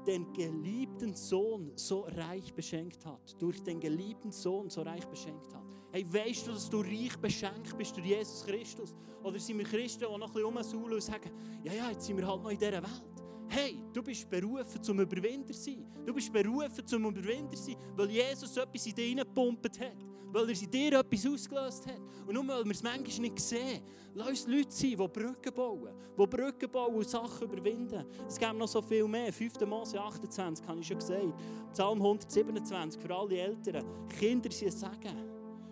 den 0.05 0.34
geliebten 0.34 1.13
Sohn 1.15 1.71
so 1.75 2.01
reich 2.01 2.53
beschenkt 2.53 3.05
hat. 3.05 3.41
Durch 3.41 3.63
den 3.63 3.79
geliebten 3.79 4.34
Sohn 4.34 4.69
so 4.69 4.81
reich 4.81 5.07
beschenkt 5.07 5.53
hat. 5.53 5.63
Hey, 5.93 6.05
weißt 6.05 6.47
du, 6.47 6.51
dass 6.51 6.69
du 6.69 6.81
reich 6.81 7.17
beschenkt 7.17 7.77
bist 7.77 7.95
durch 7.95 8.07
Jesus 8.07 8.45
Christus? 8.45 8.93
Oder 9.23 9.39
sind 9.39 9.57
wir 9.57 9.65
Christen, 9.65 9.99
die 9.99 10.17
noch 10.17 10.27
ein 10.27 10.34
bisschen 10.34 10.45
rumsaulen 10.45 10.93
und 10.95 11.01
sagen, 11.01 11.31
ja, 11.63 11.71
ja, 11.71 11.91
jetzt 11.91 12.05
sind 12.05 12.17
wir 12.17 12.27
halt 12.27 12.43
noch 12.43 12.49
in 12.49 12.57
dieser 12.57 12.73
Welt. 12.73 13.11
Hey, 13.53 13.83
du 13.91 14.01
bist 14.01 14.29
berufen 14.29 14.81
zum 14.81 15.01
Überwinder 15.01 15.53
sein. 15.53 15.85
Du 16.05 16.13
bist 16.13 16.31
berufen 16.31 16.87
zum 16.87 17.05
Überwinder 17.05 17.57
sein, 17.57 17.75
weil 17.97 18.09
Jesus 18.09 18.55
etwas 18.55 18.85
in 18.85 18.95
dir 18.95 19.05
hineingepumpt 19.07 19.77
hat. 19.77 19.97
Weil 20.31 20.49
er 20.49 20.61
in 20.61 20.71
dir 20.71 20.99
etwas 20.99 21.27
ausgelöst 21.27 21.85
hat. 21.85 21.99
Und 22.25 22.33
nur 22.33 22.47
weil 22.47 22.63
wir 22.63 22.71
es 22.71 22.81
manchmal 22.81 23.19
nicht 23.19 23.39
sehen, 23.41 23.81
lass 24.13 24.29
uns 24.29 24.47
Leute 24.47 24.71
sein, 24.71 24.91
die 24.91 24.95
Brücken 24.95 25.53
bauen. 25.53 25.89
Die 26.17 26.27
Brücken 26.27 26.71
bauen 26.71 26.95
und 26.95 27.09
Sachen 27.09 27.45
überwinden. 27.45 28.05
Es 28.25 28.39
gibt 28.39 28.53
noch 28.53 28.69
so 28.69 28.81
viel 28.81 29.05
mehr. 29.05 29.33
5. 29.33 29.59
Mose 29.67 29.99
28, 29.99 30.65
habe 30.65 30.79
ich 30.79 30.87
schon 30.87 30.99
gesagt. 30.99 31.33
Psalm 31.73 32.01
127, 32.01 33.01
für 33.01 33.13
alle 33.13 33.37
Eltern. 33.37 33.83
Kinder 34.17 34.49
sind 34.49 34.69
ein 34.69 34.77
Segen. 34.77 35.17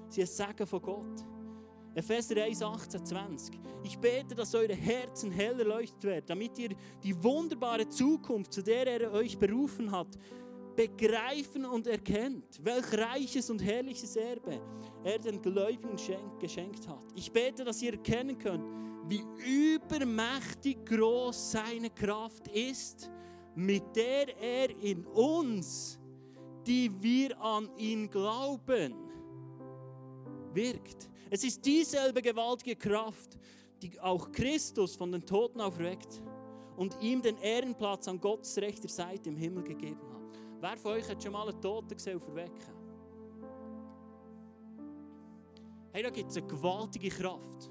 Sie 0.10 0.26
sind 0.26 0.42
ein 0.42 0.48
Segen 0.50 0.68
von 0.68 0.82
Gott. 0.82 1.39
Epheser 2.00 2.42
1, 2.42 2.62
18, 2.62 3.06
20. 3.06 3.60
Ich 3.84 3.98
bete, 4.00 4.34
dass 4.34 4.56
eure 4.56 4.74
Herzen 4.74 5.32
hell 5.32 5.60
erleuchtet 5.60 6.02
werden, 6.04 6.26
damit 6.28 6.58
ihr 6.58 6.70
die 7.04 7.24
wunderbare 7.24 7.90
Zukunft, 7.90 8.54
zu 8.54 8.64
der 8.64 8.88
er 8.88 9.12
euch 9.12 9.38
berufen 9.38 9.92
hat, 9.92 10.18
begreifen 10.78 11.66
und 11.66 11.88
erkennt, 11.88 12.64
welch 12.64 12.94
reiches 12.94 13.50
und 13.50 13.62
herrliches 13.62 14.16
Erbe 14.16 14.62
er 15.04 15.20
den 15.20 15.42
Gläubigen 15.42 15.98
geschenkt 16.40 16.88
hat. 16.88 17.04
Ich 17.16 17.30
bete, 17.34 17.66
dass 17.66 17.82
ihr 17.82 17.92
erkennen 17.92 18.38
könnt, 18.38 18.64
wie 19.10 19.22
übermächtig 19.76 20.86
groß 20.86 21.52
seine 21.52 21.90
Kraft 21.90 22.48
ist, 22.48 23.12
mit 23.56 23.84
der 23.94 24.38
er 24.42 24.70
in 24.70 25.06
uns, 25.06 26.00
die 26.66 26.90
wir 27.02 27.38
an 27.42 27.70
ihn 27.78 28.10
glauben, 28.10 28.94
wirkt. 30.54 31.09
Es 31.30 31.44
ist 31.44 31.64
dieselbe 31.66 32.22
gewaltige 32.22 32.76
Kraft, 32.76 33.38
die 33.82 34.00
auch 34.00 34.32
Christus 34.32 34.96
von 34.96 35.12
den 35.12 35.26
Toten 35.26 35.62
aufweckt 35.62 36.22
und 36.76 36.98
ihm 37.02 37.22
den 37.22 37.38
Ehrenplatz 37.38 38.08
an 38.08 38.20
Gottes 38.20 38.58
rechter 38.58 38.90
Seite 38.90 39.30
im 39.30 39.36
Himmel 39.36 39.64
gegeben 39.64 40.00
hat. 40.02 40.40
Wer 40.60 40.78
von 40.78 40.92
euch 40.94 41.08
hat 41.08 41.22
schon 41.22 41.32
mal 41.32 41.48
einen 41.48 41.62
Toten 41.62 41.96
gesehen 41.96 42.20
verwecken? 42.20 42.74
Hey, 45.92 46.04
da 46.04 46.10
gibt 46.10 46.32
es 46.32 46.38
eine 46.38 46.48
gewaltige 46.48 47.10
Kraft, 47.10 47.70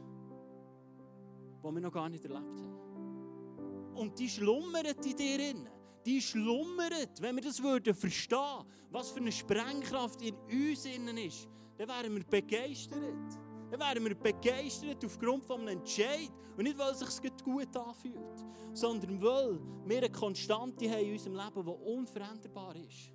die 1.62 1.74
wir 1.74 1.80
noch 1.80 1.92
gar 1.92 2.09
nicht 2.09 2.24
erlebt 2.24 2.61
haben. 2.61 3.94
Und 3.94 4.18
die 4.18 4.28
schlummert 4.28 5.04
in 5.04 5.16
dir. 5.16 5.38
Drin. 5.38 5.68
die 6.06 6.22
schlummert. 6.22 7.20
Wenn 7.20 7.36
wir 7.36 7.42
das 7.42 7.62
würden 7.62 7.94
verstehen, 7.94 8.64
was 8.90 9.11
für 9.11 9.20
eine 9.20 9.32
Sprengkraft 9.32 10.22
in 10.22 10.34
uns 10.34 10.84
innen 10.84 11.18
ist, 11.18 11.48
dann 11.76 11.88
wären 11.88 12.14
wir 12.14 12.24
begeistert. 12.24 13.47
Dann 13.70 13.80
wären 13.80 14.04
wir 14.04 14.14
begeistert 14.14 15.04
aufgrund 15.04 15.44
von 15.44 15.60
einem 15.60 15.78
Entscheid. 15.78 16.30
Und 16.56 16.64
nicht, 16.64 16.78
weil 16.78 16.90
es 16.90 17.00
sich 17.00 17.22
gut 17.44 17.76
anfühlt, 17.76 18.44
sondern 18.72 19.22
weil 19.22 19.60
wir 19.84 19.98
eine 19.98 20.10
Konstante 20.10 20.90
haben 20.90 21.04
in 21.04 21.12
unserem 21.12 21.36
Leben, 21.36 21.64
die 21.64 21.90
unveränderbar 21.90 22.74
ist. 22.76 23.12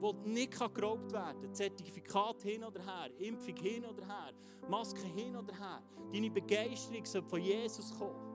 Die 0.00 0.30
nicht 0.30 0.52
geraubt 0.52 1.12
werden 1.12 1.42
kann. 1.42 1.54
Zertifikat 1.54 2.42
hin 2.42 2.62
oder 2.62 2.80
her, 2.80 3.10
Impfung 3.18 3.56
hin 3.56 3.84
oder 3.84 4.06
her, 4.06 4.32
Maske 4.68 5.02
hin 5.02 5.34
oder 5.34 5.54
her. 5.54 5.82
Deine 6.12 6.30
Begeisterung 6.30 7.04
soll 7.04 7.22
von 7.22 7.40
Jesus 7.40 7.92
kommen. 7.98 8.28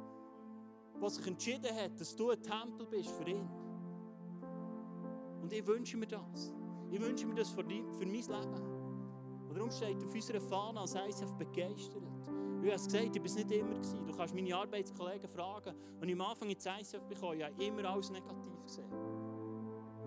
Der 1.01 1.09
sich 1.09 1.25
entschieden 1.25 1.75
hat, 1.75 1.99
dass 1.99 2.15
du 2.15 2.31
ein 2.31 2.41
Tempel 2.41 2.85
bist 2.87 3.11
für 3.11 3.29
ihn. 3.29 3.47
Und 5.41 5.53
ich 5.53 5.65
wünsche 5.65 5.97
mir 5.97 6.07
das. 6.07 6.53
Ich 6.91 6.99
wünsche 6.99 7.25
mir 7.25 7.35
das 7.35 7.49
für 7.49 7.63
mein 7.63 8.11
Leben. 8.11 8.72
Und 9.53 9.59
darum 9.59 9.71
steht 9.71 10.03
auf 10.03 10.11
unserer 10.11 10.41
Fahne 10.41 10.79
als 10.79 10.95
ICF 10.95 11.35
begeistert. 11.35 12.01
Ich 12.63 12.71
habe 12.71 12.83
gesagt, 12.83 13.15
ich 13.15 13.21
war 13.21 13.25
es 13.25 13.35
nicht 13.35 13.51
immer. 13.51 13.75
Gewesen. 13.75 14.07
Du 14.07 14.17
kannst 14.17 14.33
meine 14.33 14.55
Arbeitskollegen 14.55 15.29
fragen. 15.29 15.75
Und 16.01 16.09
ich 16.09 16.15
am 16.15 16.21
Anfang 16.21 16.49
ins 16.49 16.65
ICF 16.65 17.05
bekommen, 17.07 17.37
ich 17.37 17.45
habe 17.45 17.63
immer 17.63 17.85
alles 17.87 18.09
negativ 18.09 18.63
gesehen. 18.63 18.89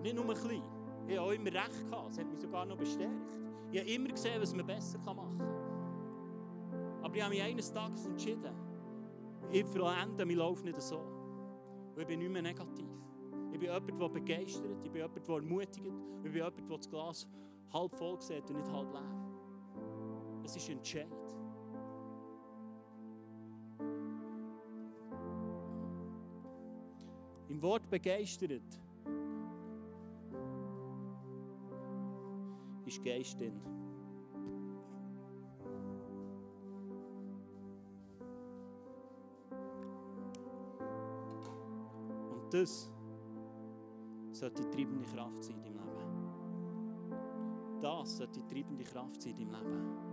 Nicht 0.01 0.15
nur 0.15 0.25
ein 0.25 0.31
bisschen. 0.31 0.63
Ich 1.07 1.17
habe 1.17 1.29
auch 1.29 1.31
immer 1.31 1.53
recht 1.53 1.89
gehabt. 1.89 2.11
Es 2.11 2.19
hat 2.19 2.29
mich 2.29 2.39
sogar 2.41 2.65
noch 2.65 2.75
bestärkt. 2.75 3.39
Ich 3.71 3.79
habe 3.79 3.89
immer 3.89 4.09
gesehen, 4.09 4.41
was 4.41 4.53
man 4.53 4.65
besser 4.65 4.97
machen 4.97 5.37
kann. 5.37 7.01
Aber 7.03 7.15
ich 7.15 7.21
habe 7.21 7.33
mich 7.33 7.41
eines 7.41 7.71
Tages 7.71 8.05
entschieden, 8.05 8.53
ich 9.49 9.65
verende 9.65 10.25
meinen 10.25 10.37
Lauf 10.39 10.61
nicht 10.61 10.81
so. 10.81 10.97
Und 10.97 12.01
ich 12.01 12.05
bin 12.05 12.19
nicht 12.19 12.31
mehr 12.31 12.41
negativ. 12.41 12.89
Ich 13.53 13.59
bin 13.59 13.69
jemand, 13.71 13.97
der 13.97 14.09
begeistert, 14.09 14.83
ich 14.83 14.91
bin 14.91 15.01
jemand, 15.01 15.25
der 15.25 15.35
ermutigt, 15.35 15.85
ich 15.85 16.21
bin 16.21 16.33
jemand, 16.33 16.69
der 16.69 16.77
das 16.77 16.89
Glas 16.89 17.29
halb 17.71 17.95
voll 17.95 18.19
sieht 18.19 18.49
und 18.49 18.57
nicht 18.57 18.69
halb 18.69 18.91
leer. 18.91 19.26
Es 20.47 20.55
ist 20.55 20.69
ein. 20.69 20.79
Im 27.49 27.61
Wort 27.61 27.89
begeistert 27.89 28.61
ist 32.85 33.03
Geist 33.03 33.37
drin. 33.41 33.59
Und 42.31 42.53
das 42.53 42.89
sollte 44.31 44.63
die 44.63 44.69
treibende 44.69 45.05
Kraft 45.09 45.43
sein 45.43 45.61
in 45.65 45.73
deinem 45.73 45.97
Leben. 45.97 47.81
Das 47.81 48.15
sollte 48.15 48.39
die 48.39 48.47
treibende 48.47 48.85
Kraft 48.85 49.21
sein 49.21 49.37
in 49.37 49.49
deinem 49.49 49.71
Leben. 49.71 50.06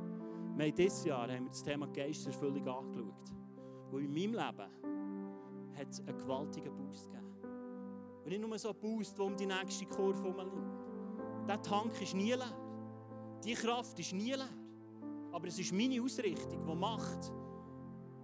Wir 0.56 0.66
haben 0.66 0.74
dieses 0.76 1.04
Jahr 1.04 1.22
haben 1.22 1.44
wir 1.44 1.50
das 1.50 1.62
Thema 1.64 1.86
Geisterfüllung 1.88 2.68
angeschaut. 2.68 3.32
Und 3.90 4.04
in 4.04 4.12
meinem 4.12 4.34
Leben 4.34 5.74
hat 5.76 5.90
es 5.90 6.00
einen 6.00 6.16
gewaltigen 6.16 6.76
Boost 6.76 7.10
gegeben. 7.10 7.34
Und 8.22 8.28
nicht 8.28 8.40
nur 8.40 8.56
so 8.58 8.70
ein 8.70 8.76
Boost, 8.80 9.18
der 9.18 9.24
um 9.24 9.36
die 9.36 9.46
nächste 9.46 9.84
Kurve 9.86 10.22
herumliegt. 10.22 11.48
Der 11.48 11.60
Tank 11.60 12.00
ist 12.00 12.14
nie 12.14 12.32
leer. 12.32 12.56
Die 13.44 13.54
Kraft 13.54 13.98
ist 13.98 14.12
nie 14.12 14.32
leer. 14.32 14.48
Aber 15.32 15.48
es 15.48 15.58
ist 15.58 15.72
meine 15.72 16.00
Ausrichtung, 16.00 16.64
die 16.64 16.74
macht, 16.76 17.32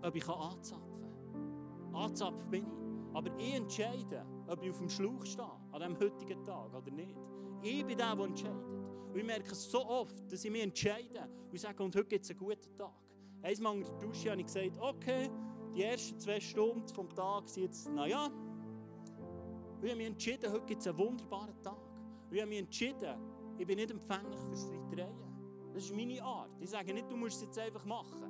ob 0.01 0.15
ich 0.15 0.29
anzapfen 0.29 1.03
kann. 1.03 1.95
Anzapfen 1.95 2.49
bin 2.49 2.65
ich. 2.65 3.17
Aber 3.17 3.37
ich 3.39 3.55
entscheide, 3.55 4.25
ob 4.47 4.63
ich 4.63 4.71
auf 4.71 4.79
dem 4.79 4.89
Schlauch 4.89 5.25
stehe, 5.27 5.51
an 5.73 5.81
diesem 5.81 5.99
heutigen 5.99 6.45
Tag 6.45 6.73
oder 6.73 6.91
nicht. 6.93 7.17
Ich 7.61 7.85
bin 7.85 7.99
der, 7.99 8.15
der 8.15 8.25
entscheidet. 8.25 8.90
Und 9.13 9.19
ich 9.19 9.25
merke 9.25 9.51
es 9.51 9.71
so 9.71 9.85
oft, 9.87 10.31
dass 10.31 10.45
ich 10.45 10.51
mich 10.51 10.63
entscheide 10.63 11.29
und 11.51 11.59
sage, 11.59 11.83
und 11.83 11.95
heute 11.97 12.07
gibt 12.07 12.25
es 12.25 12.31
einen 12.31 12.39
guten 12.39 12.77
Tag. 12.77 12.95
Einmal 13.43 13.77
in 13.77 13.83
der 13.83 13.93
Dusche 13.99 14.31
habe 14.31 14.41
ich 14.41 14.47
gesagt, 14.47 14.79
okay, 14.79 15.31
die 15.75 15.83
ersten 15.83 16.19
zwei 16.21 16.39
Stunden 16.39 16.89
vom 16.89 17.09
Tag 17.15 17.49
sind 17.49 17.65
jetzt, 17.65 17.89
naja. 17.91 18.31
Ich 19.83 19.89
habe 19.89 19.97
mich 19.97 20.07
entschieden, 20.07 20.53
heute 20.53 20.67
gibt 20.67 20.81
es 20.81 20.87
einen 20.87 20.99
wunderbaren 20.99 21.61
Tag. 21.63 21.79
Ich 22.31 22.41
habe 22.41 22.49
mich 22.49 22.59
entschieden, 22.59 23.19
ich 23.59 23.67
bin 23.67 23.77
nicht 23.77 23.91
empfänglich 23.91 24.39
für 24.41 24.57
Streitereien. 24.57 25.31
Das 25.73 25.85
ist 25.85 25.95
meine 25.95 26.23
Art. 26.23 26.51
Ich 26.61 26.71
sage 26.71 26.93
nicht, 26.93 27.11
du 27.11 27.17
musst 27.17 27.37
es 27.37 27.43
jetzt 27.43 27.59
einfach 27.59 27.85
machen. 27.85 28.21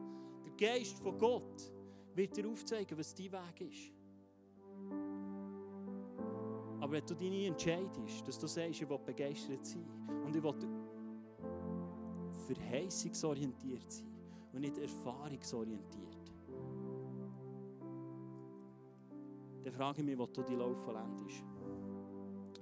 Der 0.44 0.52
Geist 0.52 0.98
von 1.00 1.18
Gott 1.18 1.72
wird 2.14 2.36
dir 2.36 2.48
aufzeigen, 2.48 2.96
was 2.98 3.14
dein 3.14 3.32
Weg 3.32 3.60
ist. 3.60 3.99
Aber 6.80 6.92
wenn 6.92 7.04
du 7.04 7.14
deine 7.14 7.46
entscheidest, 7.46 8.26
dass 8.26 8.38
du 8.38 8.46
sagst, 8.46 8.80
ich 8.80 8.88
will 8.88 8.98
begeistert 8.98 9.66
sein 9.66 9.84
und 10.24 10.34
ich 10.34 10.42
will 10.42 10.54
verheißungsorientiert 12.46 13.92
sein 13.92 14.06
und 14.52 14.60
nicht 14.60 14.78
erfahrungsorientiert, 14.78 16.32
dann 19.62 19.72
frage 19.72 20.00
ich 20.00 20.04
mich, 20.06 20.18
wo 20.18 20.26
du 20.26 20.42
die 20.42 20.54
Lauf 20.54 20.82
vollendest. 20.84 21.44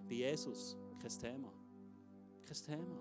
Bei 0.09 0.15
Jesus 0.15 0.77
kein 1.01 1.11
Thema. 1.11 1.53
Kein 2.45 2.57
Thema. 2.57 2.99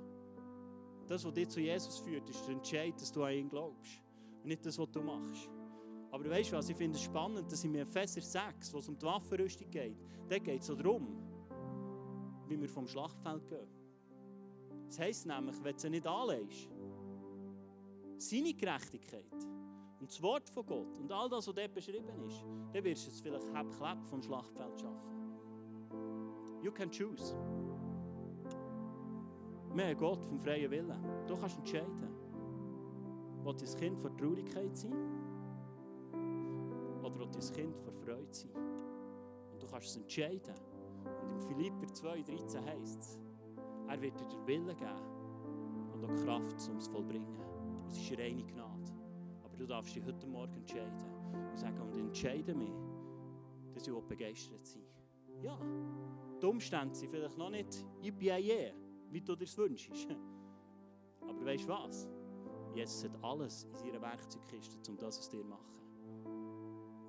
Das, 1.08 1.26
was 1.26 1.34
dich 1.34 1.50
zu 1.50 1.62
Jesus 1.62 2.00
führt, 2.00 2.30
ist 2.30 2.46
der 2.46 2.56
Entscheid, 2.56 2.94
dass 3.00 3.12
du 3.12 3.24
an 3.24 3.34
ihn 3.34 3.50
glaubst. 3.50 4.04
Und 4.44 4.50
nicht 4.50 4.66
das, 4.66 4.78
was 4.78 4.92
du 4.92 5.02
machst. 5.02 5.50
Aber 6.18 6.32
weißt 6.32 6.52
du 6.52 6.58
was, 6.58 6.68
ich 6.68 6.76
finde 6.76 6.98
es 6.98 7.04
spannend, 7.04 7.52
dass 7.52 7.64
in 7.64 7.76
Epheser 7.76 8.22
6, 8.22 8.74
wo 8.74 8.80
es 8.80 8.90
um 8.90 8.98
die 8.98 9.06
Waffenrüstung 9.06 9.70
geht, 9.70 9.96
da 10.28 10.40
geht 10.40 10.62
es 10.62 10.66
so 10.66 10.74
darum, 10.74 11.16
wie 12.48 12.60
wir 12.60 12.68
vom 12.68 12.88
Schlachtfeld 12.88 13.48
gehen. 13.48 13.68
Das 14.88 14.98
heisst 14.98 15.28
nämlich, 15.28 15.64
wenn 15.64 15.76
du 15.76 15.80
sie 15.80 15.90
nicht 15.92 16.08
anlegst, 16.08 16.70
seine 18.18 18.52
Gerechtigkeit 18.52 19.32
und 20.00 20.10
das 20.10 20.20
Wort 20.24 20.50
von 20.50 20.66
Gott 20.66 20.98
und 20.98 21.12
all 21.12 21.30
das, 21.30 21.48
was 21.48 21.54
dort 21.54 21.76
beschrieben 21.76 22.10
ist, 22.26 22.44
dann 22.74 22.84
wirst 22.84 23.06
du 23.06 23.12
es 23.12 23.22
vielleicht 23.22 23.54
halb 23.54 24.04
vom 24.08 24.24
Schlachtfeld 24.24 24.80
schaffen. 24.80 25.12
You 26.64 26.72
can 26.72 26.90
choose. 26.90 27.36
Wir 29.72 29.86
haben 29.86 29.98
Gott 30.00 30.26
vom 30.26 30.40
freien 30.40 30.72
Willen. 30.72 30.98
Du 31.28 31.38
kannst 31.38 31.60
entscheiden. 31.60 32.10
Will 33.44 33.54
dein 33.54 33.80
Kind 33.80 34.00
vor 34.00 34.18
Traurigkeit 34.18 34.76
sein? 34.76 35.17
Oder 37.08 37.20
will 37.20 37.28
dein 37.32 37.54
Kind 37.54 37.78
vor 37.78 37.94
Freude 37.94 38.34
sein? 38.34 38.52
Und 39.54 39.64
du 39.64 39.68
kannst 39.68 39.88
es 39.88 39.96
entscheiden. 39.96 40.54
Und 41.22 41.32
in 41.32 41.40
Philipper 41.40 41.88
2,13 41.88 42.66
heißt 42.66 43.00
es, 43.00 43.20
er 43.88 44.02
wird 44.02 44.20
dir 44.20 44.28
den 44.28 44.46
Willen 44.46 44.76
geben 44.76 45.94
und 45.94 46.04
auch 46.04 46.16
Kraft, 46.26 46.70
um 46.70 46.78
es 46.78 46.88
vollbringen. 46.90 47.40
Es 47.88 47.98
ist 47.98 48.20
reine 48.20 48.44
Gnade. 48.44 48.92
Aber 49.42 49.56
du 49.56 49.66
darfst 49.66 49.96
dich 49.96 50.06
heute 50.06 50.28
Morgen 50.28 50.54
entscheiden 50.58 51.06
und 51.50 51.58
sagen, 51.58 51.80
und 51.80 51.96
entscheide 51.96 52.54
mich, 52.54 52.76
dass 53.74 53.88
ich 53.88 53.94
begeistert 53.94 54.66
sein 54.66 54.84
Ja, 55.42 55.58
die 56.42 56.46
Umstände 56.46 56.94
sind 56.94 57.10
vielleicht 57.10 57.38
noch 57.38 57.50
nicht 57.50 57.86
yippie 58.02 58.74
wie 59.10 59.22
du 59.22 59.34
dir 59.34 59.46
es 59.46 59.58
wünschst. 59.58 59.90
Aber 61.22 61.46
weißt 61.46 61.64
du 61.64 61.70
was? 61.70 62.10
Jesus 62.76 63.06
hat 63.06 63.24
alles 63.24 63.64
in 63.64 63.76
seiner 63.76 64.02
Werkzeugkiste, 64.02 64.92
um 64.92 64.98
das 64.98 65.20
aus 65.20 65.30
dir 65.30 65.40
zu 65.40 65.46
machen. 65.46 65.78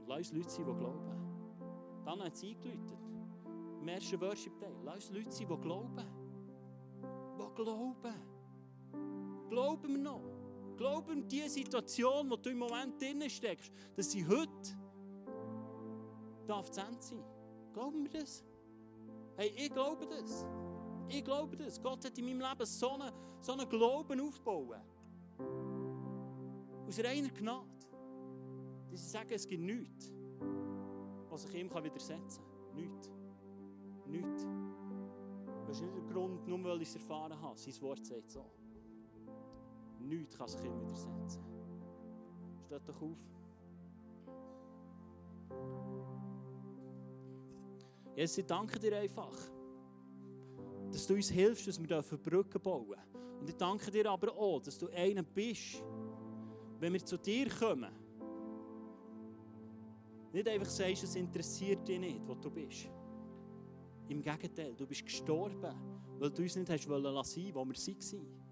Lass 0.09 0.31
uns 0.31 0.33
Leute 0.33 0.51
sein, 0.51 0.67
die 0.67 0.75
glauben. 0.75 2.05
Dann 2.05 2.23
hat 2.23 2.35
es 2.35 2.43
eingeläutet. 2.43 2.99
Im 3.81 3.89
ersten 3.89 4.21
Worship-Day. 4.21 4.75
Lass 4.85 5.09
uns 5.09 5.19
Leute 5.19 5.31
sein, 5.31 5.47
die 5.49 5.61
glauben. 5.61 6.05
Die 7.39 7.55
glauben. 7.55 8.15
Glauben 9.51 9.89
wir 9.89 9.99
noch? 9.99 10.23
Glauben 10.77 11.17
wir 11.17 11.25
die 11.25 11.49
Situation, 11.49 12.31
wo 12.31 12.37
du 12.37 12.51
im 12.51 12.59
Moment 12.59 13.01
drin 13.01 13.29
steckst, 13.29 13.71
dass 13.97 14.11
sie 14.11 14.27
heute 14.27 14.49
darf 16.47 16.71
zu 16.71 16.81
Ende 16.81 17.03
sein? 17.03 17.25
Glauben 17.75 18.03
wir 18.05 18.21
das? 18.21 18.43
Hey, 19.37 19.53
ich 19.57 19.71
glaube 19.71 20.07
das. 20.07 20.47
Ich 21.09 21.25
glaube 21.25 21.57
das. 21.57 21.83
Gott 21.83 22.05
hat 22.05 22.17
in 22.17 22.25
meinem 22.25 22.41
Leben 22.41 22.67
so 22.67 22.93
einen, 22.93 23.13
so 23.41 23.53
einen 23.53 23.69
Glauben 23.69 24.21
aufgebaut. 24.21 24.81
Aus 26.87 26.99
reiner 27.01 27.29
Gnade. 27.29 27.78
Dass 28.91 29.01
ich 29.01 29.09
sage, 29.09 29.35
es 29.35 29.47
gibt 29.47 29.63
nichts, 29.63 30.13
was 31.29 31.45
ich 31.45 31.55
ihm 31.55 31.71
widersetzen 31.71 32.43
kann. 32.43 32.75
Nichts. 32.75 33.13
Nichts. 34.07 34.47
Das 35.67 35.77
ist 35.77 35.83
nicht 35.83 35.97
der 35.97 36.05
Grund, 36.05 36.47
nur 36.47 36.65
weil 36.65 36.83
ich 36.83 36.89
es 36.89 36.95
erfahren 36.95 37.39
habe. 37.41 37.59
Sein 37.59 37.75
Wort 37.83 38.05
sagt 38.05 38.31
so. 38.31 38.45
Nichts 40.01 40.37
kann 40.37 40.49
sich 40.49 40.65
ihm 40.65 40.81
widersetzen. 40.81 41.43
Steht 42.67 42.89
doch 42.89 43.03
auf. 43.03 43.17
Jesus, 48.17 48.39
ich 48.39 48.47
danke 48.47 48.79
dir 48.79 48.97
einfach 48.99 49.37
dass 50.93 51.07
du 51.07 51.15
uns 51.15 51.31
hilfst, 51.31 51.67
dass 51.67 51.81
wir 51.81 52.19
Brücken 52.19 52.61
bauen 52.61 52.87
dürfen. 52.87 53.41
Und 53.41 53.49
ich 53.49 53.57
danke 53.57 53.91
dir 53.91 54.11
aber 54.11 54.37
auch, 54.37 54.61
dass 54.61 54.79
du 54.79 54.89
einer 54.89 55.23
bist, 55.23 55.83
wenn 56.81 56.93
wir 56.93 57.05
zu 57.05 57.17
dir 57.17 57.49
kommen, 57.51 57.93
nicht 60.33 60.49
einfach 60.49 60.69
sagst, 60.69 61.05
es 61.05 61.15
interessiert 61.15 61.87
dich 61.87 61.99
nicht, 61.99 62.21
wo 62.27 62.35
du 62.35 62.51
bist. 62.51 62.91
Im 64.09 64.23
Gegenteil, 64.23 64.75
du 64.75 64.87
bist 64.87 65.05
gestorben, 65.05 65.75
weil 66.19 66.31
du 66.31 66.43
uns 66.43 66.57
nicht 66.57 66.71
hast 66.71 66.89
wollen 66.89 67.15
lassen, 67.15 67.55
wo 67.55 67.65
wir 67.65 67.75
waren. 67.75 68.49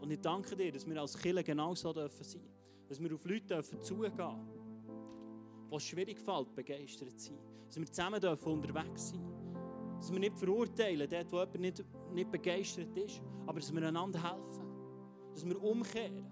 Und 0.00 0.10
ich 0.10 0.20
danke 0.20 0.54
dir, 0.54 0.70
dass 0.70 0.86
wir 0.86 1.00
als 1.00 1.16
Killer 1.16 1.42
genauso 1.42 1.92
dürfen 1.92 2.24
sein. 2.24 2.42
Dass 2.88 3.00
wir 3.00 3.14
auf 3.14 3.24
Leute 3.24 3.46
dürfen 3.46 3.80
zugehen 3.80 4.14
dürfen, 4.14 4.46
die 5.70 5.76
es 5.76 5.82
schwierig 5.82 6.20
fällt, 6.20 6.54
begeistert 6.54 7.18
zu 7.18 7.32
sein. 7.32 7.38
Dass 7.66 7.78
wir 7.78 7.86
zusammen 7.86 8.20
dürfen 8.20 8.52
unterwegs 8.52 9.08
sein 9.08 9.24
Dass 9.96 10.12
wir 10.12 10.20
nicht 10.20 10.38
verurteilen, 10.38 11.08
dort, 11.08 11.32
wo 11.32 11.38
jemand 11.38 11.60
nicht, 11.60 11.84
nicht 12.12 12.30
begeistert 12.30 12.94
ist, 12.98 13.22
aber 13.46 13.60
dass 13.60 13.72
wir 13.72 13.82
einander 13.82 14.22
helfen. 14.22 14.66
Dass 15.32 15.46
wir 15.46 15.62
umkehren. 15.62 16.26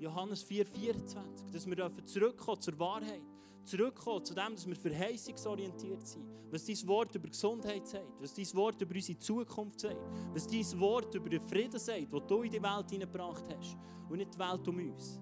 Johannes 0.00 0.46
4,24. 0.46 1.52
Dass 1.52 1.66
wir 1.66 2.04
zurückkommen 2.06 2.60
zur 2.60 2.78
Wahrheit. 2.78 3.22
Zurückkommen 3.64 4.24
zu 4.24 4.34
dem, 4.34 4.54
dass 4.54 4.66
wir 4.66 4.74
verheißungsorientiert 4.74 6.06
sind. 6.06 6.24
Was 6.50 6.64
dein 6.64 6.86
Wort 6.88 7.14
über 7.14 7.28
Gesundheit 7.28 7.86
sagt. 7.86 8.18
Was 8.18 8.32
dein 8.32 8.52
Wort 8.54 8.80
über 8.80 8.94
unsere 8.94 9.18
Zukunft 9.18 9.80
sagt. 9.80 10.00
Was 10.32 10.46
dein 10.46 10.80
Wort 10.80 11.14
über 11.14 11.28
den 11.28 11.42
Frieden 11.42 11.78
sagt, 11.78 12.12
den 12.12 12.26
du 12.26 12.42
in 12.42 12.50
die 12.50 12.62
Welt 12.62 12.90
hineingebracht 12.90 13.44
hast. 13.54 13.76
Und 14.08 14.16
nicht 14.16 14.34
die 14.34 14.38
Welt 14.38 14.66
um 14.66 14.78
uns. 14.78 15.20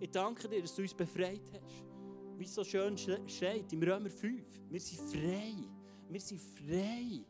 Ich 0.00 0.10
danke 0.10 0.48
dir, 0.48 0.62
dass 0.62 0.74
du 0.74 0.82
uns 0.82 0.94
befreit 0.94 1.52
hast. 1.52 1.84
Wie 2.38 2.44
es 2.44 2.54
so 2.54 2.64
schön 2.64 2.96
steht 2.96 3.72
im 3.72 3.82
Römer 3.82 4.10
5. 4.10 4.42
Wir 4.70 4.80
sind 4.80 5.00
frei. 5.10 5.54
Wir 6.08 6.20
sind 6.20 6.40
frei. 6.40 7.24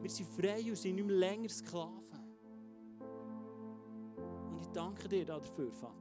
Wir 0.00 0.10
sind 0.10 0.28
frei 0.28 0.62
und 0.68 0.76
sind 0.76 0.94
nicht 0.94 1.06
mehr 1.06 1.16
länger 1.16 1.48
Sklaven. 1.48 2.01
Danke 4.72 5.08
dir 5.08 5.24
dafür, 5.24 5.70
Vater. 5.70 5.94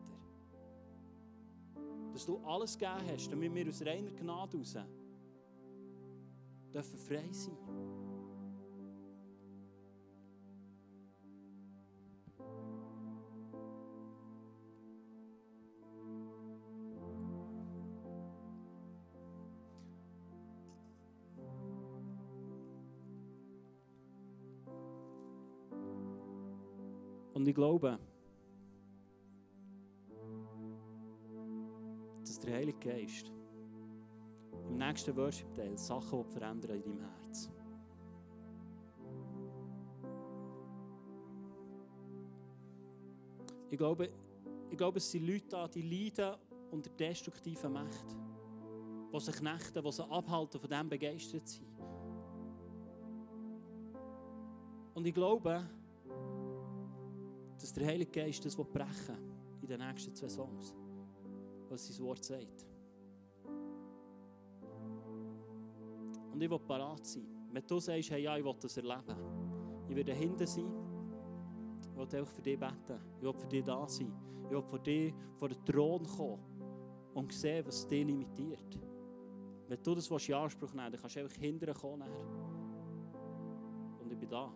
Dass 2.14 2.26
du 2.26 2.38
alles 2.46 2.78
gegeben 2.78 3.08
hast, 3.12 3.32
damit 3.32 3.54
wir 3.54 3.68
aus 3.68 3.86
reiner 3.86 4.12
Gnade 4.12 4.58
raus 4.58 4.78
dürfen 6.74 7.00
frei 7.00 7.30
sein. 7.32 7.58
Und 27.34 27.48
ich 27.48 27.56
glaube, 27.56 27.98
der 32.44 32.56
Heilige 32.56 32.80
Geist 32.80 33.32
im 34.68 34.78
nächsten 34.78 35.16
Worship-Teil 35.16 35.78
Sachen 35.78 36.24
verändern 36.26 36.76
in 36.78 36.82
deinem 36.84 37.00
Herz. 37.00 37.50
Ich 43.70 43.78
glaube, 43.78 44.10
ich 44.70 44.78
glaube, 44.78 44.98
es 44.98 45.10
sind 45.10 45.26
Leute 45.26 45.70
die 45.74 45.82
leiden 45.82 46.36
unter 46.72 46.90
destruktiven 46.90 47.74
Mächten, 47.74 48.18
die 49.14 49.20
sich 49.20 49.36
knechten, 49.36 49.84
die 49.84 49.92
sich 49.92 50.06
abhalten, 50.06 50.60
von 50.60 50.70
dem 50.70 50.90
begeistert 50.90 51.48
sind. 51.48 51.68
Und 54.94 55.06
ich 55.06 55.14
glaube, 55.14 55.66
dass 57.60 57.74
der 57.74 57.88
Heilige 57.88 58.12
Geist 58.12 58.44
das 58.46 58.56
brechen 58.56 59.18
in 59.62 59.68
den 59.68 59.80
nächsten 59.80 60.14
zwei 60.16 60.30
Songs, 60.30 60.76
was 61.72 61.88
sein 61.88 62.06
Wort 62.06 62.24
sagt. 62.24 62.66
Und 66.32 66.42
ich 66.42 66.50
will 66.50 66.60
parat 66.60 67.06
sein. 67.06 67.26
Wenn 67.52 67.66
du 67.66 67.80
sagst, 67.80 68.12
hey, 68.12 68.24
ja, 68.24 68.38
ich 68.38 68.44
will 68.44 68.56
das 68.60 68.78
erleben, 68.78 69.16
ich 69.90 69.96
werde 69.96 70.14
hinten 70.14 70.48
sein, 70.48 70.72
ich 71.82 71.96
will 71.96 72.22
auch 72.22 72.28
für 72.28 72.42
dich 72.42 72.60
beten, 72.60 73.00
ich 73.18 73.24
will 73.24 73.34
für 73.34 73.48
dich 73.48 73.64
da 73.64 73.88
sein, 73.88 74.14
ich 74.44 74.50
will 74.50 74.62
vor 74.62 74.80
dir 74.80 75.14
vor 75.38 75.50
den 75.50 75.66
Thron 75.66 76.06
kommen 76.06 76.40
und 77.14 77.34
sehen, 77.34 77.66
was 77.66 77.88
dich 77.88 78.06
limitiert. 78.06 78.80
Wenn 79.68 79.82
du 79.82 79.96
das 79.96 80.10
in 80.10 80.34
Anspruch 80.34 80.74
nehmen 80.74 80.92
dann 80.92 81.02
kannst 81.02 81.16
du 81.16 81.22
einfach 81.22 81.38
hinterher 81.38 81.76
kommen. 81.76 82.10
Und 84.00 84.12
ich 84.12 84.18
bin 84.18 84.30
da. 84.30 84.54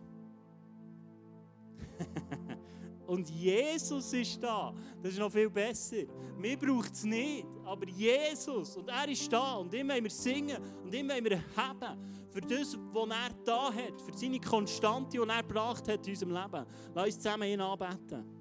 Und 3.06 3.28
Jesus 3.30 4.12
ist 4.12 4.42
da. 4.42 4.74
Das 5.02 5.12
ist 5.12 5.18
noch 5.18 5.30
viel 5.30 5.48
besser. 5.48 6.04
Mir 6.36 6.56
braucht 6.56 6.92
es 6.92 7.04
nicht, 7.04 7.46
aber 7.64 7.86
Jesus. 7.88 8.76
Und 8.76 8.88
er 8.88 9.08
ist 9.08 9.32
da. 9.32 9.54
Und 9.54 9.72
ihm 9.72 9.88
wollen 9.88 10.02
wir 10.02 10.10
singen 10.10 10.56
und 10.82 10.92
ihm 10.92 11.08
wollen 11.08 11.24
wir 11.24 11.42
haben. 11.56 12.26
Für 12.30 12.40
das, 12.40 12.76
was 12.92 13.08
er 13.08 13.30
da 13.44 13.72
hat. 13.72 14.00
Für 14.00 14.16
seine 14.16 14.40
Konstante, 14.40 15.10
die 15.10 15.18
er 15.18 15.42
gebracht 15.42 15.88
hat 15.88 16.06
in 16.06 16.12
unserem 16.12 16.32
Leben. 16.32 16.66
Lass 16.94 17.06
uns 17.06 17.18
zusammen 17.18 17.48
ihn 17.48 17.60
anbeten. 17.60 18.35